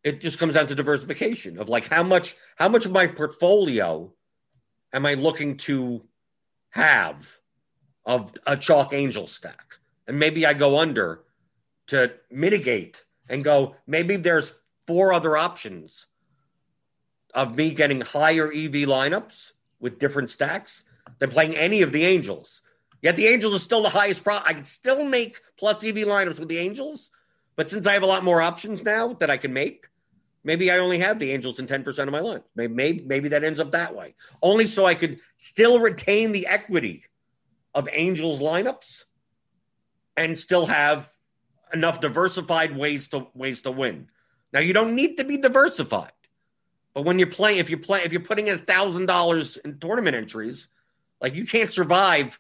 it 0.04 0.22
just 0.22 0.40
comes 0.40 0.54
down 0.54 0.68
to 0.68 0.76
diversification 0.76 1.60
of 1.60 1.68
like 1.68 1.88
how 1.88 2.04
much 2.04 2.36
how 2.56 2.70
much 2.70 2.86
of 2.86 2.92
my 2.92 3.08
portfolio 3.08 4.14
am 4.94 5.06
I 5.06 5.16
looking 5.16 5.58
to 5.58 6.06
have 6.72 7.40
of 8.06 8.34
a 8.48 8.58
chalk 8.58 8.94
angel 8.94 9.28
stack. 9.28 9.78
And 10.08 10.20
maybe 10.20 10.46
I 10.46 10.54
go 10.54 10.80
under 10.80 11.22
to 11.88 12.12
mitigate 12.30 13.04
and 13.30 13.44
go, 13.44 13.76
maybe 13.86 14.18
there's 14.18 14.54
four 14.88 15.14
other 15.14 15.38
options 15.38 16.08
of 17.34 17.56
me 17.56 17.72
getting 17.72 18.02
higher 18.02 18.48
EV 18.48 18.88
lineups 18.88 19.52
with 19.80 20.00
different 20.00 20.30
stacks 20.30 20.84
than 21.20 21.32
playing 21.32 21.56
any 21.56 21.82
of 21.82 21.92
the 21.92 22.04
angels. 22.06 22.62
Yet 23.02 23.16
the 23.16 23.28
angels 23.28 23.56
are 23.56 23.60
still 23.60 23.82
the 23.82 23.90
highest 23.90 24.24
pro. 24.24 24.38
I 24.38 24.54
can 24.54 24.64
still 24.64 25.04
make 25.04 25.40
plus 25.58 25.84
EV 25.84 25.96
lineups 25.96 26.40
with 26.40 26.50
the 26.50 26.58
angels, 26.58 27.10
but 27.56 27.70
since 27.70 27.88
I 27.88 27.94
have 27.94 28.04
a 28.04 28.08
lot 28.08 28.24
more 28.24 28.42
options 28.42 28.84
now 28.84 29.14
that 29.14 29.30
I 29.30 29.38
can 29.38 29.54
make, 29.54 29.88
maybe 30.44 30.72
I 30.72 30.78
only 30.80 31.00
have 31.00 31.20
the 31.20 31.32
angels 31.32 31.60
in 31.60 31.68
10% 31.68 32.00
of 32.00 32.12
my 32.12 32.20
line. 32.20 32.44
Maybe, 32.56 32.74
maybe, 32.74 33.04
maybe 33.04 33.30
that 33.30 33.44
ends 33.44 33.60
up 33.60 33.72
that 33.72 33.96
way. 33.96 34.16
Only 34.42 34.66
so 34.66 34.86
I 34.86 34.96
could 34.96 35.20
still 35.38 35.80
retain 35.80 36.32
the 36.32 36.48
equity 36.48 37.04
of 37.74 37.88
Angels 37.92 38.42
lineups 38.42 39.06
and 40.18 40.38
still 40.38 40.66
have 40.66 41.10
enough 41.74 42.00
diversified 42.00 42.76
ways 42.76 43.10
to 43.10 43.28
ways 43.34 43.62
to 43.64 43.72
win. 43.72 44.10
Now 44.54 44.60
you 44.60 44.74
don't 44.74 44.96
need 44.96 45.18
to 45.18 45.24
be 45.24 45.38
diversified. 45.38 46.12
But 46.94 47.04
when 47.04 47.18
you're 47.20 47.30
playing, 47.30 47.60
if 47.60 47.70
you're 47.70 47.80
playing, 47.80 48.06
if 48.06 48.12
you're 48.12 48.22
putting 48.22 48.48
in 48.48 48.60
thousand 48.60 49.06
dollars 49.06 49.58
in 49.58 49.80
tournament 49.80 50.16
entries, 50.16 50.68
like 51.22 51.36
you 51.36 51.46
can't 51.46 51.72
survive 51.72 52.40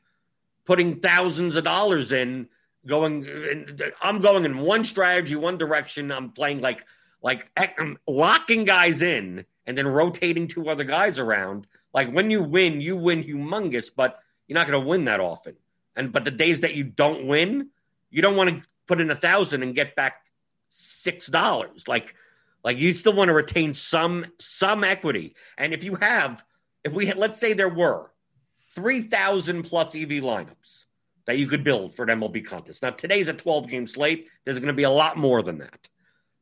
putting 0.65 0.99
thousands 0.99 1.55
of 1.55 1.63
dollars 1.63 2.11
in. 2.11 2.49
Going, 2.87 3.25
In, 3.25 3.79
I'm 4.01 4.21
going 4.21 4.43
in 4.43 4.57
one 4.57 4.85
strategy, 4.85 5.35
one 5.35 5.59
direction. 5.59 6.11
I'm 6.11 6.31
playing 6.31 6.61
like, 6.61 6.83
like 7.21 7.49
um, 7.79 7.97
locking 8.07 8.65
guys 8.65 9.01
in 9.01 9.45
and 9.65 9.77
then 9.77 9.87
rotating 9.87 10.47
two 10.47 10.69
other 10.69 10.83
guys 10.83 11.19
around. 11.19 11.67
Like 11.93 12.11
when 12.11 12.31
you 12.31 12.43
win, 12.43 12.81
you 12.81 12.95
win 12.95 13.23
humongous, 13.23 13.89
but 13.95 14.19
you're 14.47 14.55
not 14.55 14.67
going 14.67 14.81
to 14.81 14.87
win 14.87 15.05
that 15.05 15.19
often. 15.19 15.55
And 15.95 16.11
but 16.11 16.25
the 16.25 16.31
days 16.31 16.61
that 16.61 16.75
you 16.75 16.83
don't 16.83 17.27
win, 17.27 17.69
you 18.09 18.21
don't 18.21 18.35
want 18.35 18.49
to 18.49 18.61
put 18.87 19.01
in 19.01 19.11
a 19.11 19.15
thousand 19.15 19.63
and 19.63 19.75
get 19.75 19.95
back 19.95 20.25
six 20.67 21.27
dollars. 21.27 21.87
Like 21.87 22.15
like 22.63 22.77
you 22.77 22.93
still 22.93 23.13
want 23.13 23.29
to 23.29 23.33
retain 23.33 23.73
some 23.73 24.25
some 24.39 24.83
equity. 24.83 25.35
And 25.57 25.73
if 25.73 25.83
you 25.83 25.95
have, 25.95 26.43
if 26.83 26.93
we 26.93 27.05
had, 27.05 27.17
let's 27.17 27.39
say 27.39 27.53
there 27.53 27.69
were 27.69 28.11
three 28.73 29.01
thousand 29.01 29.63
plus 29.63 29.95
EV 29.95 30.09
lineups 30.09 30.85
that 31.25 31.37
you 31.37 31.47
could 31.47 31.63
build 31.63 31.93
for 31.93 32.03
an 32.03 32.19
MLB 32.19 32.45
contest. 32.45 32.83
Now 32.83 32.91
today's 32.91 33.27
a 33.27 33.33
twelve 33.33 33.67
game 33.67 33.87
slate. 33.87 34.29
There's 34.45 34.59
going 34.59 34.67
to 34.67 34.73
be 34.73 34.83
a 34.83 34.89
lot 34.89 35.17
more 35.17 35.41
than 35.41 35.59
that. 35.59 35.89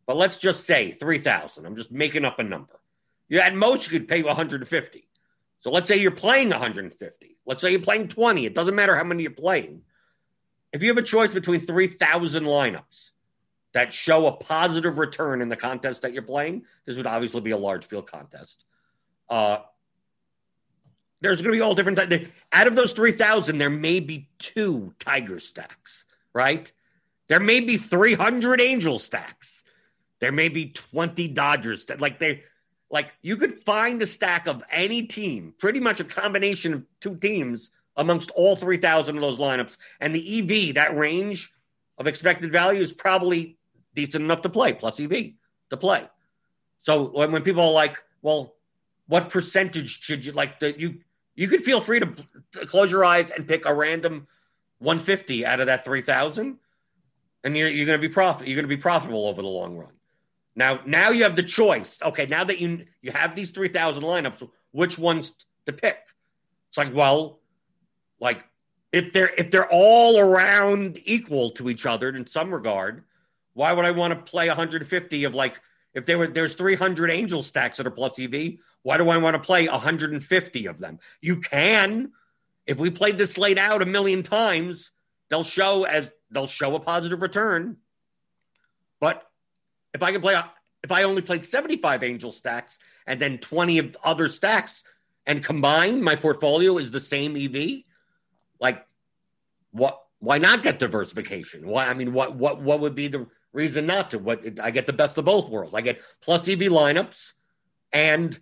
But 0.10 0.18
let's 0.18 0.38
just 0.38 0.66
say 0.66 0.90
three 0.90 1.20
thousand. 1.20 1.68
I'm 1.68 1.76
just 1.76 1.92
making 1.92 2.26
up 2.26 2.40
a 2.40 2.44
number. 2.44 2.80
You 3.28 3.42
at 3.42 3.54
most 3.54 3.86
you 3.86 4.00
could 4.00 4.08
pay 4.08 4.24
150. 4.24 5.08
So 5.60 5.70
let's 5.70 5.88
say 5.88 5.98
you're 5.98 6.10
playing 6.10 6.50
150. 6.50 7.38
Let's 7.46 7.62
say 7.62 7.70
you're 7.70 7.80
playing 7.80 8.08
20. 8.08 8.48
It 8.48 8.56
doesn't 8.56 8.74
matter 8.74 8.96
how 8.96 9.04
many 9.04 9.22
you're 9.22 9.32
playing. 9.32 9.84
If 10.74 10.82
you 10.82 10.90
have 10.90 10.98
a 10.98 11.04
choice 11.04 11.32
between 11.32 11.60
3,000 11.60 12.44
lineups 12.44 13.12
that 13.74 13.94
show 13.94 14.26
a 14.26 14.32
positive 14.32 14.98
return 14.98 15.44
in 15.44 15.50
the 15.50 15.56
contest 15.56 16.02
that 16.02 16.12
you're 16.12 16.24
playing, 16.24 16.66
this 16.88 16.98
would 16.98 17.06
obviously 17.06 17.42
be 17.42 17.52
a 17.52 17.58
large 17.58 17.86
field 17.86 18.10
contest. 18.10 18.66
Uh, 19.30 19.60
there's 21.22 21.40
going 21.40 21.52
to 21.52 21.56
be 21.56 21.62
all 21.62 21.76
different. 21.76 22.00
Out 22.52 22.66
of 22.66 22.76
those 22.76 22.94
3,000, 22.94 23.60
there 23.60 23.70
may 23.70 24.00
be 24.00 24.28
two 24.40 24.92
Tiger 24.98 25.40
stacks, 25.40 26.06
right? 26.34 26.72
There 27.28 27.40
may 27.40 27.60
be 27.60 27.78
300 27.78 28.60
Angel 28.60 28.98
stacks. 28.98 29.64
There 30.20 30.32
may 30.32 30.50
be 30.50 30.70
20 30.70 31.28
Dodgers. 31.30 31.86
That 31.86 32.02
like 32.02 32.20
they, 32.20 32.44
like 32.92 33.14
you 33.22 33.38
could 33.38 33.54
find 33.54 34.00
the 34.00 34.08
stack 34.08 34.48
of 34.48 34.64
any 34.72 35.04
team, 35.04 35.54
pretty 35.58 35.80
much 35.80 36.00
a 36.00 36.04
combination 36.04 36.74
of 36.74 36.84
two 37.00 37.16
teams 37.16 37.72
amongst 37.96 38.32
all 38.32 38.56
3,000 38.56 39.16
of 39.16 39.22
those 39.22 39.40
lineups. 39.40 39.78
And 40.00 40.16
the 40.16 40.70
EV, 40.70 40.76
that 40.76 40.96
range 40.96 41.52
of 41.98 42.08
expected 42.08 42.52
value 42.52 42.82
is 42.82 42.94
probably 42.94 43.58
decent 43.94 44.24
enough 44.24 44.42
to 44.42 44.50
play, 44.50 44.74
plus 44.74 45.00
EV 45.00 45.32
to 45.70 45.78
play. 45.78 46.08
So 46.80 47.10
when, 47.10 47.32
when 47.32 47.42
people 47.42 47.64
are 47.64 47.72
like, 47.72 48.02
well, 48.22 48.56
what 49.08 49.30
percentage 49.30 50.02
should 50.02 50.24
you 50.24 50.32
like 50.32 50.60
that 50.62 50.80
you 50.80 51.00
you 51.36 51.48
could 51.48 51.64
feel 51.64 51.82
free 51.82 52.00
to, 52.00 52.14
to 52.54 52.66
close 52.66 52.92
your 52.92 53.04
eyes 53.04 53.32
and 53.32 53.48
pick 53.48 53.66
a 53.66 53.74
random 53.74 54.28
150 54.80 55.46
out 55.46 55.60
of 55.60 55.68
that 55.68 55.84
3000 55.84 56.58
and 57.44 57.58
you're, 57.58 57.70
you're 57.70 57.86
going 57.86 58.00
to 58.00 58.08
be 58.08 58.14
profit 58.14 58.48
you're 58.48 58.56
going 58.56 58.70
to 58.70 58.76
be 58.76 58.80
profitable 58.80 59.26
over 59.28 59.42
the 59.42 59.48
long 59.48 59.76
run 59.76 59.92
now, 60.60 60.82
now 60.86 61.10
you 61.12 61.24
have 61.24 61.38
the 61.38 61.44
choice. 61.44 62.00
Okay, 62.04 62.26
now 62.26 62.44
that 62.44 62.60
you 62.60 62.86
you 63.02 63.14
have 63.14 63.34
these 63.34 63.52
three 63.52 63.70
thousand 63.70 64.04
lineups, 64.04 64.48
which 64.72 65.00
ones 65.00 65.34
to 65.66 65.72
pick? 65.72 65.98
It's 66.68 66.78
like, 66.78 66.94
well, 66.94 67.40
like 68.20 68.46
if 68.92 69.14
they're 69.14 69.32
if 69.38 69.52
they're 69.52 69.72
all 69.72 70.20
around 70.20 71.00
equal 71.06 71.52
to 71.52 71.70
each 71.70 71.86
other 71.86 72.10
in 72.10 72.28
some 72.28 72.54
regard, 72.54 73.06
why 73.54 73.72
would 73.72 73.86
I 73.86 73.92
want 73.92 74.14
to 74.14 74.20
play 74.20 74.50
150 74.50 75.24
of 75.24 75.34
like 75.34 75.62
if 75.94 76.06
there 76.06 76.18
were 76.18 76.28
there's 76.28 76.56
300 76.56 77.10
angel 77.10 77.42
stacks 77.42 77.78
that 77.78 77.88
are 77.88 77.92
plus 77.92 78.20
EV? 78.20 78.56
Why 78.84 78.98
do 78.98 79.10
I 79.10 79.18
want 79.18 79.36
to 79.36 79.42
play 79.42 79.66
150 79.70 80.66
of 80.66 80.80
them? 80.80 81.00
You 81.22 81.38
can. 81.38 82.12
If 82.68 82.78
we 82.78 82.90
played 82.90 83.18
this 83.18 83.32
slate 83.32 83.58
out 83.58 83.82
a 83.82 83.86
million 83.86 84.24
times, 84.24 84.92
they'll 85.30 85.44
show 85.46 85.84
as 85.86 86.12
they'll 86.30 86.48
show 86.48 86.76
a 86.76 86.82
positive 86.82 87.22
return. 87.22 87.78
But 89.00 89.29
if 89.94 90.04
I 90.04 90.12
can 90.12 90.22
play, 90.22 90.40
if 90.84 90.92
I 90.92 91.04
only 91.04 91.22
played 91.22 91.46
75 91.46 92.04
angel 92.04 92.32
stacks 92.32 92.80
and 93.06 93.20
then 93.20 93.38
20 93.38 93.80
of 93.80 93.96
other 94.04 94.28
stacks 94.28 94.84
and 95.26 95.44
combine 95.44 96.02
my 96.02 96.16
portfolio 96.16 96.78
is 96.78 96.92
the 96.92 97.00
same 97.00 97.36
EV, 97.36 97.84
like 98.60 98.86
what, 99.72 100.02
why 100.20 100.38
not 100.38 100.64
get 100.64 100.80
diversification? 100.80 101.68
Why, 101.68 101.88
I 101.88 101.94
mean, 101.94 102.14
what, 102.14 102.36
what, 102.36 102.62
what 102.62 102.80
would 102.82 102.96
be 102.96 103.08
the 103.08 103.28
reason 103.54 103.86
not 103.86 104.12
to? 104.12 104.20
What 104.20 104.60
I 104.60 104.72
get 104.72 104.86
the 104.86 104.94
best 104.94 105.18
of 105.18 105.26
both 105.26 105.50
worlds. 105.50 105.74
I 105.74 105.82
get 105.82 106.02
plus 106.22 106.48
EV 106.48 106.60
lineups. 106.60 107.34
And 107.92 108.38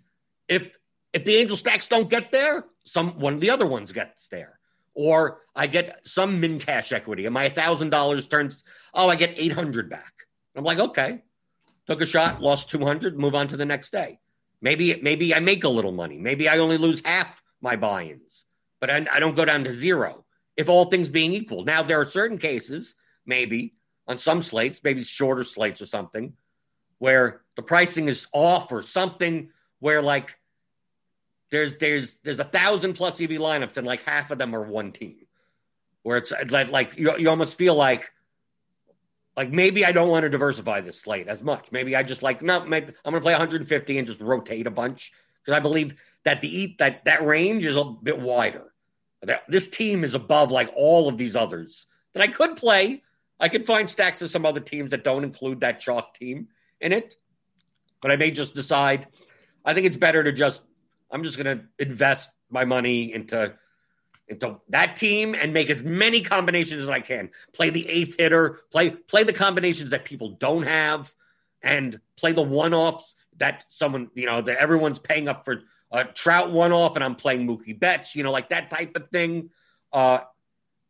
if, 0.48 0.76
if 1.12 1.24
the 1.24 1.36
angel 1.36 1.56
stacks 1.56 1.88
don't 1.88 2.10
get 2.10 2.30
there, 2.32 2.64
some, 2.84 3.18
one 3.18 3.34
of 3.34 3.40
the 3.40 3.50
other 3.50 3.66
ones 3.66 3.92
gets 3.92 4.28
there 4.28 4.58
or 4.94 5.40
I 5.54 5.68
get 5.68 6.00
some 6.06 6.40
min 6.40 6.58
cash 6.58 6.90
equity 6.90 7.24
and 7.24 7.32
my 7.32 7.48
thousand 7.48 7.90
dollars 7.90 8.26
turns, 8.26 8.64
oh, 8.92 9.08
I 9.08 9.14
get 9.14 9.38
800 9.38 9.88
back. 9.88 10.12
I'm 10.56 10.64
like, 10.64 10.80
okay, 10.80 11.22
took 11.88 12.00
a 12.02 12.06
shot, 12.06 12.40
lost 12.40 12.70
200, 12.70 13.18
move 13.18 13.34
on 13.34 13.48
to 13.48 13.56
the 13.56 13.64
next 13.64 13.90
day. 13.90 14.20
Maybe 14.60 15.00
maybe 15.00 15.34
I 15.34 15.40
make 15.40 15.64
a 15.64 15.68
little 15.68 15.92
money. 15.92 16.18
Maybe 16.18 16.48
I 16.48 16.58
only 16.58 16.78
lose 16.78 17.00
half 17.04 17.42
my 17.60 17.76
buy-ins, 17.76 18.44
but 18.80 18.90
I, 18.90 19.06
I 19.10 19.20
don't 19.20 19.36
go 19.36 19.44
down 19.44 19.64
to 19.64 19.72
zero. 19.72 20.24
If 20.56 20.68
all 20.68 20.86
things 20.86 21.08
being 21.08 21.32
equal. 21.32 21.64
Now 21.64 21.84
there 21.84 22.00
are 22.00 22.04
certain 22.04 22.38
cases, 22.38 22.96
maybe 23.24 23.74
on 24.08 24.18
some 24.18 24.42
slates, 24.42 24.82
maybe 24.82 25.02
shorter 25.02 25.44
slates 25.44 25.80
or 25.80 25.86
something, 25.86 26.34
where 26.98 27.42
the 27.54 27.62
pricing 27.62 28.08
is 28.08 28.26
off 28.32 28.72
or 28.72 28.82
something 28.82 29.50
where 29.78 30.02
like 30.02 30.36
there's 31.50 31.76
there's 31.76 32.16
there's 32.24 32.40
a 32.40 32.44
thousand 32.44 32.94
plus 32.94 33.20
EV 33.20 33.30
lineups 33.30 33.76
and 33.76 33.86
like 33.86 34.02
half 34.02 34.30
of 34.30 34.38
them 34.38 34.54
are 34.54 34.62
one 34.62 34.92
team, 34.92 35.26
where 36.02 36.16
it's 36.16 36.32
like 36.48 36.70
like 36.70 36.98
you, 36.98 37.16
you 37.16 37.30
almost 37.30 37.56
feel 37.56 37.76
like 37.76 38.10
like 39.38 39.52
maybe 39.52 39.84
I 39.84 39.92
don't 39.92 40.08
want 40.08 40.24
to 40.24 40.28
diversify 40.28 40.80
this 40.80 41.00
slate 41.00 41.28
as 41.28 41.44
much. 41.44 41.70
Maybe 41.70 41.94
I 41.94 42.02
just 42.02 42.24
like 42.24 42.42
no. 42.42 42.64
Maybe 42.64 42.92
I'm 43.04 43.12
going 43.12 43.20
to 43.20 43.24
play 43.24 43.34
150 43.34 43.98
and 43.98 44.06
just 44.06 44.20
rotate 44.20 44.66
a 44.66 44.70
bunch 44.70 45.12
because 45.40 45.56
I 45.56 45.60
believe 45.60 45.94
that 46.24 46.40
the 46.40 46.54
eat 46.54 46.78
that 46.78 47.04
that 47.04 47.24
range 47.24 47.64
is 47.64 47.76
a 47.76 47.84
bit 47.84 48.18
wider. 48.18 48.72
This 49.46 49.68
team 49.68 50.02
is 50.02 50.16
above 50.16 50.50
like 50.50 50.72
all 50.74 51.08
of 51.08 51.18
these 51.18 51.36
others 51.36 51.86
that 52.14 52.22
I 52.24 52.26
could 52.26 52.56
play. 52.56 53.04
I 53.38 53.48
could 53.48 53.64
find 53.64 53.88
stacks 53.88 54.20
of 54.22 54.30
some 54.32 54.44
other 54.44 54.58
teams 54.58 54.90
that 54.90 55.04
don't 55.04 55.22
include 55.22 55.60
that 55.60 55.78
chalk 55.78 56.14
team 56.14 56.48
in 56.80 56.90
it, 56.90 57.14
but 58.02 58.10
I 58.10 58.16
may 58.16 58.32
just 58.32 58.56
decide. 58.56 59.06
I 59.64 59.72
think 59.72 59.86
it's 59.86 59.96
better 59.96 60.24
to 60.24 60.32
just. 60.32 60.62
I'm 61.12 61.22
just 61.22 61.38
going 61.38 61.58
to 61.58 61.64
invest 61.78 62.32
my 62.50 62.64
money 62.64 63.14
into 63.14 63.54
into 64.28 64.60
that 64.68 64.96
team 64.96 65.34
and 65.34 65.52
make 65.52 65.70
as 65.70 65.82
many 65.82 66.20
combinations 66.20 66.82
as 66.82 66.90
I 66.90 67.00
can. 67.00 67.30
Play 67.52 67.70
the 67.70 67.88
eighth 67.88 68.16
hitter, 68.18 68.60
play 68.70 68.90
play 68.90 69.24
the 69.24 69.32
combinations 69.32 69.90
that 69.90 70.04
people 70.04 70.30
don't 70.30 70.64
have, 70.64 71.12
and 71.62 72.00
play 72.16 72.32
the 72.32 72.42
one 72.42 72.74
offs 72.74 73.16
that 73.38 73.64
someone 73.68 74.10
you 74.14 74.26
know 74.26 74.42
that 74.42 74.58
everyone's 74.58 74.98
paying 74.98 75.28
up 75.28 75.44
for 75.44 75.62
a 75.90 76.04
Trout 76.04 76.52
one 76.52 76.72
off, 76.72 76.96
and 76.96 77.04
I'm 77.04 77.14
playing 77.14 77.46
Mookie 77.46 77.78
Betts, 77.78 78.14
you 78.14 78.22
know, 78.22 78.32
like 78.32 78.50
that 78.50 78.70
type 78.70 78.96
of 78.96 79.08
thing. 79.08 79.50
Uh, 79.92 80.20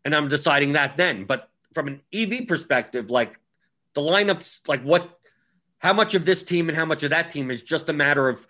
and 0.04 0.14
I'm 0.14 0.28
deciding 0.28 0.72
that 0.72 0.96
then. 0.96 1.24
But 1.24 1.48
from 1.72 1.86
an 1.86 2.00
EV 2.12 2.46
perspective, 2.48 3.10
like 3.10 3.38
the 3.94 4.00
lineups, 4.00 4.66
like 4.66 4.82
what, 4.82 5.18
how 5.78 5.92
much 5.92 6.14
of 6.14 6.24
this 6.24 6.42
team 6.42 6.68
and 6.68 6.76
how 6.76 6.84
much 6.84 7.02
of 7.02 7.10
that 7.10 7.30
team 7.30 7.50
is 7.50 7.62
just 7.62 7.88
a 7.88 7.92
matter 7.92 8.28
of 8.28 8.46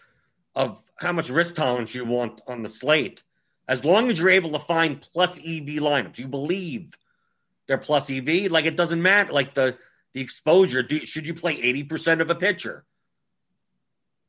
of 0.55 0.81
how 0.97 1.13
much 1.13 1.31
risk 1.31 1.55
tolerance 1.55 1.95
you 1.95 2.05
want 2.05 2.41
on 2.49 2.63
the 2.63 2.69
slate 2.69 3.23
as 3.69 3.85
long 3.85 4.11
as 4.11 4.19
you're 4.19 4.31
able 4.31 4.53
to 4.53 4.59
find 4.59 5.01
plus 5.01 5.39
EV 5.39 5.79
lineups, 5.79 6.19
you 6.19 6.27
believe 6.27 6.97
they're 7.67 7.79
plus 7.79 8.11
EV. 8.11 8.51
Like 8.51 8.65
it 8.65 8.77
doesn't 8.77 9.01
matter. 9.01 9.33
Like 9.33 9.55
the 9.55 9.77
the 10.15 10.21
exposure. 10.21 10.83
Do, 10.83 11.05
should 11.05 11.27
you 11.27 11.35
play 11.35 11.53
eighty 11.53 11.85
percent 11.85 12.21
of 12.21 12.31
a 12.31 12.35
pitcher? 12.35 12.85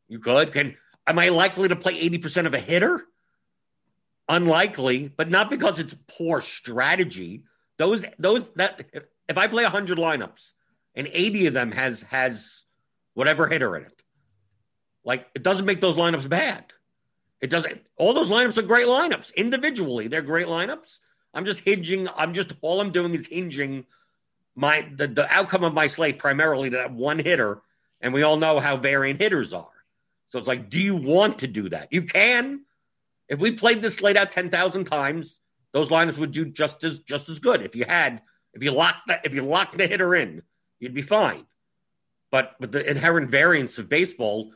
You 0.10 0.20
could. 0.20 0.52
Can 0.52 0.76
am 1.08 1.18
I 1.18 1.30
likely 1.30 1.70
to 1.70 1.76
play 1.76 1.98
eighty 1.98 2.18
percent 2.18 2.48
of 2.48 2.54
a 2.54 2.60
hitter? 2.60 3.06
Unlikely, 4.28 5.08
but 5.08 5.30
not 5.30 5.50
because 5.50 5.80
it's 5.80 5.96
poor 6.08 6.42
strategy. 6.42 7.44
Those 7.78 8.06
those 8.20 8.50
that 8.52 8.86
if 9.30 9.38
I 9.38 9.48
play 9.48 9.64
hundred 9.64 9.98
lineups 9.98 10.52
and 10.96 11.10
eighty 11.14 11.48
of 11.48 11.54
them 11.54 11.72
has 11.72 12.02
has 12.04 12.66
whatever 13.14 13.48
hitter 13.48 13.76
in 13.78 13.86
it, 13.86 14.04
like 15.06 15.28
it 15.34 15.44
doesn't 15.44 15.66
make 15.66 15.80
those 15.80 15.98
lineups 15.98 16.28
bad. 16.28 16.66
It 17.42 17.50
doesn't. 17.50 17.86
All 17.98 18.14
those 18.14 18.30
lineups 18.30 18.58
are 18.58 18.64
great 18.64 18.88
lineups. 18.88 19.34
Individually, 19.36 20.08
they're 20.08 20.22
great 20.22 20.48
lineups. 20.48 21.00
I'm 21.34 21.46
just 21.46 21.62
hinging. 21.62 22.08
I'm 22.16 22.34
just 22.34 22.54
all 22.62 22.82
I'm 22.82 22.92
doing 22.92 23.14
is 23.14 23.28
hinging 23.28 23.86
my 24.56 24.90
the, 24.96 25.08
the 25.08 25.32
outcome 25.32 25.64
of 25.64 25.74
my 25.74 25.88
slate 25.88 26.20
primarily 26.20 26.70
to 26.70 26.78
that 26.78 26.92
one 26.94 27.20
hitter, 27.20 27.62
and 28.02 28.14
we 28.14 28.24
all 28.24 28.38
know 28.38 28.60
how 28.60 28.78
variant 28.78 29.22
hitters 29.22 29.54
are. 29.54 29.68
So 30.30 30.40
it's 30.40 30.48
like, 30.48 30.70
do 30.70 30.80
you 30.80 30.96
want 30.96 31.40
to 31.40 31.48
do 31.48 31.70
that? 31.70 31.92
You 31.92 32.04
can. 32.04 32.66
If 33.28 33.40
we 33.40 33.52
played 33.52 33.82
this 33.82 33.96
slate 33.96 34.18
out 34.18 34.32
ten 34.32 34.50
thousand 34.50 34.86
times, 34.86 35.40
those 35.72 35.90
lineups 35.90 36.18
would 36.18 36.32
do 36.32 36.46
just 36.46 36.84
as 36.84 37.00
just 37.00 37.30
as 37.30 37.40
good. 37.40 37.62
If 37.62 37.76
you 37.76 37.86
had, 37.86 38.22
if 38.54 38.64
you 38.64 38.72
locked 38.72 39.08
that, 39.08 39.22
if 39.24 39.34
you 39.34 39.44
locked 39.44 39.78
the 39.78 39.88
hitter 39.88 40.16
in, 40.16 40.42
you'd 40.80 40.94
be 40.96 41.04
fine. 41.04 41.46
but 42.32 42.56
but 42.60 42.72
the 42.72 42.90
inherent 42.90 43.30
variance 43.30 43.78
of 43.78 43.90
baseball 43.90 44.52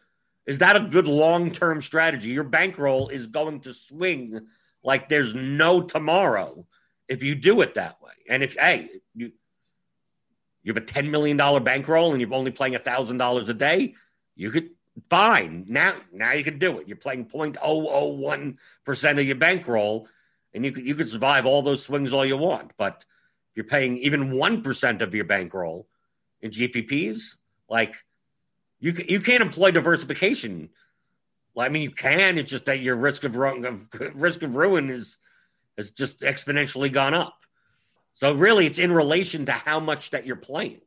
is 0.46 0.60
that 0.60 0.76
a 0.76 0.82
good 0.82 1.08
long 1.08 1.52
term 1.52 1.82
strategy? 1.82 2.30
Your 2.30 2.44
bankroll 2.44 3.10
is 3.10 3.28
going 3.28 3.62
to 3.62 3.74
swing 3.74 4.48
like 4.84 5.10
there's 5.10 5.34
no 5.34 5.82
tomorrow 5.82 6.66
if 7.08 7.24
you 7.24 7.36
do 7.36 7.62
it 7.62 7.76
that 7.76 8.02
way. 8.02 8.12
And 8.28 8.44
if 8.44 8.56
hey, 8.56 8.90
you 9.16 9.32
you 10.64 10.74
have 10.74 10.82
a 10.82 10.86
ten 10.86 11.12
million 11.12 11.38
dollar 11.38 11.60
bankroll 11.60 12.12
and 12.12 12.22
you're 12.22 12.34
only 12.34 12.52
playing 12.52 12.76
a 12.76 12.80
thousand 12.80 13.18
dollars 13.18 13.50
a 13.50 13.54
day, 13.54 13.96
you 14.36 14.50
could 14.50 14.70
fine 15.10 15.66
now 15.68 15.96
now 16.12 16.34
you 16.34 16.44
can 16.44 16.60
do 16.60 16.80
it. 16.80 16.88
You're 16.88 16.98
playing 16.98 17.26
0.001 17.26 18.58
percent 18.86 19.20
of 19.20 19.26
your 19.26 19.36
bankroll, 19.36 20.08
and 20.54 20.66
you 20.66 20.72
could 20.72 20.86
you 20.86 20.96
could 20.96 21.10
survive 21.10 21.46
all 21.46 21.62
those 21.62 21.84
swings 21.84 22.14
all 22.14 22.26
you 22.26 22.38
want. 22.38 22.72
But 22.78 23.06
if 23.52 23.58
you're 23.58 23.66
paying 23.66 23.98
even 24.00 24.38
one 24.38 24.62
percent 24.62 25.02
of 25.02 25.14
your 25.14 25.26
bankroll 25.26 25.88
in 26.42 26.52
GPPs, 26.52 27.36
like 27.70 27.96
you 28.84 28.94
you 29.08 29.22
can't 29.22 29.42
employ 29.42 29.72
diversification. 29.72 30.70
Well, 31.56 31.66
I 31.66 31.70
mean, 31.70 31.84
you 31.84 31.92
can. 31.92 32.38
It's 32.38 32.52
just 32.52 32.66
that 32.66 32.82
your 32.82 32.98
risk 32.98 33.24
of, 33.24 33.34
of 33.38 33.88
risk 34.14 34.44
of 34.44 34.58
ruin 34.58 34.90
is 34.90 35.18
has 35.78 35.92
just 35.92 36.20
exponentially 36.20 36.92
gone 36.92 37.14
up. 37.14 37.38
So 38.14 38.34
really, 38.34 38.66
it's 38.66 38.80
in 38.80 38.92
relation 38.92 39.46
to 39.46 39.54
how 39.54 39.80
much 39.80 40.12
that 40.12 40.26
you're 40.26 40.36
playing, 40.36 40.82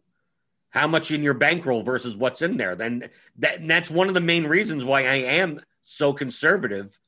how 0.68 0.86
much 0.86 1.10
in 1.10 1.22
your 1.22 1.32
bankroll 1.32 1.82
versus 1.82 2.14
what's 2.14 2.42
in 2.42 2.58
there. 2.58 2.76
Then 2.76 3.08
that 3.38 3.60
and 3.60 3.70
that's 3.70 3.90
one 3.90 4.08
of 4.08 4.14
the 4.14 4.20
main 4.20 4.46
reasons 4.46 4.84
why 4.84 5.04
I 5.04 5.14
am 5.40 5.58
so 5.82 6.12
conservative 6.12 7.00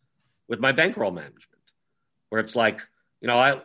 with 0.48 0.58
my 0.58 0.72
bankroll 0.72 1.10
management, 1.10 1.60
where 2.30 2.40
it's 2.40 2.56
like, 2.56 2.80
you 3.20 3.28
know, 3.28 3.36
I 3.36 3.60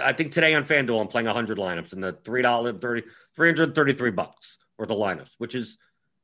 I 0.00 0.14
think 0.14 0.32
today 0.32 0.54
on 0.54 0.64
FanDuel 0.64 0.98
I'm 0.98 1.08
playing 1.08 1.26
100 1.26 1.58
lineups 1.58 1.92
in 1.92 2.00
the 2.00 2.14
three 2.24 2.40
dollar 2.40 2.72
thirty 2.72 3.02
three 3.36 3.48
hundred 3.48 3.74
thirty 3.74 3.92
three 3.92 4.12
bucks 4.12 4.56
worth 4.78 4.90
of 4.90 4.96
lineups, 4.96 5.34
which 5.36 5.54
is 5.54 5.76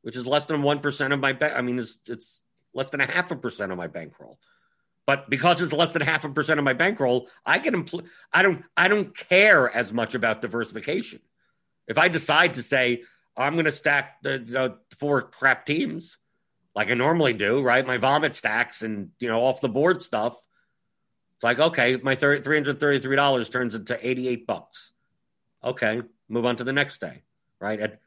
which 0.02 0.16
is 0.16 0.26
less 0.26 0.46
than 0.46 0.62
one 0.62 0.80
percent 0.80 1.12
of 1.12 1.20
my 1.20 1.32
bank. 1.32 1.54
I 1.56 1.62
mean, 1.62 1.78
it's 1.78 1.98
it's 2.06 2.42
less 2.74 2.90
than 2.90 3.00
a 3.00 3.10
half 3.10 3.30
a 3.30 3.36
percent 3.36 3.72
of 3.72 3.78
my 3.78 3.86
bankroll. 3.86 4.38
But 5.06 5.28
because 5.28 5.60
it's 5.60 5.72
less 5.72 5.92
than 5.92 6.02
half 6.02 6.24
a 6.24 6.28
percent 6.28 6.58
of 6.58 6.64
my 6.64 6.72
bankroll, 6.72 7.28
I 7.44 7.58
can 7.58 7.74
empl- 7.74 8.06
I 8.32 8.42
don't 8.42 8.64
I 8.76 8.88
don't 8.88 9.16
care 9.16 9.74
as 9.74 9.92
much 9.92 10.14
about 10.14 10.40
diversification. 10.42 11.20
If 11.88 11.98
I 11.98 12.08
decide 12.08 12.54
to 12.54 12.62
say 12.62 13.02
I'm 13.36 13.54
going 13.54 13.64
to 13.64 13.72
stack 13.72 14.22
the, 14.22 14.38
the 14.38 14.78
four 14.98 15.22
crap 15.22 15.64
teams 15.64 16.18
like 16.74 16.90
I 16.90 16.94
normally 16.94 17.32
do, 17.32 17.60
right? 17.60 17.86
My 17.86 17.96
vomit 17.96 18.34
stacks 18.34 18.82
and 18.82 19.10
you 19.18 19.28
know 19.28 19.40
off 19.40 19.60
the 19.60 19.68
board 19.68 20.02
stuff. 20.02 20.36
It's 21.36 21.44
like 21.44 21.58
okay, 21.58 21.96
my 21.96 22.14
three 22.14 22.40
hundred 22.42 22.80
thirty 22.80 23.00
three 23.00 23.16
dollars 23.16 23.50
turns 23.50 23.74
into 23.74 23.98
eighty 24.06 24.28
eight 24.28 24.46
bucks. 24.46 24.92
Okay, 25.64 26.02
move 26.28 26.46
on 26.46 26.56
to 26.56 26.64
the 26.64 26.72
next 26.72 27.00
day, 27.00 27.22
right? 27.60 27.80
And 27.80 27.98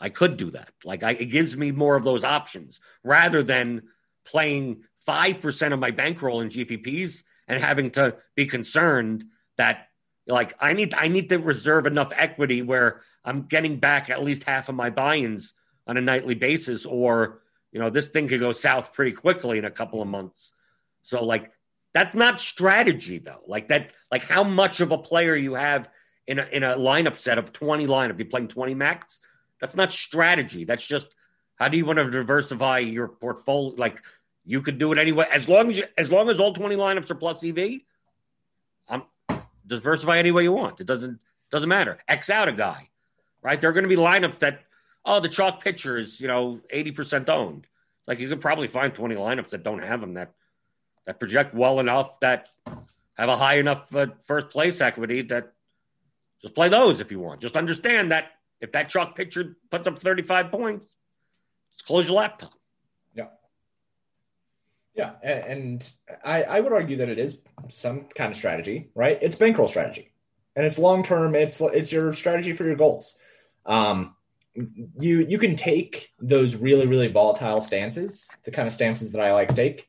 I 0.00 0.08
could 0.08 0.36
do 0.36 0.50
that. 0.52 0.70
Like 0.84 1.02
I, 1.02 1.12
it 1.12 1.26
gives 1.26 1.56
me 1.56 1.72
more 1.72 1.96
of 1.96 2.04
those 2.04 2.24
options 2.24 2.80
rather 3.04 3.42
than 3.42 3.82
playing 4.24 4.84
5% 5.06 5.72
of 5.72 5.78
my 5.78 5.90
bankroll 5.90 6.40
in 6.40 6.48
GPPs 6.48 7.22
and 7.46 7.62
having 7.62 7.90
to 7.92 8.16
be 8.34 8.46
concerned 8.46 9.24
that 9.56 9.88
like 10.26 10.54
I 10.60 10.72
need 10.72 10.94
I 10.94 11.08
need 11.08 11.28
to 11.30 11.38
reserve 11.38 11.86
enough 11.86 12.12
equity 12.14 12.62
where 12.62 13.02
I'm 13.24 13.42
getting 13.42 13.78
back 13.78 14.08
at 14.08 14.22
least 14.22 14.44
half 14.44 14.68
of 14.68 14.74
my 14.74 14.90
buy-ins 14.90 15.52
on 15.86 15.96
a 15.96 16.00
nightly 16.00 16.34
basis 16.34 16.86
or 16.86 17.42
you 17.72 17.80
know 17.80 17.90
this 17.90 18.08
thing 18.08 18.28
could 18.28 18.40
go 18.40 18.52
south 18.52 18.92
pretty 18.92 19.12
quickly 19.12 19.58
in 19.58 19.64
a 19.64 19.70
couple 19.70 20.00
of 20.00 20.08
months. 20.08 20.54
So 21.02 21.24
like 21.24 21.50
that's 21.92 22.14
not 22.14 22.40
strategy 22.40 23.18
though. 23.18 23.42
Like 23.46 23.68
that 23.68 23.92
like 24.10 24.22
how 24.22 24.44
much 24.44 24.80
of 24.80 24.92
a 24.92 24.98
player 24.98 25.34
you 25.34 25.54
have 25.54 25.88
in 26.26 26.38
a, 26.38 26.44
in 26.44 26.62
a 26.62 26.76
lineup 26.76 27.16
set 27.16 27.38
of 27.38 27.52
20 27.52 27.86
lineup 27.86 28.18
you're 28.18 28.28
playing 28.28 28.48
20 28.48 28.74
max 28.74 29.20
that's 29.60 29.76
not 29.76 29.92
strategy. 29.92 30.64
That's 30.64 30.86
just 30.86 31.14
how 31.56 31.68
do 31.68 31.76
you 31.76 31.84
want 31.84 31.98
to 31.98 32.10
diversify 32.10 32.78
your 32.78 33.08
portfolio? 33.08 33.74
Like 33.76 34.02
you 34.44 34.60
could 34.62 34.78
do 34.78 34.92
it 34.92 34.98
anyway. 34.98 35.26
As 35.32 35.48
long 35.48 35.70
as 35.70 35.78
you, 35.78 35.84
as 35.98 36.10
long 36.10 36.28
as 36.30 36.40
all 36.40 36.52
20 36.52 36.76
lineups 36.76 37.10
are 37.10 37.14
plus 37.14 37.44
EV, 37.44 37.80
I'm 38.88 39.02
diversify 39.66 40.18
any 40.18 40.32
way 40.32 40.42
you 40.42 40.52
want. 40.52 40.80
It 40.80 40.86
doesn't 40.86 41.20
doesn't 41.50 41.68
matter. 41.68 41.98
X 42.08 42.30
out 42.30 42.48
a 42.48 42.52
guy, 42.52 42.88
right? 43.42 43.60
There 43.60 43.70
are 43.70 43.72
going 43.72 43.84
to 43.84 43.88
be 43.88 43.96
lineups 43.96 44.38
that 44.40 44.62
oh 45.04 45.20
the 45.20 45.28
chalk 45.28 45.62
pitcher 45.62 45.98
is 45.98 46.20
you 46.20 46.28
know 46.28 46.60
80% 46.72 47.28
owned. 47.28 47.66
Like 48.06 48.18
you 48.18 48.28
could 48.28 48.40
probably 48.40 48.66
find 48.66 48.94
20 48.94 49.14
lineups 49.14 49.50
that 49.50 49.62
don't 49.62 49.82
have 49.82 50.00
them 50.00 50.14
that 50.14 50.32
that 51.06 51.20
project 51.20 51.54
well 51.54 51.78
enough 51.78 52.18
that 52.20 52.50
have 53.14 53.28
a 53.28 53.36
high 53.36 53.58
enough 53.58 53.94
uh, 53.94 54.06
first 54.24 54.50
place 54.50 54.80
equity 54.80 55.22
that 55.22 55.52
just 56.40 56.54
play 56.54 56.68
those 56.68 57.00
if 57.00 57.10
you 57.10 57.20
want. 57.20 57.40
Just 57.40 57.56
understand 57.56 58.12
that 58.12 58.32
if 58.60 58.72
that 58.72 58.88
chalk 58.88 59.16
picture 59.16 59.56
puts 59.70 59.88
up 59.88 59.98
35 59.98 60.50
points, 60.50 60.96
just 61.72 61.86
close 61.86 62.06
your 62.06 62.16
laptop. 62.16 62.52
Yeah. 63.14 63.28
Yeah. 64.94 65.12
And, 65.22 65.88
I, 66.24 66.42
I 66.42 66.60
would 66.60 66.72
argue 66.72 66.96
that 66.98 67.08
it 67.08 67.18
is 67.18 67.38
some 67.68 68.06
kind 68.14 68.30
of 68.30 68.36
strategy, 68.36 68.90
right? 68.94 69.18
It's 69.22 69.36
bankroll 69.36 69.68
strategy. 69.68 70.12
And 70.56 70.66
it's 70.66 70.78
long 70.78 71.02
term, 71.02 71.34
it's 71.34 71.60
it's 71.60 71.92
your 71.92 72.12
strategy 72.12 72.52
for 72.52 72.64
your 72.64 72.74
goals. 72.74 73.14
Um, 73.64 74.16
you 74.98 75.20
you 75.20 75.38
can 75.38 75.54
take 75.54 76.12
those 76.18 76.56
really, 76.56 76.86
really 76.86 77.06
volatile 77.06 77.60
stances, 77.60 78.28
the 78.44 78.50
kind 78.50 78.66
of 78.66 78.74
stances 78.74 79.12
that 79.12 79.22
I 79.22 79.32
like 79.32 79.48
to 79.50 79.54
take, 79.54 79.88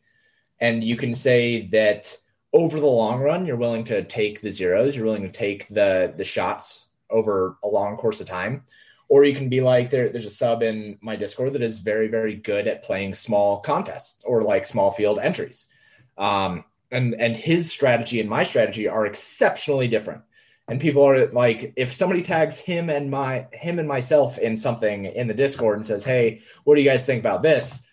and 0.60 0.84
you 0.84 0.96
can 0.96 1.16
say 1.16 1.66
that 1.68 2.16
over 2.54 2.80
the 2.80 2.86
long 2.86 3.20
run, 3.20 3.46
you're 3.48 3.58
willing 3.58 3.86
to 3.86 4.04
take 4.04 4.42
the 4.42 4.52
zeros, 4.52 4.96
you're 4.96 5.06
willing 5.06 5.24
to 5.24 5.32
take 5.32 5.68
the 5.68 6.14
the 6.16 6.24
shots 6.24 6.86
over 7.12 7.58
a 7.64 7.68
long 7.68 7.98
course 7.98 8.22
of 8.22 8.28
time. 8.28 8.64
Or 9.10 9.26
you 9.26 9.36
can 9.36 9.50
be 9.50 9.60
like, 9.60 9.90
there, 9.90 10.08
there's 10.10 10.26
a 10.26 10.30
sub 10.30 10.64
in 10.64 10.98
my 11.02 11.18
Discord 11.18 11.54
that 11.54 11.62
is 11.62 11.80
very, 11.80 12.08
very 12.08 12.36
good 12.36 12.68
at 12.68 12.84
playing 12.84 13.14
small 13.14 13.60
contests 13.60 14.24
or 14.24 14.44
like 14.44 14.66
small 14.66 14.90
field 14.92 15.20
entries. 15.20 15.68
Um, 16.18 16.64
and 16.92 17.16
and 17.16 17.36
his 17.36 17.72
strategy 17.72 18.20
and 18.20 18.30
my 18.30 18.44
strategy 18.44 18.88
are 18.88 19.06
exceptionally 19.06 19.88
different. 19.88 20.22
And 20.68 20.80
people 20.80 21.04
are 21.04 21.28
like, 21.28 21.74
if 21.76 21.94
somebody 21.94 22.22
tags 22.22 22.58
him 22.58 22.90
and 22.90 23.10
my 23.10 23.48
him 23.52 23.80
and 23.80 23.88
myself 23.88 24.38
in 24.38 24.56
something 24.56 25.06
in 25.06 25.28
the 25.28 25.34
Discord 25.34 25.78
and 25.78 25.86
says, 25.86 26.04
"Hey, 26.04 26.42
what 26.64 26.76
do 26.76 26.82
you 26.82 26.90
guys 26.90 27.06
think 27.06 27.20
about 27.20 27.42
this?" 27.42 27.84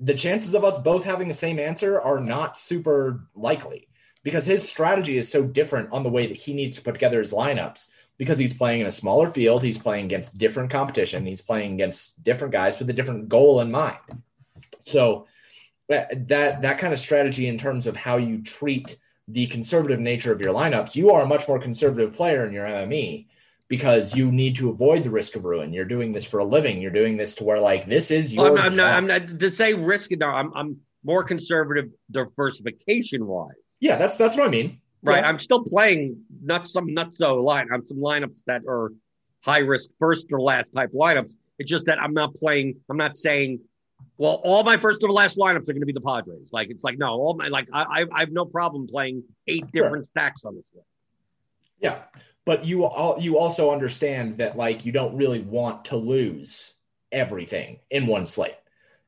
The 0.00 0.14
chances 0.14 0.54
of 0.54 0.64
us 0.64 0.78
both 0.78 1.04
having 1.04 1.28
the 1.28 1.34
same 1.34 1.58
answer 1.58 2.00
are 2.00 2.20
not 2.20 2.56
super 2.56 3.26
likely 3.34 3.88
because 4.22 4.46
his 4.46 4.66
strategy 4.66 5.18
is 5.18 5.30
so 5.30 5.42
different 5.42 5.92
on 5.92 6.02
the 6.02 6.08
way 6.08 6.26
that 6.26 6.36
he 6.36 6.54
needs 6.54 6.76
to 6.76 6.82
put 6.82 6.94
together 6.94 7.18
his 7.18 7.32
lineups 7.32 7.88
because 8.18 8.38
he's 8.38 8.54
playing 8.54 8.80
in 8.80 8.86
a 8.86 8.92
smaller 8.92 9.28
field. 9.28 9.62
He's 9.62 9.78
playing 9.78 10.06
against 10.06 10.36
different 10.38 10.70
competition. 10.70 11.26
He's 11.26 11.42
playing 11.42 11.74
against 11.74 12.22
different 12.22 12.52
guys 12.52 12.78
with 12.78 12.88
a 12.90 12.92
different 12.92 13.28
goal 13.28 13.60
in 13.60 13.70
mind. 13.70 13.98
So 14.84 15.26
uh, 15.92 16.04
that 16.12 16.62
that 16.62 16.78
kind 16.78 16.92
of 16.92 16.98
strategy 16.98 17.46
in 17.46 17.58
terms 17.58 17.86
of 17.86 17.96
how 17.96 18.16
you 18.16 18.42
treat 18.42 18.96
the 19.26 19.46
conservative 19.46 20.00
nature 20.00 20.32
of 20.32 20.40
your 20.40 20.52
lineups, 20.52 20.94
you 20.94 21.10
are 21.10 21.22
a 21.22 21.26
much 21.26 21.48
more 21.48 21.58
conservative 21.58 22.12
player 22.12 22.46
in 22.46 22.52
your 22.52 22.66
MME 22.66 23.26
because 23.68 24.14
you 24.14 24.30
need 24.30 24.56
to 24.56 24.68
avoid 24.68 25.02
the 25.04 25.10
risk 25.10 25.36
of 25.36 25.44
ruin. 25.44 25.72
You're 25.72 25.84
doing 25.84 26.12
this 26.12 26.24
for 26.24 26.38
a 26.38 26.44
living. 26.44 26.80
You're 26.80 26.90
doing 26.90 27.16
this 27.16 27.34
to 27.36 27.44
where 27.44 27.58
like 27.58 27.86
this 27.86 28.10
is 28.10 28.34
your. 28.34 28.44
Well, 28.44 28.58
I'm, 28.58 28.76
not, 28.76 28.92
I'm, 28.92 29.06
not, 29.06 29.18
I'm 29.18 29.28
not 29.28 29.40
to 29.40 29.50
say 29.50 29.74
risk. 29.74 30.10
No, 30.12 30.28
I'm 30.28 30.52
I'm 30.54 30.76
more 31.02 31.24
conservative 31.24 31.90
diversification 32.10 33.26
wise. 33.26 33.78
Yeah, 33.80 33.96
that's 33.96 34.16
that's 34.16 34.36
what 34.36 34.46
I 34.46 34.50
mean. 34.50 34.80
Right. 35.04 35.20
Yeah. 35.20 35.28
I'm 35.28 35.38
still 35.38 35.62
playing 35.62 36.22
not 36.42 36.66
some 36.66 36.88
nutso 36.88 37.42
line. 37.42 37.68
I'm 37.70 37.84
some 37.84 37.98
lineups 37.98 38.44
that 38.46 38.62
are 38.66 38.90
high 39.44 39.58
risk 39.58 39.90
first 39.98 40.28
or 40.32 40.40
last 40.40 40.70
type 40.70 40.90
lineups. 40.92 41.36
It's 41.58 41.70
just 41.70 41.86
that 41.86 42.02
I'm 42.02 42.14
not 42.14 42.34
playing. 42.34 42.76
I'm 42.88 42.96
not 42.96 43.16
saying, 43.16 43.60
well, 44.16 44.40
all 44.44 44.64
my 44.64 44.78
first 44.78 45.04
or 45.04 45.10
last 45.10 45.36
lineups 45.36 45.68
are 45.68 45.72
going 45.72 45.80
to 45.80 45.86
be 45.86 45.92
the 45.92 46.00
Padres. 46.00 46.50
Like 46.52 46.70
it's 46.70 46.82
like 46.82 46.98
no, 46.98 47.08
all 47.08 47.34
my 47.34 47.48
like 47.48 47.68
I 47.72 48.06
I 48.10 48.20
have 48.20 48.32
no 48.32 48.46
problem 48.46 48.86
playing 48.86 49.24
eight 49.46 49.70
different 49.72 50.06
sure. 50.06 50.10
stacks 50.10 50.44
on 50.44 50.56
this 50.56 50.72
list. 50.74 50.86
Yeah, 51.78 51.98
but 52.46 52.64
you 52.64 52.84
all 52.84 53.20
you 53.20 53.38
also 53.38 53.72
understand 53.72 54.38
that 54.38 54.56
like 54.56 54.86
you 54.86 54.92
don't 54.92 55.16
really 55.16 55.40
want 55.40 55.86
to 55.86 55.96
lose 55.96 56.72
everything 57.12 57.80
in 57.90 58.06
one 58.06 58.24
slate. 58.26 58.56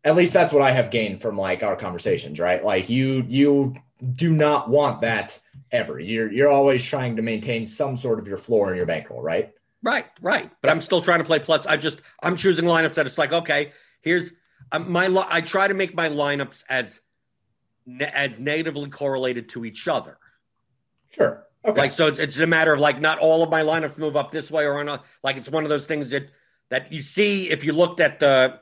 At 0.04 0.14
least 0.14 0.34
that's 0.34 0.52
what 0.52 0.62
I 0.62 0.72
have 0.72 0.90
gained 0.90 1.22
from 1.22 1.38
like 1.38 1.62
our 1.62 1.74
conversations, 1.74 2.38
right? 2.38 2.62
Like 2.62 2.90
you 2.90 3.24
you 3.26 3.74
do 4.14 4.32
not 4.32 4.68
want 4.68 5.00
that 5.00 5.38
ever. 5.70 5.98
You're 5.98 6.30
you're 6.30 6.50
always 6.50 6.84
trying 6.84 7.16
to 7.16 7.22
maintain 7.22 7.66
some 7.66 7.96
sort 7.96 8.18
of 8.18 8.28
your 8.28 8.38
floor 8.38 8.70
in 8.70 8.76
your 8.76 8.86
bankroll, 8.86 9.22
right? 9.22 9.52
Right, 9.82 10.06
right. 10.20 10.50
But 10.60 10.70
I'm 10.70 10.80
still 10.80 11.02
trying 11.02 11.20
to 11.20 11.24
play 11.24 11.38
plus. 11.38 11.66
I 11.66 11.76
just 11.76 12.02
I'm 12.22 12.36
choosing 12.36 12.64
lineups 12.64 12.94
that 12.94 13.06
it's 13.06 13.18
like 13.18 13.32
okay, 13.32 13.72
here's 14.02 14.32
um, 14.72 14.90
my 14.90 15.06
I 15.30 15.40
try 15.40 15.68
to 15.68 15.74
make 15.74 15.94
my 15.94 16.08
lineups 16.08 16.64
as 16.68 17.00
as 18.00 18.38
negatively 18.38 18.90
correlated 18.90 19.48
to 19.50 19.64
each 19.64 19.86
other. 19.88 20.18
Sure. 21.12 21.46
Okay. 21.64 21.80
Like 21.80 21.92
so, 21.92 22.06
it's 22.06 22.18
it's 22.18 22.38
a 22.38 22.46
matter 22.46 22.72
of 22.72 22.80
like 22.80 23.00
not 23.00 23.18
all 23.18 23.42
of 23.42 23.50
my 23.50 23.62
lineups 23.62 23.98
move 23.98 24.16
up 24.16 24.30
this 24.30 24.50
way 24.50 24.66
or 24.66 24.82
not. 24.84 25.04
Like 25.22 25.36
it's 25.36 25.48
one 25.48 25.64
of 25.64 25.70
those 25.70 25.86
things 25.86 26.10
that 26.10 26.30
that 26.70 26.92
you 26.92 27.02
see 27.02 27.50
if 27.50 27.64
you 27.64 27.72
looked 27.72 28.00
at 28.00 28.20
the 28.20 28.60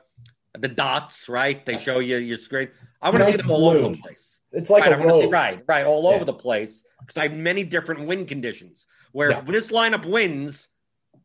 the 0.57 0.67
dots, 0.67 1.27
right? 1.29 1.63
They 1.65 1.77
show 1.77 1.99
you 1.99 2.17
your 2.17 2.37
screen. 2.37 2.69
I 3.01 3.09
want 3.09 3.23
to 3.23 3.31
see 3.31 3.37
them 3.37 3.51
all 3.51 3.69
over 3.69 3.89
the 3.89 3.97
place. 3.97 4.39
It's 4.51 4.69
like 4.69 4.83
right, 4.83 4.93
a 4.93 4.95
I 4.95 4.99
want 4.99 5.11
to 5.11 5.19
see 5.19 5.25
right, 5.27 5.61
right, 5.67 5.85
all 5.85 6.03
Yeah. 6.03 6.15
over 6.15 6.25
the 6.25 6.33
place 6.33 6.83
because 6.99 7.17
I 7.17 7.23
have 7.23 7.33
many 7.33 7.63
different 7.63 8.07
win 8.07 8.25
conditions. 8.25 8.87
Where 9.11 9.31
Yeah. 9.31 9.39
if 9.39 9.45
this 9.45 9.71
lineup 9.71 10.05
wins, 10.05 10.69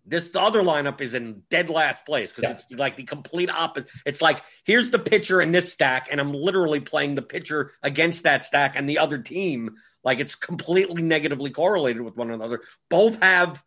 This 0.06 0.30
the 0.30 0.40
other 0.40 0.62
lineup 0.62 1.00
is 1.00 1.14
in 1.14 1.42
dead 1.50 1.68
last 1.68 2.04
place 2.06 2.32
because 2.32 2.42
Yeah. 2.42 2.50
it's 2.52 2.66
like 2.70 2.96
the 2.96 3.04
complete 3.04 3.50
opposite. 3.50 3.88
It's 4.06 4.20
like 4.22 4.38
here's 4.64 4.90
the 4.90 4.98
pitcher 4.98 5.40
in 5.40 5.52
this 5.52 5.72
stack, 5.72 6.08
and 6.10 6.20
I'm 6.20 6.32
literally 6.32 6.80
playing 6.80 7.14
the 7.14 7.22
pitcher 7.22 7.72
against 7.82 8.24
that 8.24 8.42
stack 8.42 8.74
and 8.76 8.88
the 8.88 8.98
other 8.98 9.18
team. 9.18 9.76
Like 10.02 10.18
it's 10.18 10.34
completely 10.34 11.02
negatively 11.02 11.50
correlated 11.50 12.02
with 12.02 12.16
one 12.16 12.30
another. 12.30 12.62
Both 12.88 13.22
have 13.22 13.62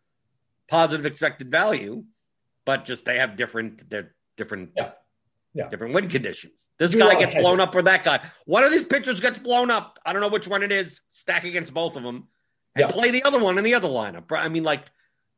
positive 0.68 1.06
expected 1.06 1.50
value, 1.52 2.04
but 2.66 2.84
just 2.84 3.06
they 3.06 3.20
have 3.20 3.38
different 3.38 3.90
they're 3.90 4.14
different 4.36 4.72
Yeah. 4.76 4.94
Yeah. 5.56 5.70
different 5.70 5.94
win 5.94 6.10
conditions. 6.10 6.70
This 6.80 6.96
guy 6.96 7.20
gets 7.20 7.36
blown 7.36 7.60
up 7.60 7.76
or 7.76 7.84
that 7.84 8.04
guy. 8.04 8.28
One 8.46 8.64
of 8.64 8.72
these 8.72 8.86
pitchers 8.86 9.20
gets 9.20 9.38
blown 9.38 9.70
up. 9.70 10.00
I 10.06 10.12
don't 10.12 10.22
know 10.22 10.30
which 10.30 10.48
one 10.48 10.64
it 10.64 10.72
is. 10.72 11.02
Stack 11.10 11.44
against 11.44 11.74
both 11.74 11.96
of 11.96 12.02
them 12.04 12.28
and 12.76 12.82
Yeah. 12.82 12.88
play 12.88 13.12
the 13.12 13.24
other 13.24 13.40
one 13.40 13.58
in 13.60 13.64
the 13.64 13.76
other 13.76 13.88
lineup. 13.88 14.32
I 14.32 14.50
mean, 14.50 14.64
like, 14.64 14.86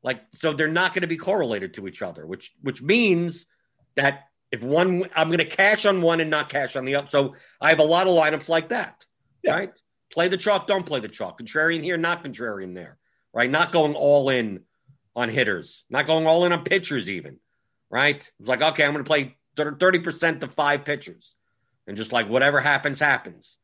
like 0.04 0.22
so 0.34 0.54
they're 0.54 0.68
not 0.70 0.94
going 0.94 1.02
to 1.02 1.08
be 1.08 1.18
correlated 1.18 1.74
to 1.76 1.88
each 1.88 2.02
other, 2.02 2.26
which 2.26 2.54
which 2.62 2.82
means 2.82 3.46
that 3.96 4.28
if 4.52 4.64
one, 4.64 5.10
I'm 5.16 5.28
going 5.28 5.40
to 5.40 5.46
cash 5.46 5.86
on 5.86 6.02
one 6.02 6.22
and 6.22 6.30
not 6.30 6.48
cash 6.48 6.76
on 6.78 6.86
the 6.86 6.96
other. 6.96 7.08
So 7.10 7.36
I 7.60 7.70
have 7.70 7.80
a 7.80 7.84
lot 7.84 8.08
of 8.08 8.14
lineups 8.14 8.48
like 8.48 8.70
that. 8.70 9.06
Yeah. 9.44 9.52
Right? 9.54 9.82
Play 10.14 10.30
the 10.30 10.38
chalk, 10.38 10.66
don't 10.68 10.86
play 10.86 11.02
the 11.02 11.10
chalk. 11.10 11.42
Contrarian 11.42 11.84
here, 11.84 11.98
not 11.98 12.24
contrarian 12.24 12.74
there. 12.74 12.98
Right? 13.34 13.50
Not 13.52 13.74
going 13.74 13.96
all 13.96 14.30
in 14.30 14.62
on 15.14 15.28
hitters, 15.28 15.84
not 15.90 16.06
going 16.06 16.26
all 16.26 16.46
in 16.46 16.54
on 16.54 16.64
pitchers, 16.64 17.10
even. 17.10 17.40
Right? 17.90 18.32
It's 18.40 18.48
like, 18.48 18.62
okay, 18.62 18.86
I'm 18.86 18.94
going 18.94 19.04
to 19.04 19.08
play 19.08 19.36
30% 19.56 20.40
to 20.42 20.48
five 20.48 20.86
pitchers. 20.86 21.36
And 21.88 21.96
just 21.96 22.12
like 22.12 22.30
whatever 22.30 22.60
happens, 22.60 23.00
happens. 23.00 23.58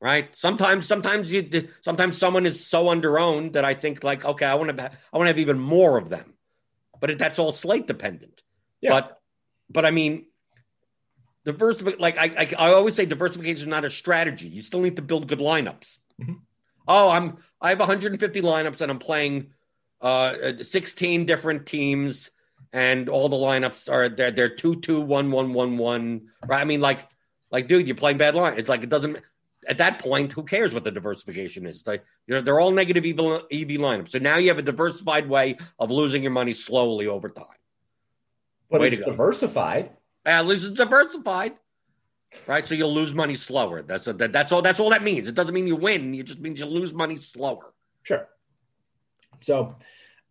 Right? 0.00 0.34
Sometimes, 0.36 0.86
sometimes 0.86 1.32
you, 1.32 1.68
sometimes 1.80 2.18
someone 2.18 2.44
is 2.44 2.64
so 2.64 2.84
underowned 2.86 3.54
that 3.54 3.64
I 3.64 3.74
think 3.74 4.04
like, 4.04 4.24
okay, 4.24 4.44
I 4.44 4.54
want 4.54 4.76
to, 4.76 4.84
I 4.84 5.16
want 5.16 5.24
to 5.24 5.28
have 5.28 5.38
even 5.38 5.58
more 5.58 5.96
of 5.96 6.08
them. 6.08 6.34
But 7.00 7.10
it, 7.10 7.18
that's 7.18 7.38
all 7.38 7.52
slate 7.52 7.86
dependent. 7.86 8.42
Yeah. 8.80 8.90
But, 8.90 9.18
but 9.70 9.86
I 9.86 9.90
mean, 9.90 10.26
diversification, 11.44 12.00
like 12.00 12.18
I, 12.18 12.24
I, 12.24 12.68
I 12.68 12.72
always 12.74 12.94
say 12.94 13.06
diversification 13.06 13.62
is 13.62 13.66
not 13.66 13.84
a 13.84 13.90
strategy. 13.90 14.48
You 14.48 14.62
still 14.62 14.80
need 14.80 14.96
to 14.96 15.02
build 15.02 15.26
good 15.26 15.38
lineups. 15.38 15.98
Mhm. 16.20 16.40
Oh, 16.86 17.10
I'm, 17.10 17.38
I 17.60 17.70
have 17.70 17.78
150 17.78 18.42
lineups 18.42 18.82
and 18.82 18.90
I'm 18.90 18.98
playing 18.98 19.52
uh, 20.02 20.34
16 20.60 21.24
different 21.24 21.64
teams 21.66 22.30
and 22.74 23.08
all 23.08 23.28
the 23.28 23.36
lineups 23.36 23.90
are 23.90 24.08
they're 24.08 24.32
they're 24.32 24.48
two 24.48 24.80
two 24.80 25.00
one 25.00 25.30
one 25.30 25.54
one 25.54 25.78
one. 25.78 26.28
Right? 26.44 26.60
I 26.60 26.64
mean, 26.64 26.80
like 26.80 27.08
like 27.50 27.68
dude, 27.68 27.86
you're 27.86 27.96
playing 27.96 28.18
bad 28.18 28.34
line. 28.34 28.58
It's 28.58 28.68
like 28.68 28.82
it 28.82 28.90
doesn't. 28.90 29.18
At 29.66 29.78
that 29.78 30.00
point, 30.00 30.32
who 30.32 30.42
cares 30.42 30.74
what 30.74 30.84
the 30.84 30.90
diversification 30.90 31.66
is? 31.66 31.86
Like 31.86 32.04
you 32.26 32.34
know, 32.34 32.40
they're 32.42 32.60
all 32.60 32.72
negative 32.72 33.04
EV, 33.04 33.44
EV 33.50 33.78
lineups. 33.78 34.10
So 34.10 34.18
now 34.18 34.36
you 34.36 34.48
have 34.48 34.58
a 34.58 34.62
diversified 34.62 35.28
way 35.28 35.56
of 35.78 35.90
losing 35.90 36.22
your 36.22 36.32
money 36.32 36.52
slowly 36.52 37.06
over 37.06 37.30
time. 37.30 37.46
But 38.68 38.80
Way 38.80 38.88
it's 38.88 39.00
diversified. 39.00 39.90
At 40.26 40.46
least 40.46 40.64
it's 40.64 40.76
diversified, 40.76 41.52
right? 42.46 42.66
So 42.66 42.74
you'll 42.74 42.92
lose 42.92 43.14
money 43.14 43.36
slower. 43.36 43.82
That's 43.82 44.08
a, 44.08 44.14
that, 44.14 44.32
that's 44.32 44.50
all. 44.50 44.62
That's 44.62 44.80
all 44.80 44.90
that 44.90 45.04
means. 45.04 45.28
It 45.28 45.36
doesn't 45.36 45.54
mean 45.54 45.68
you 45.68 45.76
win. 45.76 46.12
It 46.12 46.24
just 46.24 46.40
means 46.40 46.58
you 46.58 46.66
lose 46.66 46.92
money 46.92 47.18
slower. 47.18 47.72
Sure. 48.02 48.28
So 49.42 49.76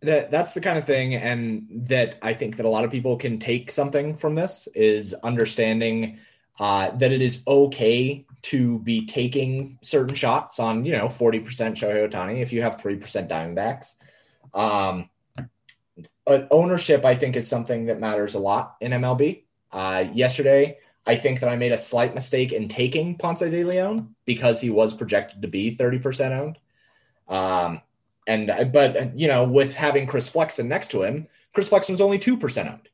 that 0.06 0.32
that's 0.32 0.54
the 0.54 0.62
kind 0.62 0.78
of 0.78 0.86
thing 0.86 1.16
and 1.16 1.68
that 1.88 2.18
I 2.22 2.34
think 2.34 2.58
that 2.58 2.66
a 2.66 2.70
lot 2.70 2.84
of 2.84 2.92
people 2.92 3.18
can 3.18 3.40
take 3.40 3.72
something 3.72 4.16
from 4.16 4.36
this 4.36 4.68
is 4.76 5.14
understanding 5.14 6.20
uh, 6.60 6.92
that 6.92 7.12
it 7.12 7.22
is 7.22 7.42
okay 7.48 8.26
to 8.44 8.80
be 8.80 9.06
taking 9.06 9.80
certain 9.82 10.16
shots 10.16 10.60
on, 10.60 10.86
you 10.86 10.96
know, 10.96 11.08
40% 11.08 11.44
Shohei 11.46 12.08
Ohtani 12.08 12.42
if 12.42 12.54
you 12.54 12.62
have 12.62 12.78
3% 12.78 13.00
Diamondbacks. 13.28 13.96
Um, 14.54 15.10
ownership, 16.28 17.06
I 17.06 17.16
think, 17.16 17.36
is 17.36 17.48
something 17.48 17.86
that 17.86 18.00
matters 18.00 18.36
a 18.36 18.40
lot 18.40 18.76
in 18.82 18.92
MLB. 18.92 19.44
Uh, 19.72 20.06
yesterday, 20.14 20.78
I 21.06 21.16
think 21.16 21.40
that 21.40 21.50
I 21.50 21.56
made 21.56 21.72
a 21.72 21.78
slight 21.78 22.14
mistake 22.14 22.52
in 22.52 22.68
taking 22.68 23.18
Ponce 23.18 23.40
de 23.40 23.64
Leon 23.64 24.16
because 24.26 24.62
he 24.62 24.70
was 24.70 24.94
projected 24.94 25.42
to 25.42 25.48
be 25.48 25.76
30% 25.76 26.32
owned. 26.40 26.58
Um, 27.28 27.82
and 28.28 28.50
uh, 28.50 28.64
but 28.66 29.18
you 29.18 29.28
know, 29.28 29.44
with 29.44 29.74
having 29.76 30.08
Chris 30.08 30.30
Flexen 30.30 30.68
next 30.68 30.92
to 30.92 31.04
him, 31.04 31.28
Chris 31.54 31.70
Flexen 31.70 31.94
was 31.94 32.02
only 32.02 32.20
two 32.20 32.38
percent 32.38 32.70
owned. 32.70 32.90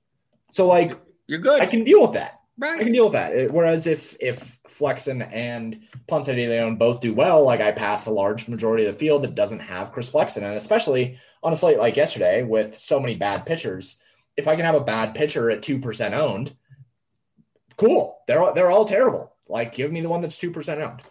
So 0.51 0.67
like, 0.67 0.99
You're 1.27 1.39
good, 1.39 1.61
I 1.61 1.65
can 1.65 1.83
deal 1.83 2.01
with 2.01 2.13
that. 2.13 2.39
I 2.61 2.83
can 2.83 2.91
deal 2.91 3.05
with 3.05 3.13
that. 3.13 3.51
Whereas 3.51 3.87
if 3.87 4.17
if 4.19 4.59
Flexen 4.67 5.21
and 5.21 5.81
Ponce 6.07 6.25
de 6.25 6.33
Leon 6.33 6.75
both 6.75 6.99
do 6.99 7.13
well, 7.13 7.45
like 7.45 7.61
I 7.61 7.71
pass 7.71 8.05
a 8.05 8.11
large 8.11 8.47
majority 8.49 8.85
of 8.85 8.93
the 8.93 8.99
field 8.99 9.23
that 9.23 9.35
doesn't 9.35 9.59
have 9.59 9.93
Chris 9.93 10.09
Flexen, 10.09 10.43
and 10.43 10.55
especially 10.55 11.17
on 11.41 11.53
a 11.53 11.55
slate 11.55 11.77
like 11.77 11.95
yesterday 11.95 12.43
with 12.43 12.77
so 12.77 12.99
many 12.99 13.15
bad 13.15 13.45
pitchers, 13.45 13.97
if 14.35 14.47
I 14.47 14.55
can 14.55 14.65
have 14.65 14.75
a 14.75 14.81
bad 14.81 15.15
pitcher 15.15 15.49
at 15.49 15.63
two 15.63 15.79
percent 15.79 16.13
owned, 16.13 16.53
cool. 17.77 18.19
They're 18.27 18.43
all, 18.43 18.53
they're 18.53 18.71
all 18.71 18.85
terrible. 18.85 19.33
Like 19.47 19.73
give 19.73 19.91
me 19.91 20.01
the 20.01 20.09
one 20.09 20.21
that's 20.21 20.37
two 20.37 20.51
percent 20.51 20.81
owned. 20.81 21.01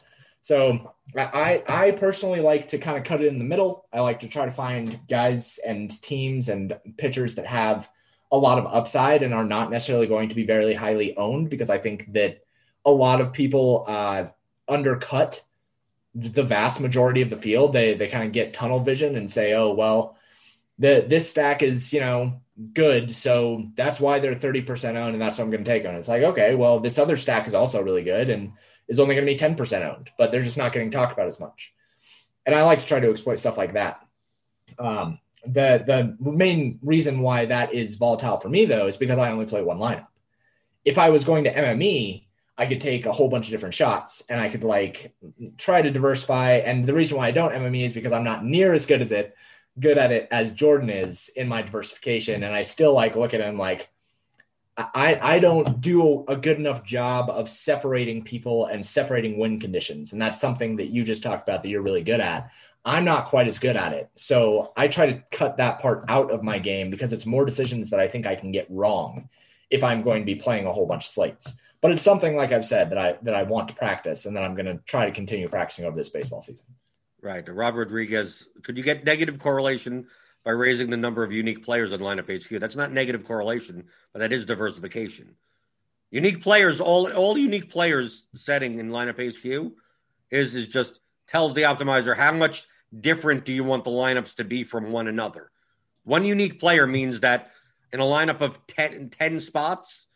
So 0.48 0.94
I 1.14 1.62
I 1.68 1.90
personally 1.90 2.40
like 2.40 2.68
to 2.68 2.78
kind 2.78 2.96
of 2.96 3.04
cut 3.04 3.20
it 3.20 3.26
in 3.26 3.38
the 3.38 3.44
middle. 3.44 3.84
I 3.92 4.00
like 4.00 4.20
to 4.20 4.28
try 4.28 4.46
to 4.46 4.50
find 4.50 4.98
guys 5.06 5.58
and 5.58 5.90
teams 6.00 6.48
and 6.48 6.72
pitchers 6.96 7.34
that 7.34 7.46
have 7.46 7.86
a 8.32 8.38
lot 8.38 8.58
of 8.58 8.64
upside 8.64 9.22
and 9.22 9.34
are 9.34 9.44
not 9.44 9.70
necessarily 9.70 10.06
going 10.06 10.30
to 10.30 10.34
be 10.34 10.46
very 10.46 10.72
highly 10.72 11.14
owned 11.18 11.50
because 11.50 11.68
I 11.68 11.76
think 11.76 12.14
that 12.14 12.40
a 12.86 12.90
lot 12.90 13.20
of 13.20 13.34
people 13.34 13.84
uh, 13.88 14.28
undercut 14.66 15.42
the 16.14 16.44
vast 16.44 16.80
majority 16.80 17.20
of 17.20 17.28
the 17.28 17.36
field. 17.36 17.74
They 17.74 17.92
they 17.92 18.08
kind 18.08 18.24
of 18.24 18.32
get 18.32 18.54
tunnel 18.54 18.80
vision 18.80 19.16
and 19.16 19.30
say, 19.30 19.52
oh 19.52 19.74
well, 19.74 20.16
the 20.78 21.04
this 21.06 21.28
stack 21.28 21.62
is 21.62 21.92
you 21.92 22.00
know 22.00 22.40
good, 22.72 23.10
so 23.10 23.66
that's 23.74 24.00
why 24.00 24.18
they're 24.18 24.34
thirty 24.34 24.62
percent 24.62 24.96
owned, 24.96 25.12
and 25.12 25.20
that's 25.20 25.36
what 25.36 25.44
I'm 25.44 25.50
going 25.50 25.64
to 25.64 25.70
take 25.70 25.84
on. 25.84 25.96
It's 25.96 26.08
like 26.08 26.22
okay, 26.22 26.54
well 26.54 26.80
this 26.80 26.98
other 26.98 27.18
stack 27.18 27.46
is 27.46 27.52
also 27.52 27.82
really 27.82 28.02
good 28.02 28.30
and 28.30 28.54
is 28.88 28.98
only 29.00 29.14
going 29.14 29.26
to 29.26 29.32
be 29.32 29.38
ten 29.38 29.54
percent 29.54 29.84
owned, 29.84 30.10
but 30.18 30.30
they're 30.30 30.42
just 30.42 30.58
not 30.58 30.72
getting 30.72 30.90
talked 30.90 31.12
about 31.12 31.28
as 31.28 31.40
much. 31.40 31.72
And 32.46 32.54
I 32.54 32.62
like 32.62 32.80
to 32.80 32.86
try 32.86 33.00
to 33.00 33.10
exploit 33.10 33.38
stuff 33.38 33.58
like 33.58 33.74
that. 33.74 34.00
Um, 34.78 35.20
the 35.44 35.82
the 35.86 36.30
main 36.30 36.78
reason 36.82 37.20
why 37.20 37.46
that 37.46 37.72
is 37.72 37.94
volatile 37.94 38.36
for 38.36 38.48
me 38.48 38.64
though 38.64 38.86
is 38.86 38.96
because 38.96 39.18
I 39.18 39.30
only 39.30 39.46
play 39.46 39.62
one 39.62 39.78
lineup. 39.78 40.08
If 40.84 40.98
I 40.98 41.10
was 41.10 41.24
going 41.24 41.44
to 41.44 41.52
MME, 41.52 42.24
I 42.56 42.66
could 42.66 42.80
take 42.80 43.06
a 43.06 43.12
whole 43.12 43.28
bunch 43.28 43.46
of 43.46 43.52
different 43.52 43.74
shots 43.74 44.22
and 44.28 44.40
I 44.40 44.48
could 44.48 44.64
like 44.64 45.14
try 45.56 45.80
to 45.80 45.90
diversify. 45.90 46.54
And 46.54 46.84
the 46.84 46.94
reason 46.94 47.16
why 47.16 47.28
I 47.28 47.30
don't 47.30 47.52
MME 47.52 47.84
is 47.84 47.92
because 47.92 48.12
I'm 48.12 48.24
not 48.24 48.44
near 48.44 48.72
as 48.72 48.86
good 48.86 49.00
as 49.00 49.12
it, 49.12 49.36
good 49.78 49.96
at 49.96 50.10
it 50.10 50.26
as 50.32 50.52
Jordan 50.52 50.90
is 50.90 51.30
in 51.36 51.46
my 51.46 51.62
diversification. 51.62 52.42
And 52.42 52.54
I 52.54 52.62
still 52.62 52.92
like 52.92 53.14
look 53.14 53.32
at 53.32 53.40
him 53.40 53.58
like 53.58 53.88
I, 54.78 55.18
I 55.20 55.38
don't 55.40 55.80
do 55.80 56.24
a 56.28 56.36
good 56.36 56.56
enough 56.56 56.84
job 56.84 57.30
of 57.30 57.48
separating 57.48 58.22
people 58.22 58.66
and 58.66 58.86
separating 58.86 59.38
win 59.38 59.58
conditions. 59.58 60.12
And 60.12 60.22
that's 60.22 60.40
something 60.40 60.76
that 60.76 60.90
you 60.90 61.02
just 61.02 61.22
talked 61.22 61.48
about 61.48 61.62
that 61.62 61.68
you're 61.68 61.82
really 61.82 62.02
good 62.02 62.20
at. 62.20 62.52
I'm 62.84 63.04
not 63.04 63.26
quite 63.26 63.48
as 63.48 63.58
good 63.58 63.76
at 63.76 63.92
it. 63.92 64.08
So 64.14 64.72
I 64.76 64.86
try 64.86 65.06
to 65.06 65.22
cut 65.32 65.56
that 65.56 65.80
part 65.80 66.04
out 66.08 66.30
of 66.30 66.44
my 66.44 66.60
game 66.60 66.90
because 66.90 67.12
it's 67.12 67.26
more 67.26 67.44
decisions 67.44 67.90
that 67.90 67.98
I 67.98 68.06
think 68.06 68.24
I 68.24 68.36
can 68.36 68.52
get 68.52 68.66
wrong 68.70 69.28
if 69.68 69.82
I'm 69.82 70.02
going 70.02 70.22
to 70.22 70.26
be 70.26 70.36
playing 70.36 70.66
a 70.66 70.72
whole 70.72 70.86
bunch 70.86 71.06
of 71.06 71.10
slates. 71.10 71.54
But 71.80 71.90
it's 71.90 72.02
something 72.02 72.36
like 72.36 72.52
I've 72.52 72.64
said 72.64 72.90
that 72.90 72.98
I 72.98 73.18
that 73.22 73.34
I 73.34 73.42
want 73.42 73.68
to 73.68 73.74
practice 73.74 74.26
and 74.26 74.36
that 74.36 74.44
I'm 74.44 74.54
going 74.54 74.66
to 74.66 74.78
try 74.84 75.06
to 75.06 75.12
continue 75.12 75.48
practicing 75.48 75.84
over 75.84 75.96
this 75.96 76.08
baseball 76.08 76.40
season. 76.40 76.66
Right. 77.20 77.46
Rob 77.48 77.74
Rodriguez, 77.74 78.48
could 78.62 78.78
you 78.78 78.84
get 78.84 79.04
negative 79.04 79.38
correlation 79.40 80.06
by 80.48 80.54
raising 80.54 80.88
the 80.88 80.96
number 80.96 81.22
of 81.22 81.30
unique 81.30 81.62
players 81.62 81.92
on 81.92 81.98
lineup 81.98 82.34
HQ? 82.34 82.58
That's 82.58 82.74
not 82.74 82.90
negative 82.90 83.26
correlation, 83.26 83.84
but 84.14 84.20
that 84.20 84.32
is 84.32 84.46
diversification. 84.46 85.34
Unique 86.10 86.40
players, 86.42 86.80
all 86.80 87.12
all 87.12 87.36
unique 87.36 87.68
players 87.68 88.24
setting 88.34 88.78
in 88.78 88.88
lineup 88.88 89.18
HQ 89.20 89.72
is 90.30 90.54
is 90.54 90.66
just 90.66 91.00
tells 91.26 91.52
the 91.52 91.64
optimizer 91.64 92.16
how 92.16 92.32
much 92.32 92.66
different 92.98 93.44
do 93.44 93.52
you 93.52 93.62
want 93.62 93.84
the 93.84 93.90
lineups 93.90 94.36
to 94.36 94.44
be 94.44 94.64
from 94.64 94.90
one 94.90 95.06
another. 95.06 95.50
One 96.06 96.24
unique 96.24 96.58
player 96.58 96.86
means 96.86 97.20
that 97.20 97.50
in 97.92 98.00
a 98.00 98.04
lineup 98.04 98.40
of 98.40 98.66
10, 98.68 99.10
10 99.10 99.40
spots, 99.40 100.06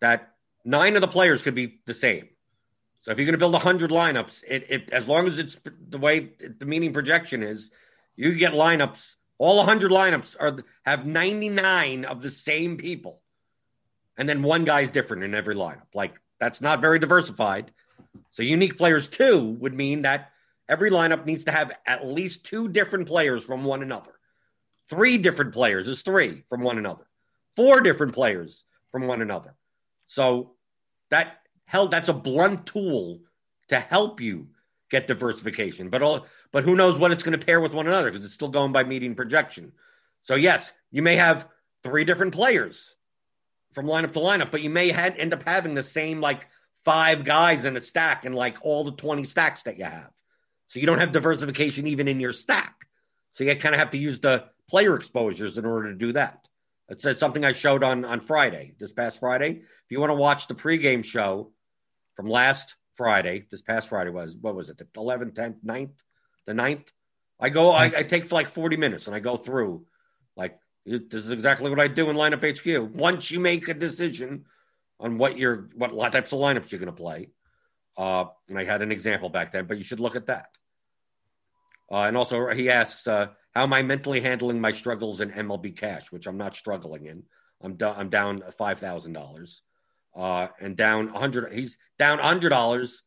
that 0.00 0.34
nine 0.64 0.96
of 0.96 1.00
the 1.00 1.06
players 1.06 1.42
could 1.42 1.54
be 1.54 1.78
the 1.86 1.94
same. 1.94 2.28
So 3.02 3.12
if 3.12 3.18
you're 3.18 3.26
going 3.26 3.34
to 3.34 3.38
build 3.38 3.52
100 3.52 3.92
lineups, 3.92 4.42
it, 4.48 4.66
it 4.68 4.90
as 4.90 5.06
long 5.06 5.28
as 5.28 5.38
it's 5.38 5.60
the 5.88 5.98
way 5.98 6.30
the 6.58 6.66
meaning 6.66 6.92
projection 6.92 7.44
is, 7.44 7.70
you 8.16 8.34
get 8.34 8.52
lineups. 8.52 9.14
All 9.38 9.58
100 9.58 9.90
lineups 9.90 10.36
are 10.38 10.64
have 10.84 11.06
99 11.06 12.04
of 12.04 12.22
the 12.22 12.30
same 12.30 12.76
people, 12.76 13.22
and 14.16 14.28
then 14.28 14.42
one 14.42 14.64
guy's 14.64 14.90
different 14.90 15.22
in 15.22 15.34
every 15.34 15.54
lineup. 15.54 15.94
Like 15.94 16.20
that's 16.38 16.60
not 16.60 16.80
very 16.80 16.98
diversified. 16.98 17.70
So 18.30 18.42
unique 18.42 18.76
players 18.76 19.08
too 19.08 19.56
would 19.60 19.74
mean 19.74 20.02
that 20.02 20.32
every 20.68 20.90
lineup 20.90 21.24
needs 21.24 21.44
to 21.44 21.52
have 21.52 21.72
at 21.86 22.06
least 22.06 22.44
two 22.44 22.68
different 22.68 23.06
players 23.06 23.44
from 23.44 23.64
one 23.64 23.82
another. 23.82 24.12
Three 24.88 25.18
different 25.18 25.52
players 25.52 25.86
is 25.86 26.02
three 26.02 26.42
from 26.48 26.62
one 26.62 26.78
another. 26.78 27.06
Four 27.54 27.80
different 27.80 28.14
players 28.14 28.64
from 28.90 29.06
one 29.06 29.22
another. 29.22 29.54
So 30.06 30.52
that 31.10 31.40
hell 31.64 31.88
that's 31.88 32.08
a 32.08 32.14
blunt 32.14 32.66
tool 32.66 33.20
to 33.68 33.78
help 33.78 34.20
you 34.20 34.48
get 34.90 35.06
diversification. 35.06 35.90
But 35.90 36.02
all 36.02 36.26
but 36.52 36.64
who 36.64 36.76
knows 36.76 36.98
what 36.98 37.12
it's 37.12 37.22
going 37.22 37.38
to 37.38 37.44
pair 37.44 37.60
with 37.60 37.72
one 37.72 37.86
another 37.86 38.10
because 38.10 38.24
it's 38.24 38.34
still 38.34 38.48
going 38.48 38.72
by 38.72 38.84
meeting 38.84 39.14
projection. 39.14 39.72
So 40.22 40.34
yes, 40.34 40.72
you 40.90 41.02
may 41.02 41.16
have 41.16 41.48
three 41.82 42.04
different 42.04 42.34
players 42.34 42.94
from 43.72 43.86
lineup 43.86 44.12
to 44.12 44.20
lineup, 44.20 44.50
but 44.50 44.62
you 44.62 44.70
may 44.70 44.90
ha- 44.90 45.14
end 45.16 45.32
up 45.32 45.42
having 45.46 45.74
the 45.74 45.82
same 45.82 46.20
like 46.20 46.48
five 46.84 47.24
guys 47.24 47.64
in 47.64 47.76
a 47.76 47.80
stack 47.80 48.24
and 48.24 48.34
like 48.34 48.58
all 48.62 48.84
the 48.84 48.92
20 48.92 49.24
stacks 49.24 49.64
that 49.64 49.78
you 49.78 49.84
have. 49.84 50.10
So 50.66 50.80
you 50.80 50.86
don't 50.86 50.98
have 50.98 51.12
diversification 51.12 51.86
even 51.86 52.08
in 52.08 52.20
your 52.20 52.32
stack. 52.32 52.86
So 53.32 53.44
you 53.44 53.54
kind 53.56 53.74
of 53.74 53.78
have 53.78 53.90
to 53.90 53.98
use 53.98 54.20
the 54.20 54.46
player 54.68 54.96
exposures 54.96 55.58
in 55.58 55.64
order 55.64 55.92
to 55.92 55.94
do 55.94 56.12
that. 56.12 56.46
It's, 56.88 57.04
it's 57.04 57.20
something 57.20 57.44
I 57.44 57.52
showed 57.52 57.84
on 57.84 58.04
on 58.04 58.20
Friday, 58.20 58.74
this 58.78 58.92
past 58.92 59.20
Friday. 59.20 59.60
If 59.60 59.90
you 59.90 60.00
want 60.00 60.10
to 60.10 60.14
watch 60.14 60.46
the 60.46 60.54
pregame 60.54 61.04
show 61.04 61.52
from 62.16 62.28
last 62.28 62.74
Friday, 62.98 63.46
this 63.50 63.62
past 63.62 63.88
Friday 63.88 64.10
was 64.10 64.36
what 64.36 64.54
was 64.56 64.68
it, 64.68 64.76
the 64.76 64.84
11th, 64.84 65.32
10th, 65.34 65.64
9th, 65.64 66.02
the 66.46 66.52
9th? 66.52 66.88
I 67.40 67.48
go, 67.48 67.70
I, 67.70 67.84
I 67.84 68.02
take 68.02 68.30
like 68.32 68.48
40 68.48 68.76
minutes 68.76 69.06
and 69.06 69.14
I 69.14 69.20
go 69.20 69.36
through 69.36 69.86
like 70.36 70.58
this 70.84 71.24
is 71.24 71.30
exactly 71.30 71.70
what 71.70 71.78
I 71.78 71.86
do 71.86 72.10
in 72.10 72.16
lineup 72.16 72.42
HQ. 72.42 72.94
Once 72.94 73.30
you 73.30 73.38
make 73.38 73.68
a 73.68 73.74
decision 73.74 74.46
on 74.98 75.16
what 75.16 75.38
your 75.38 75.68
what 75.74 76.12
types 76.12 76.32
of 76.32 76.40
lineups 76.40 76.72
you're 76.72 76.80
going 76.80 76.86
to 76.86 76.92
play, 76.92 77.28
uh, 77.96 78.24
and 78.48 78.58
I 78.58 78.64
had 78.64 78.82
an 78.82 78.90
example 78.90 79.28
back 79.28 79.52
then, 79.52 79.66
but 79.66 79.76
you 79.76 79.84
should 79.84 80.00
look 80.00 80.16
at 80.16 80.26
that. 80.26 80.48
Uh, 81.90 82.02
and 82.02 82.16
also, 82.16 82.48
he 82.48 82.68
asks, 82.68 83.06
uh, 83.06 83.28
"How 83.54 83.62
am 83.62 83.72
I 83.72 83.82
mentally 83.82 84.20
handling 84.20 84.60
my 84.60 84.72
struggles 84.72 85.20
in 85.20 85.30
MLB 85.30 85.76
Cash, 85.76 86.10
which 86.10 86.26
I'm 86.26 86.36
not 86.36 86.56
struggling 86.56 87.06
in? 87.06 87.22
I'm, 87.60 87.74
do- 87.74 87.86
I'm 87.88 88.08
down 88.08 88.42
five 88.56 88.78
thousand 88.80 89.12
dollars, 89.12 89.62
uh, 90.18 90.48
and 90.60 90.76
down 90.76 91.08
hundred. 91.08 91.52
He's 91.52 91.78
down 91.98 92.18
hundred 92.18 92.48
dollars, 92.48 93.02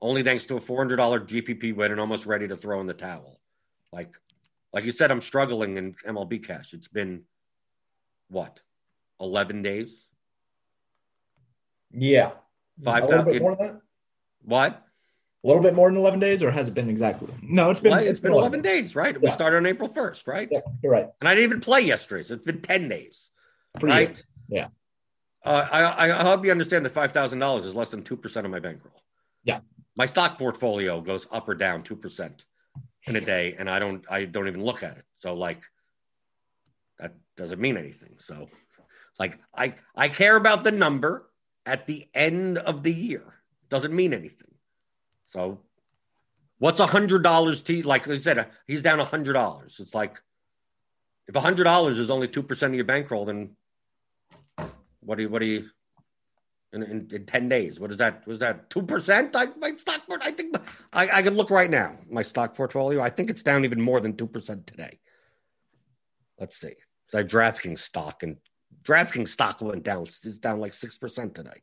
only 0.00 0.22
thanks 0.22 0.46
to 0.46 0.56
a 0.56 0.60
four 0.60 0.76
hundred 0.78 0.96
dollar 0.96 1.18
GPP 1.18 1.74
win, 1.74 1.90
and 1.90 2.00
almost 2.00 2.26
ready 2.26 2.46
to 2.46 2.56
throw 2.56 2.80
in 2.80 2.86
the 2.86 2.94
towel. 2.94 3.40
Like, 3.92 4.14
like 4.72 4.84
you 4.84 4.92
said, 4.92 5.10
I'm 5.10 5.22
struggling 5.22 5.78
in 5.78 5.94
MLB 6.06 6.46
Cash. 6.46 6.74
It's 6.74 6.88
been 6.88 7.22
what, 8.28 8.60
eleven 9.18 9.62
days? 9.62 10.06
Yeah. 11.92 12.32
Five 12.84 13.04
a 13.04 13.06
little 13.06 13.24
bit 13.24 13.42
more 13.42 13.56
than 13.56 13.66
that. 13.66 13.80
What? 14.42 14.86
A 15.42 15.46
little 15.46 15.62
bit 15.62 15.74
more 15.74 15.88
than 15.88 15.96
eleven 15.96 16.20
days, 16.20 16.42
or 16.42 16.50
has 16.50 16.68
it 16.68 16.74
been 16.74 16.90
exactly? 16.90 17.32
No, 17.42 17.70
it's 17.70 17.80
been. 17.80 17.92
Well, 17.92 18.04
it's 18.04 18.20
been 18.20 18.32
11 18.32 18.60
days, 18.60 18.94
right? 18.94 19.18
We 19.20 19.30
started 19.30 19.56
on 19.56 19.66
April 19.66 19.88
1st, 19.88 20.26
right? 20.28 20.48
Yeah, 20.50 20.60
you're 20.82 20.92
right. 20.92 21.06
And 21.20 21.28
I 21.28 21.34
didn't 21.34 21.50
even 21.50 21.60
play 21.60 21.80
yesterday, 21.80 22.22
so 22.22 22.34
it's 22.34 22.44
been 22.44 22.60
10 22.60 22.88
days, 22.88 23.30
For 23.80 23.86
you. 23.86 23.92
right? 23.94 24.22
Yeah. 24.48 24.66
Uh, 25.44 25.66
I, 25.70 26.10
I 26.10 26.22
hope 26.22 26.44
you 26.44 26.50
understand 26.50 26.84
that 26.84 26.94
$5,000 26.94 27.64
is 27.64 27.74
less 27.74 27.90
than 27.90 28.02
2% 28.02 28.44
of 28.44 28.50
my 28.50 28.60
bankroll. 28.60 29.02
Yeah. 29.42 29.60
My 29.96 30.06
stock 30.06 30.38
portfolio 30.38 31.00
goes 31.00 31.26
up 31.30 31.48
or 31.48 31.54
down 31.54 31.82
2% 31.82 32.44
in 33.06 33.16
a 33.16 33.20
day, 33.20 33.54
and 33.58 33.68
I 33.68 33.78
don't, 33.78 34.04
I 34.10 34.26
don't 34.26 34.48
even 34.48 34.62
look 34.62 34.82
at 34.82 34.98
it. 34.98 35.04
So, 35.16 35.34
like, 35.34 35.62
that 36.98 37.14
doesn't 37.36 37.60
mean 37.60 37.76
anything. 37.76 38.16
So, 38.18 38.48
like, 39.18 39.38
I, 39.56 39.74
I 39.96 40.08
care 40.08 40.36
about 40.36 40.62
the 40.62 40.72
number 40.72 41.30
at 41.64 41.86
the 41.86 42.06
end 42.14 42.58
of 42.58 42.82
the 42.82 42.92
year. 42.92 43.34
Doesn't 43.70 43.94
mean 43.94 44.12
anything. 44.12 44.54
So, 45.26 45.60
what's 46.60 46.80
a 46.80 46.86
hundred 46.86 47.22
dollars 47.22 47.62
to 47.62 47.82
like 47.82 48.06
I 48.06 48.16
said, 48.18 48.48
he's 48.66 48.82
down 48.82 49.00
a 49.00 49.04
hundred 49.04 49.32
dollars. 49.32 49.80
It's 49.80 49.94
like 49.94 50.20
if 51.26 51.34
a 51.34 51.40
hundred 51.40 51.64
dollars 51.64 51.98
is 51.98 52.10
only 52.10 52.28
two 52.28 52.42
percent 52.42 52.72
of 52.72 52.76
your 52.76 52.84
bankroll, 52.84 53.24
then 53.24 53.56
what 55.00 55.16
do 55.16 55.22
you 55.24 55.28
what 55.28 55.40
do 55.40 55.46
you 55.46 55.70
in, 56.72 56.82
in, 56.82 57.08
in 57.12 57.26
ten 57.26 57.48
days? 57.48 57.80
What 57.80 57.90
is 57.90 57.96
that? 57.98 58.26
Was 58.26 58.38
that 58.40 58.70
two 58.70 58.82
percent? 58.82 59.34
I 59.34 59.46
my 59.58 59.74
stock 59.76 60.06
port. 60.06 60.22
I 60.24 60.30
think 60.30 60.56
I, 60.92 61.08
I 61.18 61.22
can 61.22 61.34
look 61.34 61.50
right 61.50 61.70
now. 61.70 61.98
My 62.08 62.22
stock 62.22 62.54
portfolio. 62.54 63.00
I 63.00 63.10
think 63.10 63.30
it's 63.30 63.42
down 63.42 63.64
even 63.64 63.80
more 63.80 64.00
than 64.00 64.16
two 64.16 64.26
percent 64.26 64.66
today. 64.66 64.98
Let's 66.38 66.56
see. 66.56 66.74
So 67.08 67.18
I 67.18 67.22
have 67.22 67.30
DraftKings 67.30 67.80
stock 67.80 68.22
and 68.22 68.36
DraftKings 68.82 69.28
stock 69.28 69.60
went 69.60 69.82
down. 69.82 70.02
It's 70.02 70.38
down 70.38 70.60
like 70.60 70.72
six 70.72 70.96
percent 70.96 71.34
today. 71.34 71.62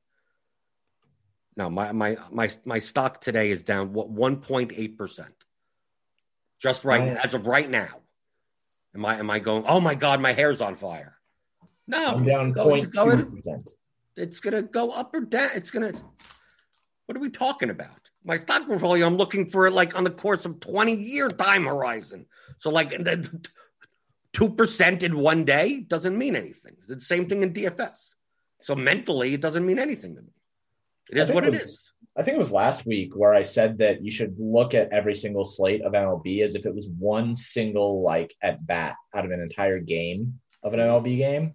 No, 1.55 1.69
my 1.69 1.91
my 1.91 2.17
my 2.31 2.49
my 2.65 2.79
stock 2.79 3.21
today 3.21 3.49
is 3.49 3.63
down 3.63 3.93
what 3.93 4.09
one 4.09 4.38
point 4.38 4.73
eight 4.75 4.97
percent. 4.97 5.33
Just 6.61 6.85
right 6.85 6.99
Right. 7.01 7.25
as 7.25 7.33
of 7.33 7.47
right 7.47 7.69
now. 7.69 8.01
Am 8.93 9.05
I 9.05 9.19
am 9.19 9.29
I 9.29 9.39
going? 9.39 9.63
Oh 9.67 9.79
my 9.79 9.95
god, 9.95 10.21
my 10.21 10.33
hair's 10.33 10.61
on 10.61 10.75
fire. 10.75 11.16
No, 11.88 12.05
I'm 12.07 12.23
down 12.25 12.53
point 12.53 12.91
two 12.93 13.25
percent. 13.25 13.69
it's 14.15 14.39
gonna 14.39 14.61
go 14.63 14.89
up 14.89 15.13
or 15.13 15.21
down. 15.21 15.49
It's 15.55 15.71
gonna. 15.71 15.93
What 17.05 17.17
are 17.17 17.21
we 17.21 17.29
talking 17.29 17.69
about? 17.69 18.01
My 18.25 18.38
stock 18.38 18.65
portfolio. 18.67 19.05
I'm 19.07 19.15
looking 19.15 19.45
for 19.45 19.67
it 19.67 19.71
like 19.71 19.97
on 19.97 20.03
the 20.03 20.09
course 20.09 20.45
of 20.45 20.59
20 20.59 20.93
year 20.93 21.29
time 21.29 21.63
horizon. 21.65 22.25
So 22.57 22.69
like 22.69 22.91
two 24.33 24.49
percent 24.49 25.03
in 25.03 25.17
one 25.17 25.45
day 25.45 25.79
doesn't 25.81 26.17
mean 26.17 26.35
anything. 26.35 26.75
It's 26.79 26.88
the 26.88 26.99
same 26.99 27.27
thing 27.27 27.43
in 27.43 27.53
DFS. 27.53 28.15
So 28.61 28.75
mentally, 28.75 29.33
it 29.33 29.41
doesn't 29.41 29.65
mean 29.65 29.79
anything 29.79 30.15
to 30.15 30.21
me. 30.21 30.33
It 31.09 31.17
is 31.19 31.31
what 31.31 31.45
it 31.45 31.53
it 31.53 31.61
was- 31.61 31.61
is. 31.69 31.79
I 32.17 32.23
think 32.23 32.33
it 32.33 32.39
was 32.39 32.51
last 32.51 32.88
week 32.88 33.15
where 33.15 33.35
I 33.35 33.43
said 33.43 33.77
that 33.77 34.03
you 34.03 34.09
should 34.09 34.35
look 34.39 34.73
at 34.73 34.91
every 34.91 35.13
single 35.13 35.45
slate 35.45 35.83
of 35.83 35.93
MLB 35.93 36.41
as 36.43 36.55
if 36.55 36.65
it 36.65 36.73
was 36.73 36.89
one 36.97 37.35
single 37.35 38.01
like 38.01 38.33
at 38.41 38.65
bat 38.65 38.95
out 39.13 39.23
of 39.23 39.29
an 39.29 39.39
entire 39.39 39.79
game 39.79 40.39
of 40.63 40.73
an 40.73 40.79
MLB 40.79 41.17
game. 41.17 41.53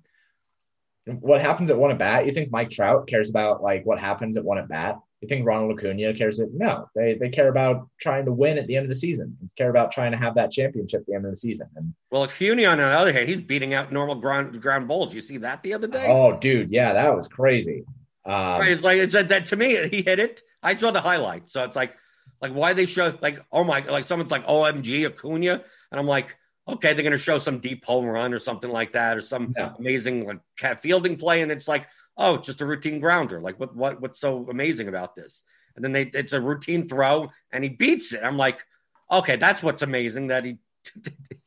What 1.07 1.41
happens 1.41 1.71
at 1.71 1.77
one 1.77 1.91
at 1.91 1.99
bat? 1.99 2.27
You 2.27 2.33
think 2.33 2.51
Mike 2.51 2.71
Trout 2.71 3.09
cares 3.09 3.29
about 3.29 3.63
like 3.63 3.85
what 3.85 3.99
happens 3.99 4.37
at 4.37 4.45
one 4.45 4.59
at 4.59 4.69
bat? 4.69 4.99
You 5.21 5.29
think 5.29 5.47
Ronald 5.47 5.79
Acuna 5.79 6.15
cares? 6.15 6.39
That 6.39 6.51
no, 6.53 6.89
they 6.95 7.15
they 7.15 7.29
care 7.29 7.49
about 7.49 7.89
trying 8.01 8.25
to 8.25 8.33
win 8.33 8.59
at 8.59 8.67
the 8.67 8.77
end 8.77 8.85
of 8.85 8.89
the 8.89 8.97
season. 8.97 9.37
Care 9.57 9.71
about 9.71 9.93
trying 9.93 10.13
to 10.13 10.19
have 10.19 10.35
that 10.35 10.51
championship 10.51 11.01
at 11.03 11.07
the 11.07 11.15
end 11.15 11.25
of 11.25 11.31
the 11.31 11.37
season. 11.37 11.69
And 11.77 11.95
Well, 12.11 12.25
Acuna, 12.25 12.65
on 12.65 12.79
the 12.79 12.85
other 12.85 13.13
hand, 13.13 13.29
he's 13.29 13.41
beating 13.41 13.73
out 13.75 13.93
normal 13.93 14.17
ground 14.17 14.61
ground 14.61 14.89
balls. 14.89 15.15
You 15.15 15.21
see 15.21 15.39
that 15.39 15.63
the 15.63 15.75
other 15.75 15.87
day? 15.87 16.07
oh, 16.09 16.37
dude, 16.39 16.71
yeah, 16.71 16.93
that 16.93 17.15
was 17.15 17.29
crazy. 17.29 17.85
Um, 18.25 18.35
Right. 18.35 18.73
It's 18.73 18.85
like 18.85 18.99
it's 18.99 19.13
that, 19.15 19.29
that 19.29 19.47
to 19.47 19.57
me, 19.57 19.89
he 19.89 20.03
hit 20.03 20.19
it. 20.19 20.43
I 20.63 20.75
saw 20.75 20.91
the 20.91 21.01
highlight. 21.01 21.51
So 21.51 21.65
it's 21.65 21.77
like, 21.77 21.95
like 22.41 22.53
why 22.53 22.73
they 22.73 22.87
show 22.87 23.17
like, 23.21 23.41
oh 23.51 23.65
my, 23.65 23.81
like 23.81 24.05
someone's 24.05 24.31
like 24.31 24.47
OMG 24.47 25.07
Acuna, 25.07 25.63
and 25.91 26.01
I'm 26.01 26.07
like, 26.07 26.37
okay, 26.69 26.95
they're 26.95 27.03
gonna 27.05 27.19
show 27.19 27.39
some 27.39 27.59
deep 27.59 27.85
home 27.85 28.07
run 28.07 28.33
or 28.33 28.39
something 28.39 28.71
like 28.71 28.93
that, 28.93 29.17
or 29.17 29.21
some 29.21 29.55
Yeah. 29.57 29.73
amazing 29.79 30.27
like 30.27 30.41
cat 30.57 30.81
fielding 30.81 31.17
play, 31.17 31.43
and 31.43 31.51
it's 31.51 31.69
like, 31.69 31.89
oh, 32.17 32.37
it's 32.37 32.47
just 32.47 32.61
a 32.61 32.67
routine 32.67 33.01
grounder. 33.01 33.41
Like 33.41 33.59
what 33.59 33.75
what 33.75 34.01
what's 34.01 34.21
so 34.21 34.47
amazing 34.51 34.89
about 34.89 35.15
this? 35.17 35.45
And 35.75 35.85
then 35.85 35.93
they 35.93 36.03
it's 36.03 36.33
a 36.33 36.41
routine 36.41 36.89
throw, 36.89 37.31
and 37.53 37.65
he 37.65 37.71
beats 37.71 38.13
it. 38.13 38.23
I'm 38.23 38.37
like, 38.37 38.65
okay, 39.11 39.37
that's 39.37 39.63
what's 39.63 39.83
amazing 39.83 40.29
that 40.29 40.45
he. 40.45 40.59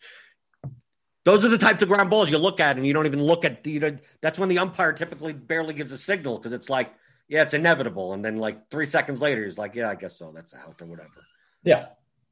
Those 1.25 1.43
are 1.43 1.49
the 1.49 1.57
types 1.57 1.81
of 1.81 1.87
ground 1.87 2.11
balls 2.11 2.29
you 2.29 2.37
look 2.37 2.59
at, 2.59 2.77
and 2.77 2.85
you 2.85 2.93
don't 2.93 3.07
even 3.07 3.23
look 3.23 3.45
at. 3.45 3.65
You 3.65 3.79
know, 3.79 3.97
that's 4.21 4.37
when 4.37 4.47
the 4.49 4.59
umpire 4.59 4.93
typically 4.93 5.33
barely 5.33 5.73
gives 5.73 5.91
a 5.91 5.97
signal 5.97 6.37
because 6.37 6.53
it's 6.53 6.69
like, 6.69 6.93
yeah, 7.27 7.41
it's 7.41 7.55
inevitable, 7.55 8.13
and 8.13 8.23
then 8.23 8.37
like 8.37 8.69
three 8.69 8.85
seconds 8.85 9.21
later, 9.21 9.43
he's 9.43 9.57
like, 9.57 9.73
yeah, 9.73 9.89
I 9.89 9.95
guess 9.95 10.19
so, 10.19 10.31
that's 10.31 10.53
out 10.53 10.75
or 10.79 10.85
whatever. 10.85 11.09
Yeah. 11.63 11.87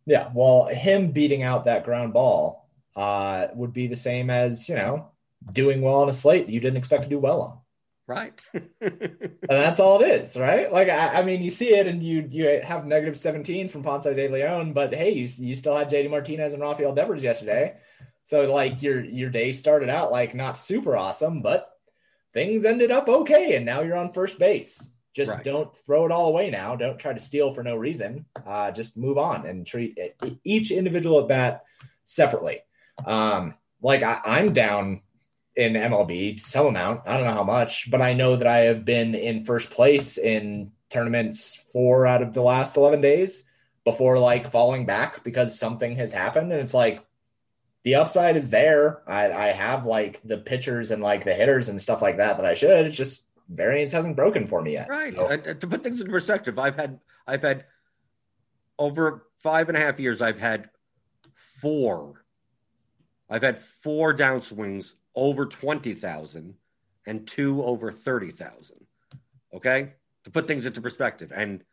Yeah. 0.05 0.29
Well, 0.33 0.65
him 0.65 1.11
beating 1.11 1.41
out 1.41 1.65
that 1.65 1.85
ground 1.85 2.13
ball 2.13 2.62
uh, 2.95 3.47
would 3.55 3.73
be 3.73 3.87
the 3.87 3.95
same 3.95 4.29
as, 4.29 4.67
you 4.69 4.75
know, 4.75 5.09
doing 5.51 5.81
well 5.81 6.01
on 6.01 6.09
a 6.09 6.13
slate 6.13 6.45
that 6.47 6.53
you 6.53 6.59
didn't 6.59 6.77
expect 6.77 7.03
to 7.03 7.09
do 7.09 7.19
well 7.19 7.41
on. 7.41 7.57
Right? 8.05 8.41
And 8.53 9.61
that's 9.61 9.79
all 9.79 10.01
it 10.01 10.07
is, 10.23 10.37
right? 10.37 10.71
Like, 10.71 10.89
I, 10.89 11.19
I 11.19 11.23
mean, 11.23 11.41
you 11.41 11.49
see 11.49 11.73
it 11.73 11.87
and 11.87 12.01
you 12.03 12.27
you 12.29 12.61
have 12.63 12.85
negative 12.85 13.17
17 13.17 13.69
from 13.69 13.83
Ponce 13.83 14.05
de 14.05 14.27
Leon, 14.27 14.73
but 14.73 14.93
hey, 14.93 15.11
you, 15.11 15.27
you 15.37 15.55
still 15.55 15.75
had 15.75 15.89
JD 15.89 16.09
Martinez 16.09 16.53
and 16.53 16.61
Rafael 16.61 16.93
Devers 16.93 17.23
yesterday. 17.23 17.75
So, 18.23 18.51
like, 18.51 18.81
your 18.81 19.03
your 19.03 19.29
day 19.29 19.51
started 19.51 19.89
out 19.89 20.11
like 20.11 20.33
not 20.33 20.57
super 20.57 20.95
awesome, 20.97 21.41
but 21.41 21.69
things 22.33 22.65
ended 22.65 22.91
up 22.91 23.07
okay. 23.09 23.55
And 23.55 23.65
now 23.65 23.81
you're 23.81 23.97
on 23.97 24.11
first 24.11 24.39
base. 24.39 24.89
Just 25.13 25.31
Right. 25.31 25.43
don't 25.43 25.75
throw 25.85 26.05
it 26.05 26.11
all 26.11 26.27
away 26.29 26.49
now. 26.49 26.75
Don't 26.75 26.97
try 26.97 27.13
to 27.13 27.19
steal 27.19 27.51
for 27.53 27.63
no 27.63 27.75
reason. 27.75 28.25
Uh, 28.45 28.71
just 28.71 28.97
move 28.97 29.17
on 29.17 29.45
and 29.45 29.67
treat 29.67 29.97
e- 30.25 30.39
each 30.43 30.71
individual 30.71 31.19
at 31.21 31.27
bat 31.27 31.63
separately. 32.03 32.59
Um, 33.05 33.55
like 33.81 34.03
I, 34.03 34.19
I'm 34.23 34.53
down 34.53 35.01
in 35.55 35.73
MLB 35.73 36.39
some 36.39 36.67
amount. 36.67 37.01
I 37.05 37.17
don't 37.17 37.25
know 37.27 37.33
how 37.33 37.43
much, 37.43 37.89
but 37.91 38.01
I 38.01 38.13
know 38.13 38.35
that 38.35 38.47
I 38.47 38.59
have 38.59 38.85
been 38.85 39.13
in 39.15 39.43
first 39.43 39.71
place 39.71 40.17
in 40.17 40.71
tournaments 40.89 41.65
four 41.71 42.05
out 42.07 42.21
of 42.21 42.33
the 42.33 42.41
last 42.41 42.77
11 42.77 43.01
days 43.01 43.43
before 43.83 44.17
like 44.17 44.49
falling 44.49 44.85
back 44.85 45.23
because 45.23 45.59
something 45.59 45.95
has 45.95 46.13
happened. 46.13 46.51
And 46.51 46.61
it's 46.61 46.73
like 46.73 47.03
the 47.83 47.95
upside 47.95 48.35
is 48.37 48.49
there. 48.49 49.03
I, 49.07 49.31
I 49.31 49.51
have 49.51 49.85
like 49.85 50.21
the 50.23 50.37
pitchers 50.37 50.91
and 50.91 51.03
like 51.03 51.23
the 51.25 51.33
hitters 51.35 51.69
and 51.69 51.81
stuff 51.81 52.01
like 52.01 52.17
that 52.17 52.37
that 52.37 52.45
I 52.45 52.53
should. 52.53 52.85
It's 52.87 52.95
just 52.95 53.27
variance 53.49 53.91
hasn't 53.93 54.15
broken 54.15 54.47
for 54.47 54.61
me 54.61 54.73
yet. 54.73 54.87
right. 54.89 55.15
So- 55.15 55.27
and 55.27 55.59
to 55.59 55.67
put 55.67 55.83
things 55.83 55.99
in 55.99 56.09
perspective, 56.09 56.57
I've 56.57 56.75
had 56.75 56.99
I've 57.27 57.41
had 57.41 57.65
over 58.79 59.27
five 59.39 59.69
and 59.69 59.77
a 59.77 59.81
half 59.81 59.99
years. 59.99 60.21
I've 60.21 60.39
had 60.39 60.69
four. 61.35 62.22
I've 63.33 63.41
had 63.41 63.57
four 63.57 64.13
downswings 64.13 64.93
over 65.15 65.47
twenty 65.47 65.95
thousand, 65.95 66.53
and 67.07 67.27
two 67.27 67.63
over 67.63 67.91
thirty 67.91 68.29
thousand. 68.29 68.85
Okay, 69.51 69.93
to 70.23 70.29
put 70.29 70.45
things 70.45 70.67
into 70.67 70.81
perspective, 70.81 71.31
and 71.33 71.63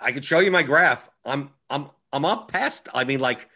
I 0.00 0.10
could 0.10 0.24
show 0.24 0.40
you 0.40 0.50
my 0.50 0.64
graph. 0.64 1.08
I'm 1.24 1.50
I'm 1.70 1.90
I'm 2.12 2.24
up 2.24 2.50
past. 2.50 2.88
I 2.92 3.04
mean, 3.04 3.20
like 3.20 3.48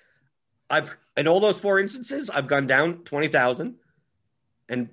I've 0.71 0.97
in 1.17 1.27
all 1.27 1.41
those 1.41 1.59
four 1.59 1.81
instances, 1.81 2.31
I've 2.31 2.47
gone 2.47 2.69
down 2.69 2.99
twenty 2.99 3.27
thousand 3.27 3.75
and 4.69 4.91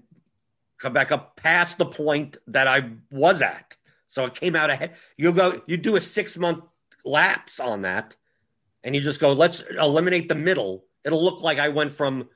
come 0.79 0.93
back 0.93 1.11
up 1.11 1.35
past 1.35 1.77
the 1.77 1.85
point 1.85 2.37
that 2.47 2.67
I 2.67 2.93
was 3.11 3.43
at. 3.43 3.77
So 4.07 4.25
it 4.25 4.33
came 4.33 4.55
out 4.55 4.71
ahead. 4.71 4.95
You 5.17 5.31
go, 5.33 5.61
you 5.67 5.77
do 5.77 5.97
a 5.97 6.01
six 6.01 6.35
month 6.35 6.63
lapse 7.05 7.59
on 7.59 7.83
that, 7.83 8.15
and 8.83 8.95
you 8.95 9.01
just 9.01 9.19
go, 9.19 9.33
let's 9.33 9.61
eliminate 9.61 10.29
the 10.29 10.35
middle. 10.35 10.86
It'll 11.07 11.23
look 11.23 11.41
like 11.41 11.57
I 11.57 11.69
went 11.69 11.93
from 11.93 12.27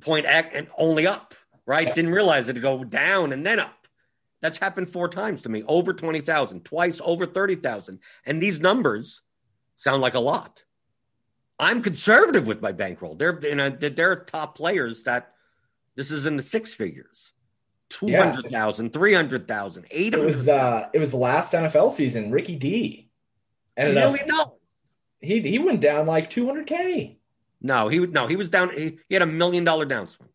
point 0.00 0.24
X 0.26 0.56
and 0.56 0.66
only 0.78 1.06
up, 1.06 1.34
right? 1.66 1.94
Didn't 1.94 2.10
realize 2.12 2.48
it'd 2.48 2.62
go 2.62 2.82
down 2.82 3.32
and 3.32 3.46
then 3.46 3.60
up. 3.60 3.86
That's 4.40 4.58
happened 4.58 4.88
four 4.88 5.08
times 5.08 5.42
to 5.42 5.48
me, 5.50 5.62
over 5.68 5.92
20,000, 5.92 6.64
twice 6.64 7.00
over 7.04 7.26
30,000. 7.26 7.98
And 8.24 8.40
these 8.42 8.60
numbers 8.60 9.20
sound 9.76 10.00
like 10.00 10.14
a 10.14 10.20
lot. 10.20 10.64
I'm 11.58 11.82
conservative 11.82 12.46
with 12.46 12.62
my 12.62 12.72
bankroll. 12.72 13.14
They're, 13.14 13.38
you 13.42 13.56
know, 13.56 13.68
they're 13.68 14.16
top 14.16 14.56
players 14.56 15.02
that 15.02 15.32
this 15.94 16.10
is 16.10 16.24
in 16.24 16.36
the 16.36 16.42
six 16.42 16.74
figures. 16.74 17.32
200,000, 17.90 18.92
300,000, 18.92 19.84
It 19.84 19.88
800,000. 19.90 20.26
was 20.32 20.48
uh 20.48 20.88
it 20.92 20.98
was 20.98 21.12
last 21.14 21.52
NFL 21.52 21.90
season. 21.92 22.30
Ricky 22.30 22.54
D. 22.56 23.10
Up, 23.76 23.86
Really? 23.86 24.20
No. 24.26 24.56
he 25.20 25.40
he 25.40 25.58
went 25.58 25.80
down 25.80 26.06
like 26.06 26.30
200k. 26.30 27.17
No, 27.60 27.88
he 27.88 27.98
would 28.00 28.12
no, 28.12 28.26
he 28.26 28.36
was 28.36 28.50
down. 28.50 28.70
He, 28.70 28.98
he 29.08 29.14
had 29.14 29.22
a 29.22 29.26
million 29.26 29.64
dollar 29.64 29.84
downswing. 29.86 30.28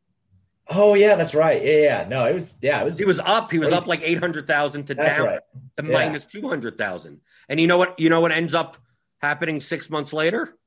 Oh 0.70 0.94
yeah, 0.94 1.16
that's 1.16 1.36
right. 1.36 1.64
Yeah, 1.64 1.72
yeah. 1.74 2.08
No, 2.08 2.26
it 2.26 2.34
was 2.34 2.58
yeah, 2.62 2.82
it 2.82 2.86
was 2.86 2.98
He 2.98 3.06
was 3.06 3.20
up. 3.20 3.52
He 3.52 3.60
was 3.60 3.70
Crazy. 3.70 3.82
up 3.82 3.88
like 3.88 4.02
eight 4.04 4.20
hundred 4.20 4.48
thousand 4.48 4.86
to 4.86 4.96
That's 4.96 5.18
down 5.18 5.28
right. 5.28 5.40
to 5.78 5.86
Yeah. 5.86 5.92
minus 5.92 6.26
two 6.26 6.48
hundred 6.48 6.78
thousand. 6.78 7.22
And 7.50 7.60
you 7.60 7.68
know 7.68 7.78
what? 7.78 8.00
You 8.00 8.10
know 8.10 8.22
what 8.22 8.32
ends 8.32 8.54
up 8.54 8.78
happening 9.22 9.60
six 9.62 9.90
months 9.90 10.14
later? 10.14 10.58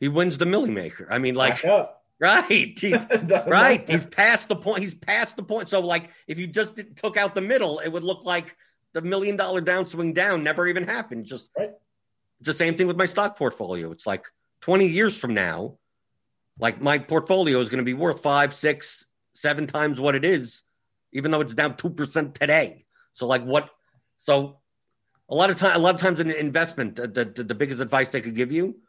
He 0.00 0.08
wins 0.08 0.38
the 0.38 0.46
Milly 0.46 0.70
Maker. 0.70 1.08
I 1.10 1.18
mean, 1.18 1.34
like 1.34 1.62
right, 2.20 2.78
He's- 2.78 3.06
right. 3.46 3.88
He's 3.88 4.06
past 4.06 4.48
the 4.48 4.56
point. 4.56 4.80
He's 4.80 4.94
past 4.94 5.36
the 5.36 5.42
point. 5.42 5.68
So, 5.68 5.80
like, 5.80 6.10
if 6.26 6.38
you 6.38 6.46
just 6.46 6.76
did- 6.76 6.96
took 6.96 7.16
out 7.16 7.34
the 7.34 7.40
middle, 7.40 7.78
it 7.80 7.88
would 7.88 8.04
look 8.04 8.24
like 8.24 8.56
the 8.94 9.00
million 9.02 9.36
dollar 9.36 9.60
downswing 9.60 10.14
down 10.14 10.42
never 10.42 10.66
even 10.66 10.84
happened. 10.84 11.24
Just 11.26 11.50
Right. 11.58 11.70
it's 12.40 12.46
the 12.46 12.54
same 12.54 12.74
thing 12.76 12.86
with 12.86 12.96
my 12.96 13.06
stock 13.06 13.36
portfolio. 13.36 13.90
It's 13.90 14.06
like 14.06 14.26
twenty 14.60 14.86
years 14.88 15.18
from 15.18 15.34
now, 15.34 15.78
like 16.58 16.80
my 16.80 16.98
portfolio 16.98 17.60
is 17.60 17.68
going 17.68 17.78
to 17.78 17.84
be 17.84 17.94
worth 17.94 18.22
five, 18.22 18.52
six, 18.54 19.06
seven 19.34 19.66
times 19.66 20.00
what 20.00 20.14
it 20.14 20.24
is, 20.24 20.62
even 21.12 21.30
though 21.30 21.40
it's 21.40 21.54
down 21.54 21.76
two 21.76 21.90
percent 21.90 22.34
today. 22.34 22.84
So, 23.12 23.26
like, 23.26 23.44
what? 23.44 23.70
So, 24.16 24.58
a 25.28 25.34
lot 25.34 25.50
of 25.50 25.56
time, 25.56 25.76
a 25.76 25.78
lot 25.78 25.94
of 25.94 26.00
times 26.00 26.20
in 26.20 26.30
investment, 26.30 26.96
the, 26.96 27.06
the 27.08 27.44
the 27.44 27.54
biggest 27.54 27.80
advice 27.80 28.10
they 28.10 28.20
could 28.20 28.34
give 28.34 28.52
you 28.52 28.80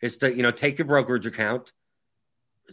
is 0.00 0.18
to 0.18 0.34
you 0.34 0.42
know 0.42 0.50
take 0.50 0.78
your 0.78 0.86
brokerage 0.86 1.26
account 1.26 1.72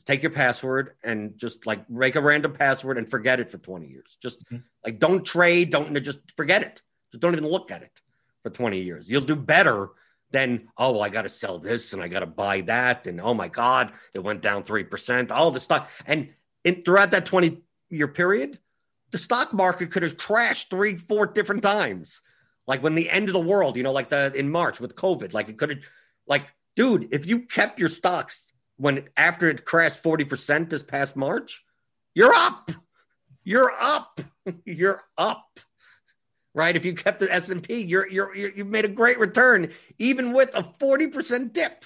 take 0.05 0.23
your 0.23 0.31
password 0.31 0.95
and 1.03 1.37
just 1.37 1.65
like 1.65 1.89
make 1.89 2.15
a 2.15 2.21
random 2.21 2.53
password 2.53 2.97
and 2.97 3.09
forget 3.09 3.39
it 3.39 3.51
for 3.51 3.57
20 3.59 3.87
years. 3.87 4.17
Just 4.21 4.43
Mhm. 4.45 4.63
like 4.83 4.99
don't 4.99 5.23
trade, 5.23 5.69
don't 5.69 5.93
just 6.03 6.19
forget 6.35 6.61
it. 6.63 6.81
Just 7.11 7.21
don't 7.21 7.33
even 7.33 7.47
look 7.47 7.69
at 7.71 7.83
it 7.83 8.01
for 8.41 8.49
20 8.49 8.81
years. 8.81 9.09
You'll 9.09 9.21
do 9.21 9.35
better 9.35 9.89
than, 10.33 10.67
oh, 10.77 10.91
well, 10.91 11.03
I 11.03 11.09
got 11.09 11.21
to 11.21 11.29
sell 11.29 11.59
this 11.59 11.93
and 11.93 12.01
I 12.01 12.09
got 12.09 12.19
to 12.19 12.25
buy 12.25 12.61
that. 12.61 13.07
And 13.07 13.21
oh 13.21 13.33
my 13.33 13.47
God, 13.47 13.93
it 14.13 14.23
went 14.23 14.41
down 14.41 14.63
3%, 14.63 15.31
all 15.31 15.51
the 15.51 15.59
stuff. 15.59 16.03
And 16.05 16.33
in, 16.65 16.83
throughout 16.83 17.11
that 17.11 17.25
20 17.25 17.61
year 17.89 18.07
period, 18.09 18.59
the 19.11 19.19
stock 19.19 19.53
market 19.53 19.91
could 19.91 20.03
have 20.03 20.17
crashed 20.17 20.71
three, 20.71 20.95
four 20.95 21.27
different 21.27 21.61
times. 21.61 22.21
Like 22.65 22.81
when 22.81 22.95
the 22.95 23.09
end 23.09 23.29
of 23.29 23.33
the 23.33 23.39
world, 23.39 23.77
you 23.77 23.83
know, 23.83 23.91
like 23.91 24.09
the 24.09 24.33
in 24.33 24.49
March 24.49 24.79
with 24.79 24.95
COVID, 24.95 25.33
like 25.33 25.49
it 25.49 25.57
could 25.57 25.69
have, 25.69 25.83
like, 26.27 26.47
dude, 26.75 27.09
if 27.11 27.27
you 27.27 27.41
kept 27.41 27.79
your 27.79 27.89
stocks 27.89 28.51
when 28.77 29.07
after 29.15 29.49
it 29.49 29.65
crashed 29.65 30.01
40% 30.01 30.69
this 30.69 30.83
past 30.83 31.15
March, 31.15 31.63
you're 32.15 32.33
up. 32.33 32.71
You're 33.43 33.71
up. 33.79 34.19
You're 34.65 35.01
up. 35.17 35.59
Right? 36.55 36.75
If 36.75 36.85
you 36.85 36.93
kept 36.93 37.19
the 37.19 37.33
S&P, 37.33 37.81
you're 37.81 38.07
you're, 38.07 38.35
you're 38.35 38.51
you've 38.51 38.67
made 38.67 38.85
a 38.85 38.89
great 38.89 39.17
return 39.19 39.71
even 39.97 40.33
with 40.33 40.55
a 40.55 40.61
40% 40.61 41.51
dip. 41.51 41.85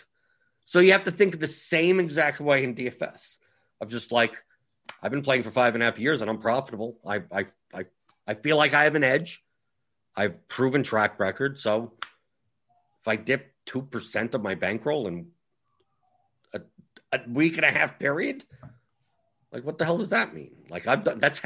So 0.65 0.80
you 0.80 0.91
have 0.91 1.05
to 1.05 1.11
think 1.11 1.39
the 1.39 1.47
same 1.47 2.01
exact 2.01 2.41
way 2.41 2.65
in 2.65 2.76
DFS 2.76 3.38
of 3.80 3.89
just 3.89 4.11
like 4.11 4.43
I've 5.01 5.11
been 5.11 5.22
playing 5.22 5.43
for 5.43 5.51
five 5.51 5.76
and 5.76 5.84
a 5.84 5.86
half 5.86 5.99
years 5.99 6.22
and 6.22 6.30
I'm 6.30 6.39
profitable. 6.39 6.99
I 7.05 7.22
I 7.32 7.45
I, 7.74 7.86
I 8.28 8.34
feel 8.34 8.57
like 8.57 8.74
I 8.74 8.84
have 8.84 8.95
an 8.95 9.03
edge. 9.03 9.43
I've 10.15 10.47
proven 10.47 10.84
track 10.84 11.20
record. 11.20 11.59
So 11.59 11.93
if 13.01 13.07
I 13.07 13.15
dip 13.15 13.53
two 13.65 13.82
percent 13.82 14.36
of 14.36 14.41
my 14.41 14.55
bankroll 14.55 15.07
in 15.07 15.28
a, 16.53 16.61
a 17.13 17.22
week 17.30 17.55
and 17.55 17.65
a 17.65 17.72
half 17.72 17.99
period, 17.99 18.43
like 19.51 19.63
what 19.63 19.78
the 19.78 19.86
hell 19.86 19.97
does 19.97 20.09
that 20.09 20.34
mean? 20.34 20.55
Like 20.70 20.88
I've 20.88 21.03
done 21.03 21.20
that's 21.20 21.41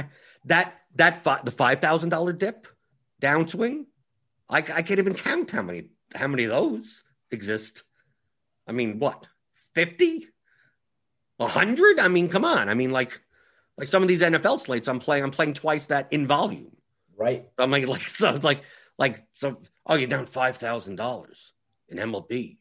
that 0.45 0.81
that 0.95 1.23
fi- 1.23 1.41
the 1.43 1.51
five 1.51 1.79
thousand 1.79 2.09
dollar 2.09 2.33
dip 2.33 2.67
downswing. 3.21 3.85
I, 4.49 4.57
I 4.57 4.81
can't 4.81 4.99
even 4.99 5.13
count 5.13 5.51
how 5.51 5.61
many 5.61 5.85
how 6.13 6.27
many 6.27 6.43
of 6.43 6.49
those 6.49 7.03
exist. 7.31 7.83
I 8.67 8.73
mean, 8.73 8.99
what 8.99 9.27
fifty, 9.73 10.27
a 11.39 11.47
hundred? 11.47 11.99
I 11.99 12.09
mean, 12.09 12.27
come 12.27 12.43
on. 12.43 12.67
I 12.67 12.73
mean, 12.73 12.91
like 12.91 13.21
like 13.77 13.87
some 13.87 14.01
of 14.01 14.07
these 14.07 14.21
NFL 14.21 14.59
slates, 14.59 14.87
I'm 14.87 14.99
playing. 14.99 15.23
I'm 15.23 15.31
playing 15.31 15.53
twice 15.53 15.87
that 15.87 16.11
in 16.11 16.27
volume. 16.27 16.75
Right. 17.17 17.47
I'm 17.57 17.71
like, 17.71 17.87
like, 17.87 18.01
so 18.01 18.39
like, 18.41 18.61
like, 18.97 19.23
so, 19.31 19.61
oh, 19.85 19.95
you're 19.95 20.07
down 20.07 20.25
five 20.25 20.57
thousand 20.57 20.97
dollars 20.97 21.53
in 21.87 21.97
MLB, 21.97 22.57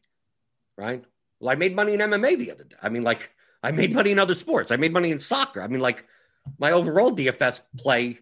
right? 0.77 1.03
Well, 1.39 1.49
I 1.49 1.55
made 1.55 1.75
money 1.75 1.93
in 1.93 1.99
MMA 1.99 2.37
the 2.37 2.51
other 2.51 2.63
day. 2.63 2.75
I 2.81 2.89
mean, 2.89 3.03
like, 3.03 3.31
I 3.63 3.71
made 3.71 3.93
money 3.93 4.11
in 4.11 4.19
other 4.19 4.35
sports. 4.35 4.71
I 4.71 4.77
made 4.77 4.93
money 4.93 5.11
in 5.11 5.19
soccer. 5.19 5.61
I 5.61 5.67
mean, 5.67 5.79
like, 5.79 6.05
my 6.57 6.71
overall 6.71 7.11
DFS 7.11 7.61
play 7.77 8.19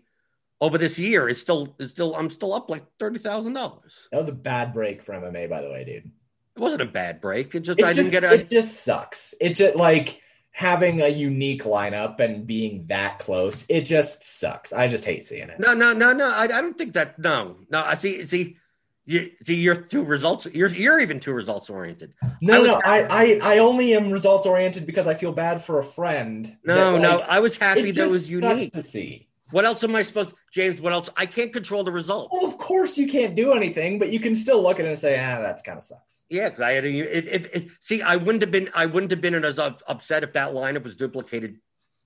over 0.62 0.78
this 0.78 1.00
year 1.00 1.28
is 1.28 1.40
still 1.42 1.76
is 1.80 1.92
still 1.92 2.16
I'm 2.16 2.30
still 2.30 2.54
up 2.54 2.70
like 2.70 2.84
thirty 2.98 3.20
thousand 3.20 3.54
dollars. 3.54 4.08
That 4.12 4.18
was 4.18 4.30
a 4.30 4.34
bad 4.34 4.74
break 4.74 5.02
for 5.02 5.14
MMA, 5.14 5.50
by 5.50 5.62
the 5.62 5.70
way, 5.70 5.84
dude. 5.84 6.12
It 6.56 6.60
wasn't 6.60 6.82
a 6.82 6.86
bad 6.86 7.22
break. 7.22 7.56
It 7.56 7.62
just 7.62 7.80
It 7.80 7.86
I 7.86 7.94
just, 7.94 8.12
didn't 8.12 8.12
get 8.12 8.34
it 8.34 8.42
a 8.42 8.44
just 8.44 8.84
sucks. 8.84 9.34
It 9.40 9.54
just 9.54 9.76
like 9.76 10.22
having 10.52 11.02
a 11.02 11.08
unique 11.08 11.64
lineup 11.64 12.20
and 12.20 12.46
being 12.46 12.86
that 12.88 13.20
close. 13.20 13.66
It 13.70 13.82
just 13.82 14.24
sucks. 14.24 14.74
I 14.74 14.88
just 14.88 15.06
hate 15.06 15.24
seeing 15.24 15.50
it. 15.50 15.60
no 15.60 15.74
no 15.74 15.94
no 15.94 16.12
no. 16.12 16.28
I, 16.28 16.44
I 16.44 16.48
don't 16.48 16.78
think 16.78 16.94
that 16.94 17.20
no 17.20 17.58
no. 17.70 17.82
I 17.82 17.96
see 17.96 18.26
see. 18.26 18.58
You, 19.06 19.32
see, 19.42 19.56
you're 19.56 19.74
too 19.74 20.04
results. 20.04 20.46
You're 20.46 20.70
you're 20.70 21.00
even 21.00 21.20
too 21.20 21.34
results 21.34 21.68
oriented. 21.72 22.14
No, 22.42 22.62
I 22.62 22.68
no, 22.68 22.82
I, 22.86 23.08
I, 23.10 23.40
I 23.56 23.58
only 23.58 23.96
am 23.96 24.12
results 24.12 24.46
oriented 24.46 24.86
because 24.86 25.08
I 25.08 25.16
feel 25.16 25.32
bad 25.32 25.64
for 25.64 25.80
a 25.80 25.84
friend. 25.84 26.58
No, 26.64 26.94
that, 26.94 27.02
no. 27.02 27.18
I 27.18 27.40
was 27.40 27.58
happy 27.58 27.90
it 27.90 27.96
that 27.96 28.06
it 28.06 28.12
was 28.12 28.30
unique. 28.30 28.72
to 28.74 28.84
see. 28.84 29.29
What 29.52 29.66
else 29.66 29.84
am 29.84 29.96
I 29.96 30.04
supposed, 30.04 30.34
James? 30.52 30.80
What 30.80 30.94
else? 30.94 31.10
I 31.18 31.26
can't 31.26 31.52
control 31.52 31.84
the 31.84 31.92
result. 31.92 32.30
Well, 32.32 32.46
of 32.46 32.58
course 32.58 32.98
you 32.98 33.08
can't 33.08 33.36
do 33.36 33.54
anything, 33.54 33.98
but 33.98 34.12
you 34.12 34.20
can 34.20 34.36
still 34.36 34.62
look 34.62 34.80
at 34.80 34.86
it 34.86 34.90
and 34.90 34.98
say, 34.98 35.18
ah, 35.20 35.42
that's 35.42 35.62
kind 35.64 35.78
of 35.78 35.84
sucks. 35.84 36.24
Yeah, 36.30 36.50
because 36.50 36.62
I 36.62 36.72
had 36.74 36.86
a. 36.86 36.90
It, 36.90 37.28
it, 37.28 37.56
it, 37.56 37.68
see, 37.80 38.02
I 38.02 38.16
wouldn't 38.16 38.42
have 38.42 38.52
been. 38.52 38.70
I 38.76 38.86
wouldn't 38.86 39.12
have 39.12 39.22
been 39.22 39.34
as 39.44 39.58
up- 39.58 39.82
upset 39.88 40.24
if 40.24 40.34
that 40.34 40.54
lineup 40.54 40.84
was 40.84 40.96
duplicated 40.96 41.58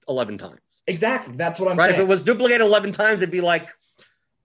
eleven 0.08 0.38
times. 0.38 0.84
Exactly. 0.88 1.36
That's 1.36 1.60
what 1.60 1.70
I'm 1.72 1.78
right? 1.78 1.86
saying. 1.88 1.96
If 1.96 2.02
it 2.02 2.08
was 2.08 2.22
duplicated 2.22 2.62
eleven 2.62 2.91
times, 2.94 3.22
it'd 3.22 3.32
be 3.32 3.41
like, 3.41 3.70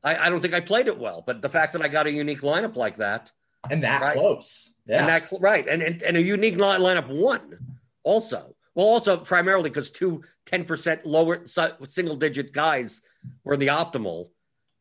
I, 0.02 0.16
I 0.26 0.30
don't 0.30 0.40
think 0.40 0.54
I 0.54 0.60
played 0.60 0.88
it 0.88 0.98
well. 0.98 1.22
But 1.24 1.40
the 1.42 1.48
fact 1.48 1.74
that 1.74 1.82
I 1.82 1.88
got 1.88 2.06
a 2.06 2.10
unique 2.12 2.40
lineup 2.40 2.74
like 2.76 2.96
that, 2.96 3.30
and 3.70 3.82
that 3.84 4.00
Right. 4.02 4.16
close. 4.16 4.70
Yeah. 4.86 5.00
and 5.00 5.08
that 5.08 5.28
right, 5.40 5.68
and, 5.68 5.82
and 5.82 6.02
and 6.02 6.16
a 6.16 6.22
unique 6.22 6.54
li- 6.56 6.60
lineup 6.62 7.08
won 7.08 7.58
also. 8.02 8.56
Well, 8.78 8.86
also 8.86 9.16
primarily 9.16 9.70
because 9.70 9.90
two 9.90 10.22
10% 10.46 11.00
lower 11.04 11.44
single 11.88 12.14
digit 12.14 12.52
guys 12.52 13.02
were 13.42 13.54
in 13.54 13.58
the 13.60 13.66
optimal. 13.66 14.28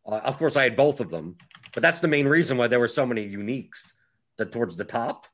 Uh, 0.06 0.20
of 0.24 0.38
course, 0.38 0.56
I 0.56 0.66
had 0.66 0.76
both 0.76 1.00
of 1.00 1.10
them, 1.10 1.36
but 1.74 1.82
that's 1.82 2.00
the 2.00 2.08
main 2.08 2.28
reason 2.28 2.58
why 2.58 2.68
there 2.68 2.80
were 2.80 2.88
so 2.88 3.08
many 3.08 3.28
uniques 3.28 3.94
that 4.38 4.52
towards 4.52 4.78
the 4.78 4.84
top. 4.84 5.26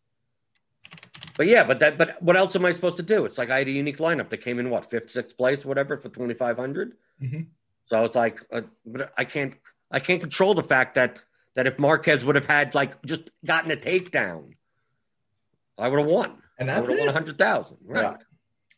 But 1.35 1.47
yeah, 1.47 1.65
but 1.65 1.79
that 1.79 1.97
but 1.97 2.23
what 2.23 2.37
else 2.37 2.55
am 2.55 2.63
I 2.63 2.71
supposed 2.71 2.95
to 2.95 3.03
do? 3.03 3.25
It's 3.25 3.37
like 3.37 3.49
I 3.49 3.57
had 3.57 3.67
a 3.67 3.71
unique 3.71 3.97
lineup 3.97 4.29
that 4.29 4.37
came 4.37 4.59
in 4.59 4.69
what 4.69 4.89
fifth, 4.89 5.09
sixth 5.09 5.35
place, 5.35 5.65
whatever, 5.65 5.97
for 5.97 6.07
twenty 6.07 6.33
five 6.33 6.55
Mhm. 6.55 7.47
So 7.87 8.05
it's 8.05 8.15
like, 8.15 8.45
uh, 8.49 8.61
but 8.85 9.11
I 9.17 9.25
can't 9.25 9.55
I 9.91 9.99
can't 9.99 10.21
control 10.21 10.53
the 10.53 10.63
fact 10.63 10.95
that 10.95 11.19
that 11.55 11.67
if 11.67 11.77
Marquez 11.79 12.23
would 12.23 12.35
have 12.35 12.45
had 12.45 12.73
like 12.75 13.03
just 13.03 13.29
gotten 13.43 13.71
a 13.71 13.75
takedown, 13.75 14.53
I 15.77 15.89
would 15.89 15.99
have 15.99 16.09
won. 16.09 16.41
And 16.57 16.71
I 16.71 16.75
that's 16.75 16.87
would 16.87 16.97
have 16.97 17.07
won 17.07 17.13
hundred 17.13 17.37
thousand. 17.37 17.79
Right. 17.83 18.01
Yeah. 18.03 18.15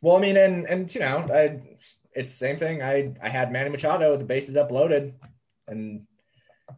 Well, 0.01 0.15
I 0.15 0.19
mean, 0.19 0.37
and 0.37 0.65
and 0.67 0.93
you 0.93 1.01
know, 1.01 1.27
I 1.33 1.61
it's 2.13 2.31
the 2.31 2.37
same 2.37 2.57
thing. 2.57 2.81
I 2.81 3.13
I 3.21 3.29
had 3.29 3.51
Manny 3.51 3.69
Machado 3.69 4.11
with 4.11 4.19
the 4.19 4.25
bases 4.25 4.55
uploaded, 4.55 5.13
and 5.67 6.07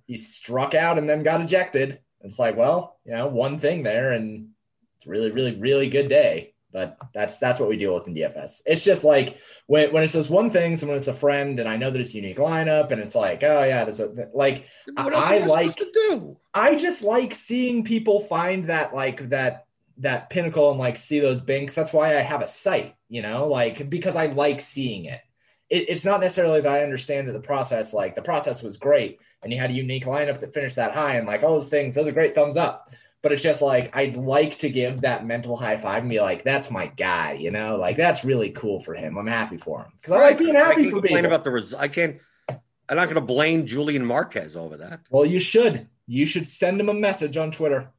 he 0.06 0.18
struck 0.18 0.74
out 0.74 0.98
and 0.98 1.10
then 1.10 1.24
got 1.24 1.42
ejected. 1.42 2.00
It's 2.22 2.40
like, 2.40 2.58
well, 2.58 2.98
you 3.06 3.14
know, 3.14 3.28
one 3.28 3.60
thing 3.60 3.84
there, 3.84 4.12
and 4.14 4.50
it's 4.98 5.06
a 5.06 5.10
really, 5.10 5.32
really, 5.32 5.56
really 5.56 5.90
good 5.90 6.08
day. 6.10 6.54
But 6.72 6.98
that's 7.14 7.38
that's 7.38 7.60
what 7.60 7.70
we 7.70 7.78
deal 7.78 7.96
with 7.96 8.08
in 8.08 8.14
DFS. 8.16 8.62
It's 8.66 8.84
just 8.84 9.04
like 9.04 9.38
when 9.68 9.94
when 9.94 10.04
it's 10.04 10.14
those 10.14 10.30
one 10.30 10.50
things, 10.50 10.82
and 10.82 10.90
when 10.90 10.98
it's 10.98 11.08
a 11.08 11.14
friend, 11.14 11.60
and 11.60 11.68
I 11.70 11.78
know 11.78 11.90
that 11.90 12.02
it's 12.02 12.12
a 12.12 12.18
unique 12.18 12.38
lineup, 12.38 12.92
and 12.92 13.00
it's 13.02 13.16
like, 13.16 13.44
oh 13.44 13.64
yeah, 13.64 13.84
there's 13.86 14.00
a 14.00 14.30
like 14.34 14.68
I 14.98 15.08
I 15.10 15.38
like- 15.40 15.76
to 15.78 15.92
do? 15.94 16.38
I 16.54 16.76
just 16.76 17.04
like 17.04 17.34
seeing 17.34 17.84
people 17.84 18.20
find 18.20 18.68
that 18.68 18.94
like 18.94 19.30
that 19.30 19.67
that 20.00 20.30
pinnacle 20.30 20.70
and 20.72 20.80
like 20.80 20.98
see 20.98 21.20
those 21.20 21.42
binks. 21.42 21.74
That's 21.76 21.94
why 21.94 22.18
I 22.18 22.22
have 22.22 22.42
a 22.42 22.48
site, 22.48 22.96
you 23.10 23.22
know, 23.22 23.48
like 23.48 23.90
because 23.90 24.16
I 24.16 24.28
like 24.28 24.62
seeing 24.62 25.06
it. 25.06 25.22
it. 25.70 25.90
It's 25.90 26.06
not 26.06 26.22
necessarily 26.22 26.62
that 26.62 26.72
I 26.72 26.84
understand 26.84 27.28
that 27.28 27.34
the 27.34 27.40
process, 27.40 27.94
like 27.94 28.16
the 28.16 28.22
process 28.22 28.62
was 28.62 28.78
great 28.78 29.20
and 29.44 29.52
you 29.52 29.60
had 29.60 29.72
a 29.72 29.74
unique 29.74 30.06
lineup 30.06 30.40
that 30.40 30.54
finished 30.54 30.76
that 30.76 30.94
high 30.94 31.16
and 31.16 31.28
like 31.28 31.44
all 31.44 31.60
those 31.60 31.70
things, 31.70 31.96
those 31.96 32.08
are 32.08 32.12
great 32.12 32.36
thumbs 32.36 32.58
up. 32.58 32.90
But 33.24 33.32
it's 33.32 33.42
just 33.44 33.64
like 33.64 33.96
I'd 33.96 34.16
like 34.16 34.60
to 34.60 34.70
give 34.70 35.02
that 35.02 35.26
mental 35.26 35.58
high 35.58 35.76
five 35.78 36.02
and 36.02 36.10
be 36.10 36.22
like, 36.22 36.44
"That's 36.44 36.70
my 36.70 36.86
guy," 36.86 37.34
you 37.34 37.50
know, 37.50 37.76
like 37.78 37.98
that's 37.98 38.24
really 38.24 38.52
cool 38.52 38.80
for 38.80 38.94
him. 38.94 39.18
I'm 39.18 39.26
happy 39.26 39.58
for 39.58 39.82
him 39.82 39.92
because 39.96 40.14
I 40.14 40.20
like 40.20 40.38
being 40.38 40.56
I 40.56 40.60
happy 40.60 40.84
can 40.84 40.86
for 40.86 40.92
complain 41.02 41.16
people. 41.24 41.26
about 41.26 41.44
the 41.44 41.50
res- 41.52 41.74
I 41.74 41.88
can't. 41.88 42.20
I'm 42.48 42.96
not 42.96 43.06
going 43.06 43.16
to 43.16 43.22
blame 43.22 43.66
Julian 43.66 44.06
Marquez 44.06 44.56
over 44.56 44.78
that. 44.78 45.02
well, 45.10 45.26
you 45.26 45.40
should. 45.40 45.88
You 46.06 46.26
should 46.28 46.48
send 46.48 46.80
him 46.80 46.88
a 46.90 46.94
message 46.94 47.36
on 47.38 47.52
Twitter. 47.52 47.90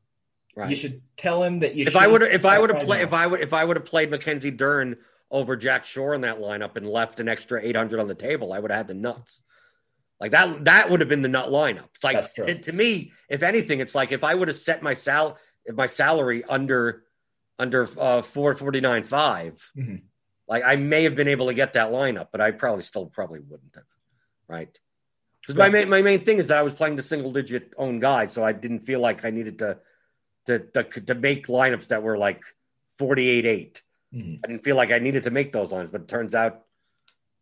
Right. 0.58 0.70
You 0.70 0.74
should 0.74 1.02
tell 1.16 1.44
him 1.44 1.60
that 1.60 1.76
you. 1.76 1.84
if 1.86 1.94
I 1.94 2.08
would 2.08 2.20
if 2.22 2.44
I 2.44 2.58
would 2.58 2.70
have 2.70 2.82
played 2.82 3.02
if 3.02 3.12
I 3.12 3.26
would 3.28 3.40
if 3.40 3.52
I 3.52 3.64
would 3.64 3.76
have 3.76 3.84
played 3.84 4.10
Mackenzie 4.10 4.50
Dern 4.50 4.96
over 5.30 5.56
Jack 5.56 5.84
Shore 5.84 6.14
in 6.14 6.22
that 6.22 6.40
lineup 6.40 6.74
and 6.76 6.84
left 6.88 7.20
an 7.20 7.28
extra 7.28 7.62
800 7.62 8.00
on 8.00 8.08
the 8.08 8.16
table, 8.16 8.52
I 8.52 8.58
would 8.58 8.72
have 8.72 8.78
had 8.78 8.88
the 8.88 8.94
nuts. 8.94 9.40
Like 10.18 10.32
that 10.32 10.64
that 10.64 10.90
would 10.90 10.98
have 10.98 11.08
been 11.08 11.22
the 11.22 11.28
nut 11.28 11.48
lineup. 11.50 11.84
It's 11.94 12.02
like 12.02 12.34
to, 12.34 12.58
to 12.58 12.72
me, 12.72 13.12
if 13.28 13.44
anything, 13.44 13.78
it's 13.78 13.94
like 13.94 14.10
if 14.10 14.24
I 14.24 14.34
would 14.34 14.48
have 14.48 14.56
set 14.56 14.82
my 14.82 14.94
sal 14.94 15.38
my 15.72 15.86
salary 15.86 16.42
under 16.44 17.04
under 17.56 17.84
uh 17.96 18.22
449 18.22 19.04
5 19.04 19.70
Mhm. 19.76 20.02
like 20.48 20.64
I 20.66 20.74
may 20.74 21.04
have 21.04 21.14
been 21.14 21.28
able 21.28 21.46
to 21.46 21.54
get 21.54 21.74
that 21.74 21.92
lineup, 21.92 22.28
but 22.32 22.40
I 22.40 22.50
probably 22.50 22.82
still 22.82 23.06
probably 23.06 23.38
wouldn't 23.38 23.76
have. 23.76 23.84
Right. 24.48 24.76
Because 25.40 25.54
my 25.54 25.68
main, 25.68 25.88
my 25.88 26.02
main 26.02 26.18
thing 26.18 26.38
is 26.40 26.48
that 26.48 26.58
I 26.58 26.62
was 26.62 26.74
playing 26.74 26.96
the 26.96 27.02
single 27.02 27.30
digit 27.32 27.72
own 27.76 28.00
guy, 28.00 28.26
so 28.26 28.42
I 28.42 28.50
didn't 28.52 28.80
feel 28.80 28.98
like 28.98 29.24
I 29.24 29.30
needed 29.30 29.60
to 29.60 29.78
to 30.48 30.58
to, 30.74 30.82
to 31.00 31.14
make 31.14 31.46
lineups 31.46 31.88
that 31.88 32.02
were 32.02 32.18
like 32.18 32.42
48 32.98 33.46
8. 33.46 33.82
Mhm. 34.14 34.40
I 34.42 34.46
didn't 34.48 34.64
feel 34.64 34.76
like 34.76 34.90
I 34.90 34.98
needed 34.98 35.24
to 35.24 35.30
make 35.30 35.52
those 35.52 35.70
lines, 35.70 35.90
but 35.90 36.02
it 36.02 36.08
turns 36.08 36.34
out 36.34 36.64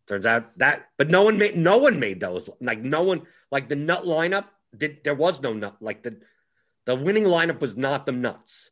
turns 0.07 0.27
out 0.27 0.57
that 0.59 0.89
but 0.99 1.09
no 1.09 1.23
one 1.25 1.39
made 1.39 1.57
no 1.57 1.79
one 1.79 1.99
made 1.99 2.21
those. 2.21 2.51
Like 2.61 2.81
no 2.81 3.03
one 3.03 3.23
like 3.51 3.69
the 3.69 3.77
nut 3.77 4.05
lineup 4.05 4.47
did 4.77 5.03
there 5.05 5.15
was 5.15 5.41
no 5.41 5.53
nut 5.53 5.77
like 5.81 6.03
the 6.03 6.19
the 6.85 6.95
winning 6.95 7.25
lineup 7.25 7.61
was 7.61 7.77
not 7.77 8.05
the 8.07 8.13
nuts. 8.13 8.71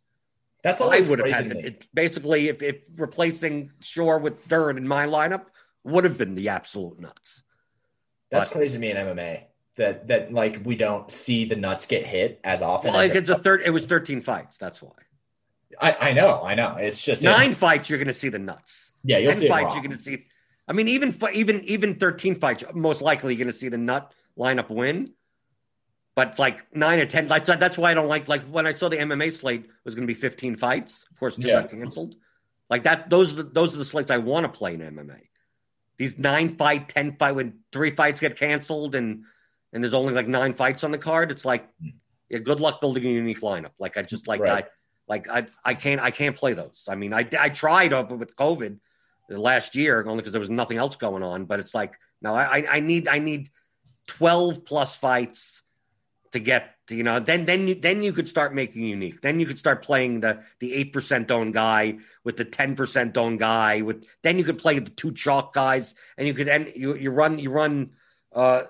That's 0.62 0.80
all 0.80 0.90
I 0.92 1.00
would 1.00 1.18
have 1.18 1.28
had 1.28 1.50
to 1.50 1.66
it, 1.66 1.86
basically 1.92 2.48
if, 2.48 2.62
if 2.62 2.76
replacing 2.96 3.70
Shore 3.80 4.18
with 4.18 4.48
Dern 4.48 4.78
in 4.78 4.88
my 4.88 5.06
lineup 5.06 5.46
would 5.84 6.04
have 6.04 6.16
been 6.16 6.34
the 6.34 6.48
absolute 6.48 6.98
nuts. 6.98 7.42
That's 8.30 8.48
but- 8.48 8.56
crazy 8.56 8.76
to 8.76 8.80
me 8.80 8.90
in 8.90 8.96
MMA. 8.96 9.44
That 9.76 10.06
that 10.08 10.32
like 10.32 10.60
we 10.64 10.76
don't 10.76 11.10
see 11.10 11.46
the 11.46 11.56
nuts 11.56 11.86
get 11.86 12.06
hit 12.06 12.40
as 12.44 12.62
often. 12.62 12.92
Well, 12.92 13.00
as 13.00 13.08
like 13.08 13.18
it's 13.18 13.28
a 13.28 13.38
third. 13.38 13.62
It 13.64 13.70
was 13.70 13.86
thirteen 13.86 14.20
fights. 14.20 14.56
That's 14.56 14.80
why. 14.80 14.92
I, 15.80 16.10
I 16.10 16.12
know, 16.12 16.42
I 16.42 16.54
know. 16.54 16.76
It's 16.76 17.02
just 17.02 17.22
Nine 17.22 17.52
fights, 17.52 17.90
you're 17.90 17.98
going 17.98 18.06
to 18.06 18.14
see 18.14 18.28
the 18.28 18.38
nuts. 18.38 18.92
Yeah, 19.02 19.18
you'll 19.18 19.32
Ten 19.32 19.40
see 19.40 19.48
fights, 19.48 19.74
you're 19.74 19.82
going 19.82 19.96
to 19.96 19.98
see. 19.98 20.26
I 20.68 20.72
mean, 20.72 20.88
even 20.88 21.16
even 21.32 21.64
even 21.64 21.96
thirteen 21.96 22.36
fights, 22.36 22.62
most 22.74 23.02
likely 23.02 23.34
you're 23.34 23.44
going 23.44 23.52
to 23.52 23.58
see 23.58 23.68
the 23.68 23.78
nut 23.78 24.12
lineup 24.38 24.70
win. 24.70 25.12
But 26.14 26.38
like 26.38 26.64
nine 26.74 27.00
or 27.00 27.06
ten, 27.06 27.26
like 27.26 27.44
that's 27.44 27.76
why 27.76 27.90
I 27.90 27.94
don't 27.94 28.06
like 28.08 28.28
like 28.28 28.42
when 28.42 28.66
I 28.66 28.72
saw 28.72 28.88
the 28.88 28.96
MMA 28.98 29.32
slate 29.32 29.68
was 29.84 29.94
going 29.96 30.06
to 30.06 30.14
be 30.14 30.18
fifteen 30.18 30.56
fights. 30.56 31.04
Of 31.10 31.18
course, 31.18 31.36
two 31.36 31.48
Yeah. 31.48 31.62
got 31.62 31.70
canceled. 31.70 32.14
Like 32.70 32.84
that, 32.84 33.10
those 33.10 33.32
are 33.32 33.36
the, 33.36 33.42
those 33.42 33.74
are 33.74 33.78
the 33.78 33.84
slates 33.84 34.10
I 34.10 34.18
want 34.18 34.44
to 34.44 34.52
play 34.52 34.74
in 34.74 34.80
MMA. 34.80 35.20
These 35.98 36.18
nine 36.18 36.50
fight, 36.50 36.88
ten 36.88 37.16
fight, 37.16 37.32
when 37.34 37.58
three 37.72 37.90
fights 37.90 38.20
get 38.20 38.38
canceled 38.38 38.94
and 38.94 39.24
and 39.74 39.82
there's 39.82 39.92
only 39.92 40.14
like 40.14 40.28
nine 40.28 40.54
fights 40.54 40.84
on 40.84 40.92
the 40.92 40.98
card, 40.98 41.30
it's 41.30 41.44
like, 41.44 41.68
yeah, 42.30 42.38
good 42.38 42.60
luck 42.60 42.80
building 42.80 43.04
a 43.04 43.10
unique 43.10 43.40
lineup. 43.40 43.72
Like 43.78 43.96
I 43.98 44.02
just 44.02 44.26
like 44.26 44.40
Right. 44.40 44.64
I 44.64 44.68
like 45.06 45.28
I 45.28 45.46
I 45.64 45.74
can't 45.74 46.00
I 46.00 46.10
can't 46.10 46.36
play 46.36 46.54
those. 46.54 46.86
I 46.88 46.94
mean, 46.94 47.12
I 47.12 47.28
I 47.38 47.50
tried 47.50 47.92
over 47.92 48.14
with 48.16 48.34
COVID 48.36 48.78
last 49.28 49.74
year 49.74 50.02
only 50.06 50.18
because 50.22 50.32
there 50.32 50.40
was 50.40 50.50
nothing 50.50 50.78
else 50.78 50.96
going 50.96 51.22
on. 51.22 51.44
But 51.44 51.60
it's 51.60 51.74
like 51.74 51.92
no, 52.22 52.34
I 52.34 52.44
I- 52.58 52.66
I 52.76 52.80
need 52.80 53.08
I 53.08 53.18
need 53.18 53.50
twelve 54.06 54.64
plus 54.64 54.96
fights 54.96 55.62
to 56.32 56.38
get 56.40 56.70
to, 56.88 56.96
you 56.96 57.02
know 57.02 57.20
then 57.20 57.44
then 57.44 57.68
you 57.68 57.74
then 57.74 58.02
you 58.02 58.12
could 58.12 58.28
start 58.28 58.54
making 58.54 58.82
unique. 58.82 59.20
Then 59.20 59.40
you 59.40 59.46
could 59.46 59.58
start 59.58 59.82
playing 59.82 60.20
the 60.20 60.42
the 60.60 60.74
eight 60.74 60.92
percent 60.92 61.30
own 61.30 61.52
guy 61.52 61.98
with 62.24 62.36
the 62.36 62.44
ten 62.44 62.74
percent 62.76 63.16
own 63.16 63.36
guy 63.36 63.82
with 63.82 64.06
then 64.22 64.38
you 64.38 64.44
could 64.44 64.58
play 64.58 64.78
the 64.78 64.90
two 64.90 65.12
chalk 65.12 65.52
guys 65.52 65.94
and 66.18 66.26
you 66.28 66.34
could 66.34 66.48
end 66.48 66.72
you 66.76 66.94
you 66.96 67.10
run 67.10 67.38
you 67.38 67.50
run 67.50 67.90
uh 68.32 68.64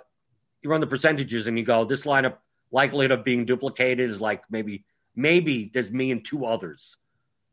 you 0.64 0.70
run 0.70 0.80
the 0.80 0.86
percentages 0.86 1.46
and 1.46 1.58
you 1.58 1.64
go 1.64 1.84
this 1.84 2.04
lineup 2.04 2.38
likelihood 2.72 3.12
of 3.12 3.22
being 3.22 3.44
duplicated 3.44 4.08
is 4.10 4.20
like 4.20 4.42
maybe 4.50 4.84
maybe 5.14 5.70
there's 5.72 5.92
me 5.92 6.10
and 6.10 6.24
two 6.24 6.44
others. 6.46 6.96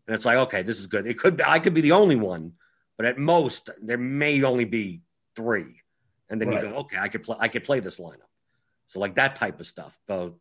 And 0.08 0.16
it's 0.16 0.26
like 0.26 0.38
okay 0.38 0.64
this 0.64 0.80
is 0.80 0.88
good. 0.88 1.06
It 1.06 1.20
could 1.20 1.38
be 1.38 1.44
i 1.46 1.60
could 1.60 1.74
be 1.74 1.82
the 1.82 1.92
only 1.92 2.16
one 2.16 2.54
but 2.98 3.06
at 3.06 3.18
most 3.18 3.70
there 3.82 3.98
may 3.98 4.42
only 4.44 4.66
be 4.66 5.02
three. 5.36 5.82
And 6.30 6.40
then 6.40 6.50
Right. 6.50 6.64
you 6.64 6.70
go 6.70 6.76
okay 6.78 6.98
i 6.98 7.10
could 7.10 7.24
play 7.24 7.36
i 7.40 7.48
could 7.50 7.66
play 7.66 7.82
this 7.82 8.00
lineup. 8.00 8.32
So 8.88 9.00
like 9.00 9.16
that 9.16 9.36
type 9.36 9.60
of 9.60 9.68
stuff. 9.68 10.00
So 10.08 10.40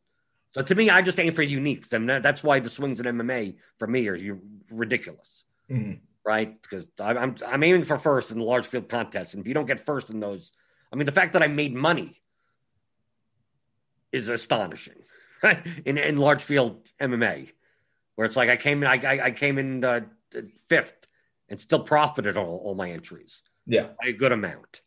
so 0.50 0.62
to 0.62 0.74
me 0.74 0.88
i 0.90 1.02
just 1.02 1.18
aim 1.18 1.32
for 1.34 1.42
uniques. 1.42 1.92
And 1.92 2.08
that, 2.08 2.22
that's 2.22 2.42
why 2.44 2.60
the 2.60 2.70
swings 2.70 3.00
in 3.00 3.06
mma 3.18 3.56
for 3.78 3.86
me 3.88 4.08
are 4.08 4.38
ridiculous. 4.70 5.44
Mhm. 5.68 6.00
right? 6.24 6.60
Because 6.62 6.86
I'm, 7.00 7.18
I'm 7.18 7.34
I'm 7.46 7.62
aiming 7.64 7.84
for 7.84 7.98
first 7.98 8.30
in 8.30 8.38
the 8.38 8.44
large 8.44 8.66
field 8.66 8.88
contests, 8.88 9.34
and 9.34 9.40
if 9.42 9.48
you 9.48 9.54
don't 9.54 9.66
get 9.66 9.84
first 9.86 10.10
in 10.10 10.20
those, 10.20 10.52
I 10.92 10.96
mean, 10.96 11.06
the 11.06 11.12
fact 11.20 11.32
that 11.32 11.42
I 11.42 11.46
made 11.48 11.72
money 11.74 12.20
is 14.12 14.28
astonishing, 14.28 15.02
right? 15.42 15.64
In 15.84 15.98
in 15.98 16.16
large 16.18 16.42
field 16.42 16.88
MMA, 17.00 17.50
where 18.14 18.26
it's 18.26 18.36
like 18.36 18.48
I 18.50 18.56
came 18.56 18.82
in, 18.82 18.88
I 18.88 19.20
I, 19.24 19.30
came 19.30 19.58
in 19.58 19.84
uh, 19.84 20.00
fifth 20.68 21.06
and 21.48 21.60
still 21.60 21.80
profited 21.80 22.36
on 22.36 22.44
all, 22.46 22.58
all 22.58 22.74
my 22.74 22.90
entries 22.90 23.42
Yeah. 23.66 23.88
by 24.00 24.08
a 24.08 24.12
good 24.12 24.32
amount. 24.32 24.82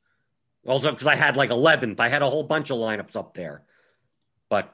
Also, 0.66 0.92
because 0.92 1.08
I 1.08 1.16
had 1.16 1.36
like 1.36 1.50
11th, 1.50 2.00
I 2.00 2.08
had 2.08 2.22
a 2.22 2.30
whole 2.30 2.44
bunch 2.44 2.70
of 2.70 2.78
lineups 2.78 3.16
up 3.16 3.34
there, 3.34 3.64
but. 4.50 4.74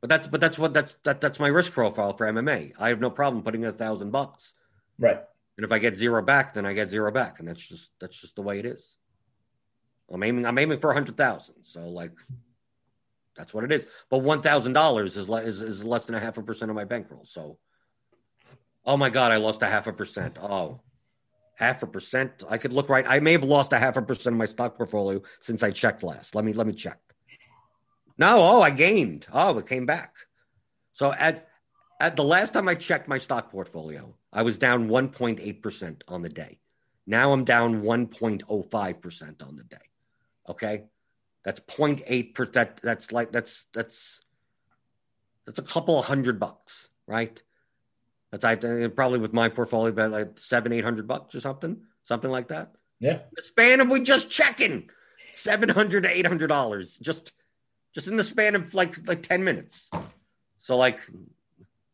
But 0.00 0.10
that's 0.10 0.28
but 0.28 0.40
that's 0.40 0.56
what 0.60 0.72
that's 0.72 0.94
that 1.02 1.20
that's 1.20 1.40
my 1.40 1.48
risk 1.48 1.72
profile 1.72 2.12
for 2.12 2.24
MMA. 2.28 2.72
I 2.78 2.90
have 2.90 3.00
no 3.00 3.10
problem 3.10 3.42
putting 3.42 3.64
in 3.64 3.68
a 3.68 3.72
thousand 3.72 4.12
bucks. 4.12 4.54
Right. 4.96 5.18
And 5.56 5.64
if 5.64 5.72
I 5.72 5.80
get 5.80 5.96
zero 5.96 6.22
back, 6.22 6.54
then 6.54 6.64
I 6.64 6.72
get 6.72 6.88
zero 6.88 7.10
back, 7.10 7.40
and 7.40 7.48
that's 7.48 7.66
just 7.66 7.90
that's 7.98 8.16
just 8.20 8.36
the 8.36 8.42
way 8.42 8.60
it 8.60 8.64
is. 8.64 8.96
I'm 10.08 10.22
aiming 10.22 10.46
I'm 10.46 10.56
aiming 10.56 10.78
for 10.78 10.92
a 10.92 10.94
hundred 10.94 11.16
thousand, 11.16 11.64
so 11.64 11.80
like 11.88 12.12
that's 13.38 13.54
what 13.54 13.64
it 13.64 13.72
is. 13.72 13.86
But 14.10 14.18
one 14.18 14.42
thousand 14.42 14.72
dollars 14.72 15.16
is, 15.16 15.28
is 15.62 15.84
less 15.84 16.06
than 16.06 16.16
a 16.16 16.20
half 16.20 16.36
a 16.36 16.42
percent 16.42 16.70
of 16.70 16.74
my 16.74 16.84
bankroll. 16.84 17.24
So, 17.24 17.56
oh 18.84 18.96
my 18.96 19.08
god, 19.08 19.30
I 19.30 19.36
lost 19.36 19.62
a 19.62 19.66
half 19.66 19.86
a 19.86 19.92
percent. 19.92 20.36
Oh, 20.42 20.80
half 21.54 21.84
a 21.84 21.86
percent. 21.86 22.42
I 22.48 22.58
could 22.58 22.72
look 22.72 22.88
right. 22.88 23.06
I 23.08 23.20
may 23.20 23.32
have 23.32 23.44
lost 23.44 23.72
a 23.72 23.78
half 23.78 23.96
a 23.96 24.02
percent 24.02 24.34
of 24.34 24.38
my 24.38 24.46
stock 24.46 24.76
portfolio 24.76 25.22
since 25.40 25.62
I 25.62 25.70
checked 25.70 26.02
last. 26.02 26.34
Let 26.34 26.44
me 26.44 26.52
let 26.52 26.66
me 26.66 26.72
check. 26.72 26.98
No, 28.18 28.38
oh, 28.40 28.60
I 28.60 28.70
gained. 28.70 29.26
Oh, 29.32 29.56
it 29.58 29.66
came 29.66 29.86
back. 29.86 30.16
So 30.92 31.12
at 31.12 31.48
at 32.00 32.16
the 32.16 32.24
last 32.24 32.54
time 32.54 32.68
I 32.68 32.74
checked 32.74 33.06
my 33.06 33.18
stock 33.18 33.52
portfolio, 33.52 34.16
I 34.32 34.42
was 34.42 34.58
down 34.58 34.88
1.8% 34.88 36.02
on 36.08 36.22
the 36.22 36.28
day. 36.28 36.58
Now 37.06 37.32
I'm 37.32 37.44
down 37.44 37.82
1.05% 37.82 39.46
on 39.46 39.54
the 39.54 39.62
day. 39.62 39.76
Okay? 40.48 40.84
That's 41.48 41.60
0.8%. 41.60 42.52
That, 42.52 42.78
that's 42.82 43.10
like 43.10 43.32
that's 43.32 43.68
that's 43.72 44.20
that's 45.46 45.58
a 45.58 45.62
couple 45.62 45.98
of 45.98 46.04
hundred 46.04 46.38
bucks, 46.38 46.90
right? 47.06 47.42
That's 48.30 48.44
I 48.44 48.56
think 48.56 48.94
probably 48.94 49.18
with 49.18 49.32
my 49.32 49.48
portfolio 49.48 49.88
about 49.88 50.10
like 50.10 50.38
seven, 50.38 50.74
eight 50.74 50.84
hundred 50.84 51.08
bucks 51.08 51.34
or 51.34 51.40
something, 51.40 51.78
something 52.02 52.30
like 52.30 52.48
that. 52.48 52.72
Yeah. 53.00 53.20
The 53.34 53.40
span 53.40 53.80
of 53.80 53.88
we 53.88 54.02
just 54.02 54.28
checking 54.28 54.90
seven 55.32 55.70
hundred 55.70 56.02
to 56.02 56.14
eight 56.14 56.26
hundred 56.26 56.48
dollars 56.48 56.98
just 56.98 57.32
just 57.94 58.08
in 58.08 58.18
the 58.18 58.24
span 58.24 58.54
of 58.54 58.74
like 58.74 59.08
like 59.08 59.22
ten 59.22 59.42
minutes. 59.42 59.88
So 60.58 60.76
like 60.76 61.00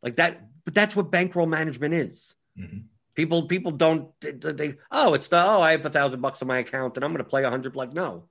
like 0.03 0.17
that, 0.17 0.49
but 0.65 0.75
that's 0.75 0.97
what 0.97 1.13
bankroll 1.13 1.47
management 1.47 1.95
is. 1.95 2.35
Mhm. 2.59 2.87
People 3.15 3.47
people 3.47 3.71
don't 3.71 4.11
they, 4.21 4.33
they 4.33 4.75
oh 4.91 5.15
it's 5.15 5.29
the 5.29 5.41
oh 5.41 5.61
I 5.61 5.71
have 5.71 5.87
a 5.87 5.91
thousand 5.91 6.23
bucks 6.23 6.43
in 6.43 6.49
my 6.49 6.59
account 6.59 6.97
and 6.97 7.05
I'm 7.05 7.13
going 7.13 7.23
to 7.23 7.31
play 7.31 7.45
a 7.45 7.51
hundred 7.51 7.77
like 7.77 7.93
no, 7.93 8.25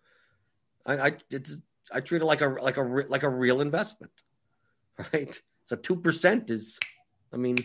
I 0.86 1.08
I 1.08 1.18
it's, 1.30 1.52
I 1.92 2.00
treat 2.00 2.22
it 2.22 2.26
like 2.26 2.42
a 2.42 2.48
like 2.48 2.78
a 2.78 2.82
like 2.82 3.24
a 3.24 3.30
real 3.30 3.62
investment, 3.62 4.12
right? 5.14 5.40
So 5.66 5.76
two 5.76 5.96
percent 5.96 6.50
is, 6.50 6.80
I 7.32 7.38
mean, 7.38 7.58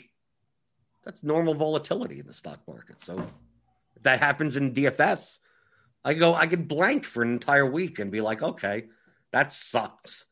that's 1.05 1.23
normal 1.23 1.55
volatility 1.55 2.21
in 2.21 2.27
the 2.27 2.35
stock 2.35 2.61
market. 2.67 3.01
So 3.01 3.17
if 3.97 4.03
that 4.03 4.21
happens 4.21 4.57
in 4.57 4.75
DFS, 4.75 5.39
I 6.05 6.15
go 6.15 6.35
I 6.35 6.47
could 6.47 6.69
blank 6.69 7.05
for 7.05 7.23
an 7.23 7.33
entire 7.33 7.67
week 7.67 7.99
and 7.99 8.11
be 8.11 8.21
like, 8.21 8.43
okay, 8.43 8.85
that 9.33 9.53
sucks. 9.53 10.27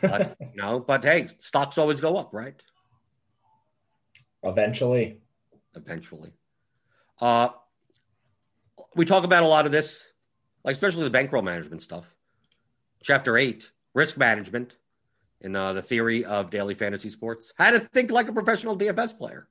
But, 0.00 0.36
you 0.40 0.62
know, 0.62 0.80
but 0.80 1.04
hey, 1.04 1.28
stocks 1.38 1.78
always 1.78 2.00
go 2.00 2.16
up, 2.16 2.30
right? 2.32 2.60
Eventually. 4.42 5.20
Eventually. 5.74 6.32
Uh, 7.20 7.48
we 8.94 9.04
talk 9.04 9.24
about 9.24 9.42
a 9.42 9.46
lot 9.46 9.66
of 9.66 9.72
this, 9.72 10.04
like 10.64 10.72
especially 10.72 11.04
the 11.04 11.10
bankroll 11.10 11.42
management 11.42 11.82
stuff. 11.82 12.04
Chapter 13.02 13.36
eight, 13.36 13.70
risk 13.94 14.16
management, 14.16 14.76
in 15.40 15.54
uh, 15.54 15.72
the 15.72 15.82
theory 15.82 16.24
of 16.24 16.50
daily 16.50 16.74
fantasy 16.74 17.10
sports. 17.10 17.52
How 17.56 17.70
to 17.70 17.80
think 17.80 18.10
like 18.10 18.28
a 18.28 18.32
professional 18.32 18.76
DFS 18.76 19.16
player. 19.16 19.48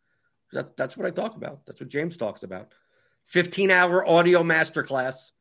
That, 0.52 0.78
that's 0.78 0.98
what 0.98 1.06
I 1.06 1.12
talk 1.12 1.36
about. 1.36 1.66
That's 1.66 1.80
what 1.80 1.90
James 1.90 2.18
talks 2.18 2.44
about. 2.44 2.74
15 3.28 3.72
hour 3.72 4.08
audio 4.08 4.44
masterclass. 4.44 5.32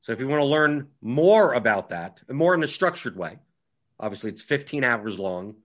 So 0.00 0.12
if 0.12 0.20
you 0.20 0.28
want 0.28 0.40
to 0.40 0.46
learn 0.46 0.88
more 1.00 1.54
about 1.54 1.90
that, 1.90 2.20
and 2.28 2.36
more 2.36 2.54
in 2.54 2.62
a 2.62 2.66
structured 2.66 3.16
way, 3.16 3.38
obviously 4.00 4.30
it's 4.30 4.42
15 4.42 4.82
hours 4.84 5.18
long, 5.18 5.56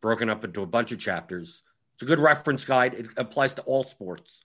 broken 0.00 0.28
up 0.28 0.44
into 0.44 0.62
a 0.62 0.66
bunch 0.66 0.92
of 0.92 0.98
chapters. 0.98 1.62
It's 1.94 2.02
a 2.02 2.06
good 2.06 2.18
reference 2.18 2.64
guide. 2.64 2.94
It 2.94 3.06
applies 3.16 3.54
to 3.54 3.62
all 3.62 3.84
sports. 3.84 4.44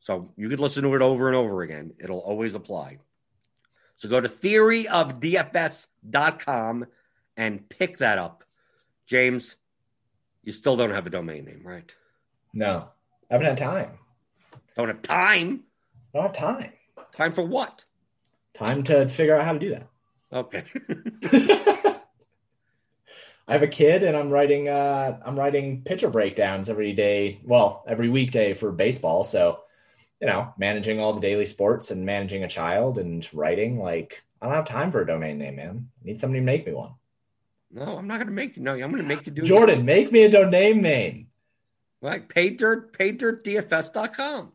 So 0.00 0.32
you 0.36 0.48
could 0.48 0.60
listen 0.60 0.82
to 0.82 0.94
it 0.94 1.02
over 1.02 1.28
and 1.28 1.36
over 1.36 1.62
again. 1.62 1.92
It'll 2.00 2.18
always 2.18 2.54
apply. 2.54 2.98
So 4.00 4.08
go 4.08 4.18
to 4.18 4.30
theoryofdfs.com 4.30 6.86
and 7.36 7.68
pick 7.68 7.98
that 7.98 8.16
up. 8.16 8.44
James, 9.04 9.56
you 10.42 10.52
still 10.52 10.74
don't 10.74 10.88
have 10.88 11.06
a 11.06 11.10
domain 11.10 11.44
name, 11.44 11.60
right? 11.62 11.92
No, 12.54 12.88
I 13.30 13.34
haven't 13.34 13.48
had 13.48 13.58
time. 13.58 13.98
Don't 14.74 14.88
have 14.88 15.02
time. 15.02 15.64
I 16.14 16.18
don't 16.18 16.34
have 16.34 16.58
time. 16.58 16.72
Time 17.12 17.34
for 17.34 17.42
what? 17.42 17.84
Time 18.54 18.82
to 18.84 19.06
figure 19.06 19.36
out 19.36 19.44
how 19.44 19.52
to 19.52 19.58
do 19.58 19.68
that. 19.68 19.86
Okay. 20.32 20.64
I 23.46 23.52
have 23.52 23.62
a 23.62 23.68
kid 23.68 24.02
and 24.02 24.16
I'm 24.16 24.30
writing 24.30 24.70
uh 24.70 25.18
I'm 25.26 25.38
writing 25.38 25.82
pitcher 25.82 26.08
breakdowns 26.08 26.70
every 26.70 26.94
day, 26.94 27.42
well, 27.44 27.84
every 27.86 28.08
weekday 28.08 28.54
for 28.54 28.72
baseball. 28.72 29.24
So, 29.24 29.60
you 30.20 30.26
know, 30.26 30.52
managing 30.58 31.00
all 31.00 31.12
the 31.12 31.20
daily 31.20 31.46
sports 31.46 31.90
and 31.90 32.04
managing 32.04 32.44
a 32.44 32.48
child 32.48 32.98
and 32.98 33.26
writing, 33.32 33.78
like 33.78 34.22
I 34.40 34.46
don't 34.46 34.54
have 34.54 34.66
time 34.66 34.92
for 34.92 35.00
a 35.00 35.06
domain 35.06 35.38
name, 35.38 35.56
man. 35.56 35.88
I 36.02 36.06
need 36.06 36.20
somebody 36.20 36.40
to 36.40 36.44
make 36.44 36.66
me 36.66 36.72
one. 36.72 36.92
no, 37.70 37.96
I'm 37.96 38.06
not 38.06 38.16
going 38.16 38.26
to 38.28 38.32
make 38.32 38.56
you. 38.56 38.62
No, 38.62 38.72
I'm 38.72 38.90
going 38.90 39.02
to 39.02 39.08
make 39.08 39.26
you 39.26 39.32
do 39.32 39.42
it 39.42 39.46
Jordan, 39.46 39.84
make 39.84 40.12
me 40.12 40.24
a 40.24 40.30
domain 40.30 40.82
name. 40.82 41.28
Like 42.02 42.28
Pay 42.28 42.50
dirt, 42.50 42.96
paydirtdfs.com. 42.98 44.52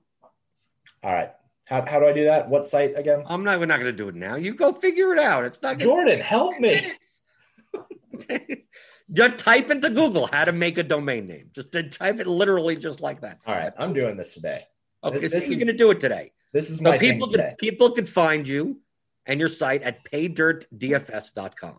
All 1.03 1.13
right. 1.13 1.31
How, 1.65 1.83
how 1.85 1.99
do 1.99 2.05
I 2.07 2.13
do 2.13 2.25
that? 2.25 2.49
What 2.49 2.67
site 2.67 2.97
again? 2.97 3.23
I'm 3.25 3.43
not, 3.43 3.59
we're 3.59 3.65
not 3.65 3.79
going 3.79 3.91
to 3.91 3.97
do 3.97 4.07
it 4.09 4.15
now. 4.15 4.35
You 4.35 4.53
go 4.53 4.71
figure 4.73 5.13
it 5.13 5.19
out. 5.19 5.45
It's 5.45 5.61
not 5.61 5.79
gonna 5.79 5.83
Jordan, 5.83 6.19
help 6.19 6.59
me. 6.59 6.79
Just 9.11 9.37
type 9.37 9.69
into 9.69 9.89
Google 9.91 10.27
how 10.27 10.45
to 10.45 10.51
make 10.51 10.77
a 10.77 10.83
domain 10.83 11.27
name. 11.27 11.49
Just 11.53 11.71
type 11.71 12.19
it 12.19 12.25
literally 12.25 12.75
just 12.75 13.01
like 13.01 13.21
that. 13.21 13.39
All 13.45 13.53
right, 13.53 13.71
I'm 13.77 13.93
doing 13.93 14.17
this 14.17 14.33
today. 14.33 14.65
Okay, 15.05 15.19
This- 15.19 15.31
so 15.31 15.37
you're 15.37 15.51
is- 15.51 15.57
going 15.57 15.67
to 15.67 15.73
do 15.73 15.91
it 15.91 15.99
today. 15.99 16.31
This 16.53 16.69
is 16.69 16.77
So 16.77 16.83
my 16.83 16.97
people 16.97 17.27
can, 17.27 17.31
today. 17.39 17.55
people 17.59 17.91
can 17.91 18.05
find 18.05 18.47
you 18.47 18.79
and 19.25 19.39
your 19.39 19.49
site 19.49 19.83
at 19.83 20.03
paydirtdfs.com. 20.09 21.77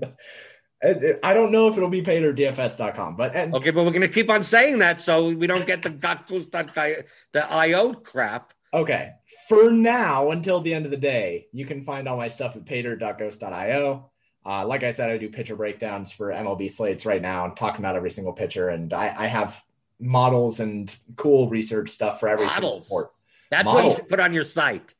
I 0.82 1.34
don't 1.34 1.50
know 1.50 1.66
if 1.68 1.76
it'll 1.76 1.88
be 1.88 2.02
paid 2.02 2.22
or 2.22 2.32
dfs.com, 2.32 3.16
but 3.16 3.34
and 3.34 3.52
Okay, 3.54 3.70
but 3.70 3.84
we're 3.84 3.90
going 3.90 4.02
to 4.02 4.08
keep 4.08 4.30
on 4.30 4.44
saying 4.44 4.78
that 4.78 5.00
so 5.00 5.30
we 5.30 5.46
don't 5.48 5.66
get 5.66 5.82
the 5.82 5.90
the 7.32 7.52
IO 7.52 7.94
crap. 7.94 8.52
Okay. 8.72 9.10
For 9.48 9.70
now, 9.72 10.30
until 10.30 10.60
the 10.60 10.74
end 10.74 10.84
of 10.84 10.90
the 10.92 10.96
day, 10.98 11.46
you 11.52 11.66
can 11.66 11.82
find 11.82 12.06
all 12.06 12.16
my 12.16 12.28
stuff 12.28 12.54
at 12.54 12.64
paydirt.ghost.io. 12.64 14.10
Uh, 14.46 14.66
like 14.66 14.82
I 14.84 14.92
said, 14.92 15.10
I 15.10 15.18
do 15.18 15.28
pitcher 15.28 15.56
breakdowns 15.56 16.12
for 16.12 16.28
MLB 16.28 16.70
slates 16.70 17.04
right 17.04 17.20
now. 17.20 17.44
I'm 17.44 17.54
talking 17.56 17.80
about 17.80 17.96
every 17.96 18.10
single 18.10 18.32
pitcher, 18.32 18.68
and 18.68 18.92
I, 18.92 19.12
I 19.24 19.26
have 19.26 19.60
models 20.00 20.60
and 20.60 20.94
cool 21.16 21.48
research 21.48 21.90
stuff 21.90 22.20
for 22.20 22.28
every 22.28 22.48
single 22.48 22.70
Models? 22.70 22.86
sport. 22.86 23.10
That's 23.50 23.64
what 23.64 23.84
you 23.84 23.96
should 23.96 24.08
put 24.08 24.20
on 24.20 24.32
your 24.32 24.44
site. 24.44 24.94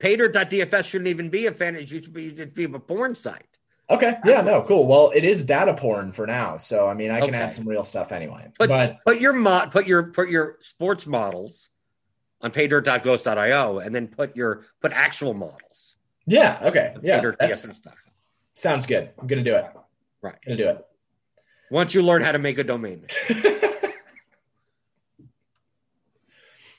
Paydirt.dfs 0.00 0.84
shouldn't 0.88 1.08
even 1.08 1.28
be 1.28 1.46
a 1.46 1.52
fan. 1.52 1.74
It 1.76 1.88
should 1.88 2.12
be, 2.12 2.26
it 2.26 2.36
should 2.36 2.54
be 2.54 2.64
a 2.64 2.68
porn 2.78 3.14
site. 3.14 3.44
Okay. 3.90 4.16
Yeah, 4.24 4.42
no, 4.42 4.62
cool. 4.62 4.86
Well, 4.86 5.10
it 5.14 5.24
is 5.24 5.42
data 5.42 5.74
porn 5.74 6.12
for 6.12 6.26
now. 6.26 6.58
So, 6.58 6.86
I 6.86 6.94
mean, 6.94 7.10
I 7.10 7.20
can 7.20 7.30
Okay. 7.30 7.38
add 7.38 7.52
some 7.52 7.66
real 7.66 7.84
stuff 7.84 8.12
anyway. 8.12 8.52
Put, 8.58 8.68
but 8.68 8.98
put 9.04 9.20
your 9.20 9.32
mod, 9.32 9.72
put 9.72 9.86
your 9.86 10.04
put 10.04 10.28
your 10.28 10.56
sports 10.60 11.06
models 11.06 11.70
on 12.40 12.52
paydirt.ghost.io 12.52 13.78
and 13.78 13.94
then 13.94 14.06
put 14.06 14.36
your 14.36 14.66
put 14.80 14.92
actual 14.92 15.34
models. 15.34 15.96
yeah, 16.26 16.58
okay. 16.62 16.94
Yeah, 17.02 17.22
sounds 18.54 18.86
good. 18.86 19.10
I'm 19.18 19.26
going 19.26 19.42
to 19.42 19.50
do 19.50 19.56
it. 19.56 19.64
Right. 20.20 20.40
To 20.42 20.56
do 20.56 20.68
it. 20.68 20.86
Once 21.70 21.94
you 21.94 22.02
learn 22.02 22.22
how 22.22 22.32
to 22.32 22.38
make 22.38 22.58
a 22.58 22.64
domain 22.64 23.06
name. 23.30 23.42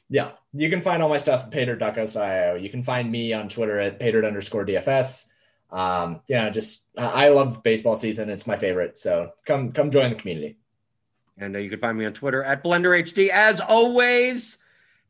Yeah, 0.10 0.32
you 0.54 0.70
can 0.70 0.82
find 0.82 1.04
all 1.04 1.10
my 1.10 1.18
stuff 1.20 1.46
at 1.46 1.52
paydirt.ghost.io. 1.52 2.56
You 2.56 2.70
can 2.70 2.82
find 2.84 3.12
me 3.12 3.32
on 3.34 3.48
Twitter 3.48 3.80
at 3.80 4.00
paydirt 4.00 4.26
underscore 4.26 4.66
DFS. 4.66 5.26
Um, 5.72 6.22
know, 6.30 6.50
just 6.50 6.84
I 6.98 7.30
love 7.30 7.62
baseball 7.62 7.96
season. 7.96 8.30
It's 8.30 8.48
my 8.48 8.56
favorite. 8.56 8.98
So 8.98 9.34
come 9.46 9.72
come 9.72 9.92
join 9.92 10.10
the 10.10 10.16
community. 10.16 10.58
And 11.38 11.56
uh, 11.56 11.60
you 11.60 11.70
can 11.70 11.80
find 11.80 11.98
me 11.98 12.06
on 12.06 12.14
Twitter 12.14 12.44
at 12.44 12.64
BlenderHD. 12.64 13.30
As 13.30 13.62
always, 13.62 14.58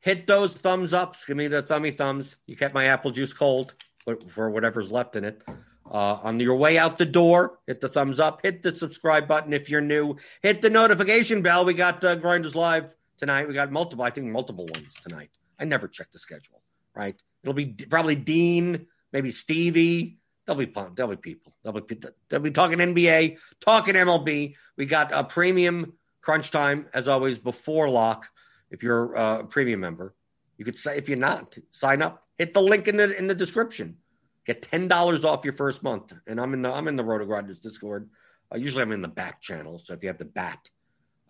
hit 0.02 0.28
those 0.28 0.54
thumbs 0.54 0.94
ups. 0.94 1.26
Give 1.26 1.38
me 1.38 1.48
the 1.48 1.62
thummy 1.62 1.92
thumbs. 1.92 2.36
You 2.46 2.58
kept 2.58 2.74
my 2.74 2.86
apple 2.86 3.12
juice 3.12 3.34
cold 3.34 3.74
for- 4.04 4.20
for 4.28 4.50
whatever's 4.50 4.92
left 4.92 5.16
in 5.16 5.24
it. 5.24 5.42
Uh, 5.90 6.20
on 6.22 6.40
your 6.40 6.56
way 6.56 6.78
out 6.78 7.00
the 7.00 7.06
door, 7.06 7.58
hit 7.66 7.82
the 7.82 7.90
thumbs 7.90 8.20
up. 8.20 8.42
Hit 8.44 8.62
the 8.62 8.72
subscribe 8.72 9.28
button 9.28 9.54
if 9.54 9.70
you're 9.70 9.82
new. 9.82 10.18
Hit 10.44 10.62
the 10.62 10.70
notification 10.70 11.42
bell. 11.42 11.66
We 11.66 11.74
got 11.74 12.04
uh, 12.04 12.16
Grinders 12.16 12.56
Live 12.56 12.94
tonight. 13.20 13.48
We 13.48 13.54
got 13.54 13.72
multiple, 13.72 14.04
I 14.04 14.10
think 14.10 14.28
multiple 14.28 14.66
ones 14.74 14.96
tonight. 15.04 15.30
I 15.60 15.66
never 15.66 15.88
check 15.88 16.12
the 16.12 16.20
schedule, 16.20 16.62
right? 16.96 17.16
It'll 17.44 17.54
be 17.54 17.68
probably 17.68 18.16
Dean, 18.16 18.88
maybe 19.14 19.30
Stevie. 19.30 20.18
They'll 20.46 20.56
be 20.56 20.66
pun- 20.66 20.94
They'll 20.96 21.08
be 21.08 21.16
people. 21.16 21.54
There'll 21.64 21.80
be 21.82 22.00
they'll 22.30 22.40
be 22.40 22.52
talking 22.52 22.80
NBA, 22.80 23.38
talking 23.60 23.94
MLB. 23.94 24.56
We 24.78 24.86
got 24.86 25.14
a 25.14 25.24
premium 25.24 25.94
crunch 26.22 26.50
time 26.50 26.88
as 26.94 27.08
always 27.08 27.38
before 27.38 27.90
lock. 27.90 28.28
If 28.72 28.82
you're 28.84 29.18
uh, 29.18 29.40
a 29.40 29.44
premium 29.44 29.80
member, 29.80 30.16
you 30.58 30.66
could 30.66 30.78
say 30.78 30.98
if 30.98 31.08
you're 31.08 31.18
not, 31.18 31.58
sign 31.72 32.02
up. 32.02 32.26
Hit 32.38 32.54
the 32.54 32.62
link 32.62 32.88
in 32.88 32.98
the 32.98 33.16
in 33.18 33.28
the 33.28 33.36
description. 33.36 33.98
Get 34.46 34.62
ten 34.62 34.88
dollars 34.88 35.24
off 35.24 35.44
your 35.44 35.54
first 35.54 35.84
month. 35.84 36.14
And 36.26 36.40
I'm 36.40 36.54
in 36.54 36.62
the 36.62 36.72
I'm 36.72 36.88
in 36.88 36.96
the 36.96 37.04
RotoGrinders 37.04 37.62
Discord. 37.62 38.10
Uh, 38.54 38.58
usually 38.58 38.82
I'm 38.82 38.92
in 38.92 39.02
the 39.02 39.08
back 39.08 39.42
channel. 39.42 39.78
So 39.78 39.94
if 39.94 40.02
you 40.02 40.10
have 40.10 40.18
the 40.18 40.26
bat, 40.26 40.70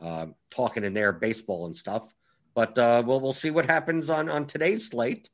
uh, 0.02 0.28
talking 0.50 0.84
in 0.84 0.94
there 0.94 1.12
baseball 1.12 1.66
and 1.66 1.76
stuff. 1.76 2.14
But 2.54 2.78
uh, 2.78 3.04
we'll 3.06 3.20
we'll 3.20 3.34
see 3.34 3.52
what 3.52 3.66
happens 3.66 4.10
on 4.10 4.30
on 4.30 4.46
today's 4.46 4.90
slate, 4.90 5.30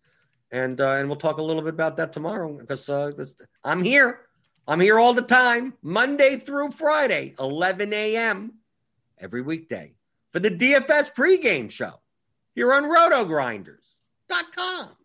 and 0.52 0.80
uh, 0.80 0.92
and 0.92 1.08
we'll 1.08 1.18
talk 1.18 1.38
a 1.38 1.42
little 1.42 1.62
bit 1.62 1.74
about 1.74 1.98
that 1.98 2.14
tomorrow 2.14 2.58
because 2.58 2.90
uh, 2.90 3.12
I'm 3.64 3.84
here. 3.84 4.22
I'm 4.68 4.80
here 4.80 5.00
all 5.00 5.14
the 5.14 5.22
time, 5.22 5.76
Monday 5.84 6.38
through 6.38 6.72
Friday, 6.72 7.36
11 7.40 7.94
a.m. 7.94 8.54
every 9.20 9.44
weekday 9.44 9.94
for 10.34 10.40
the 10.40 10.50
DFS 10.50 11.14
pregame 11.14 11.70
show 11.70 12.00
here 12.56 12.74
on 12.74 12.84
RotoGrinders.com. 12.84 15.05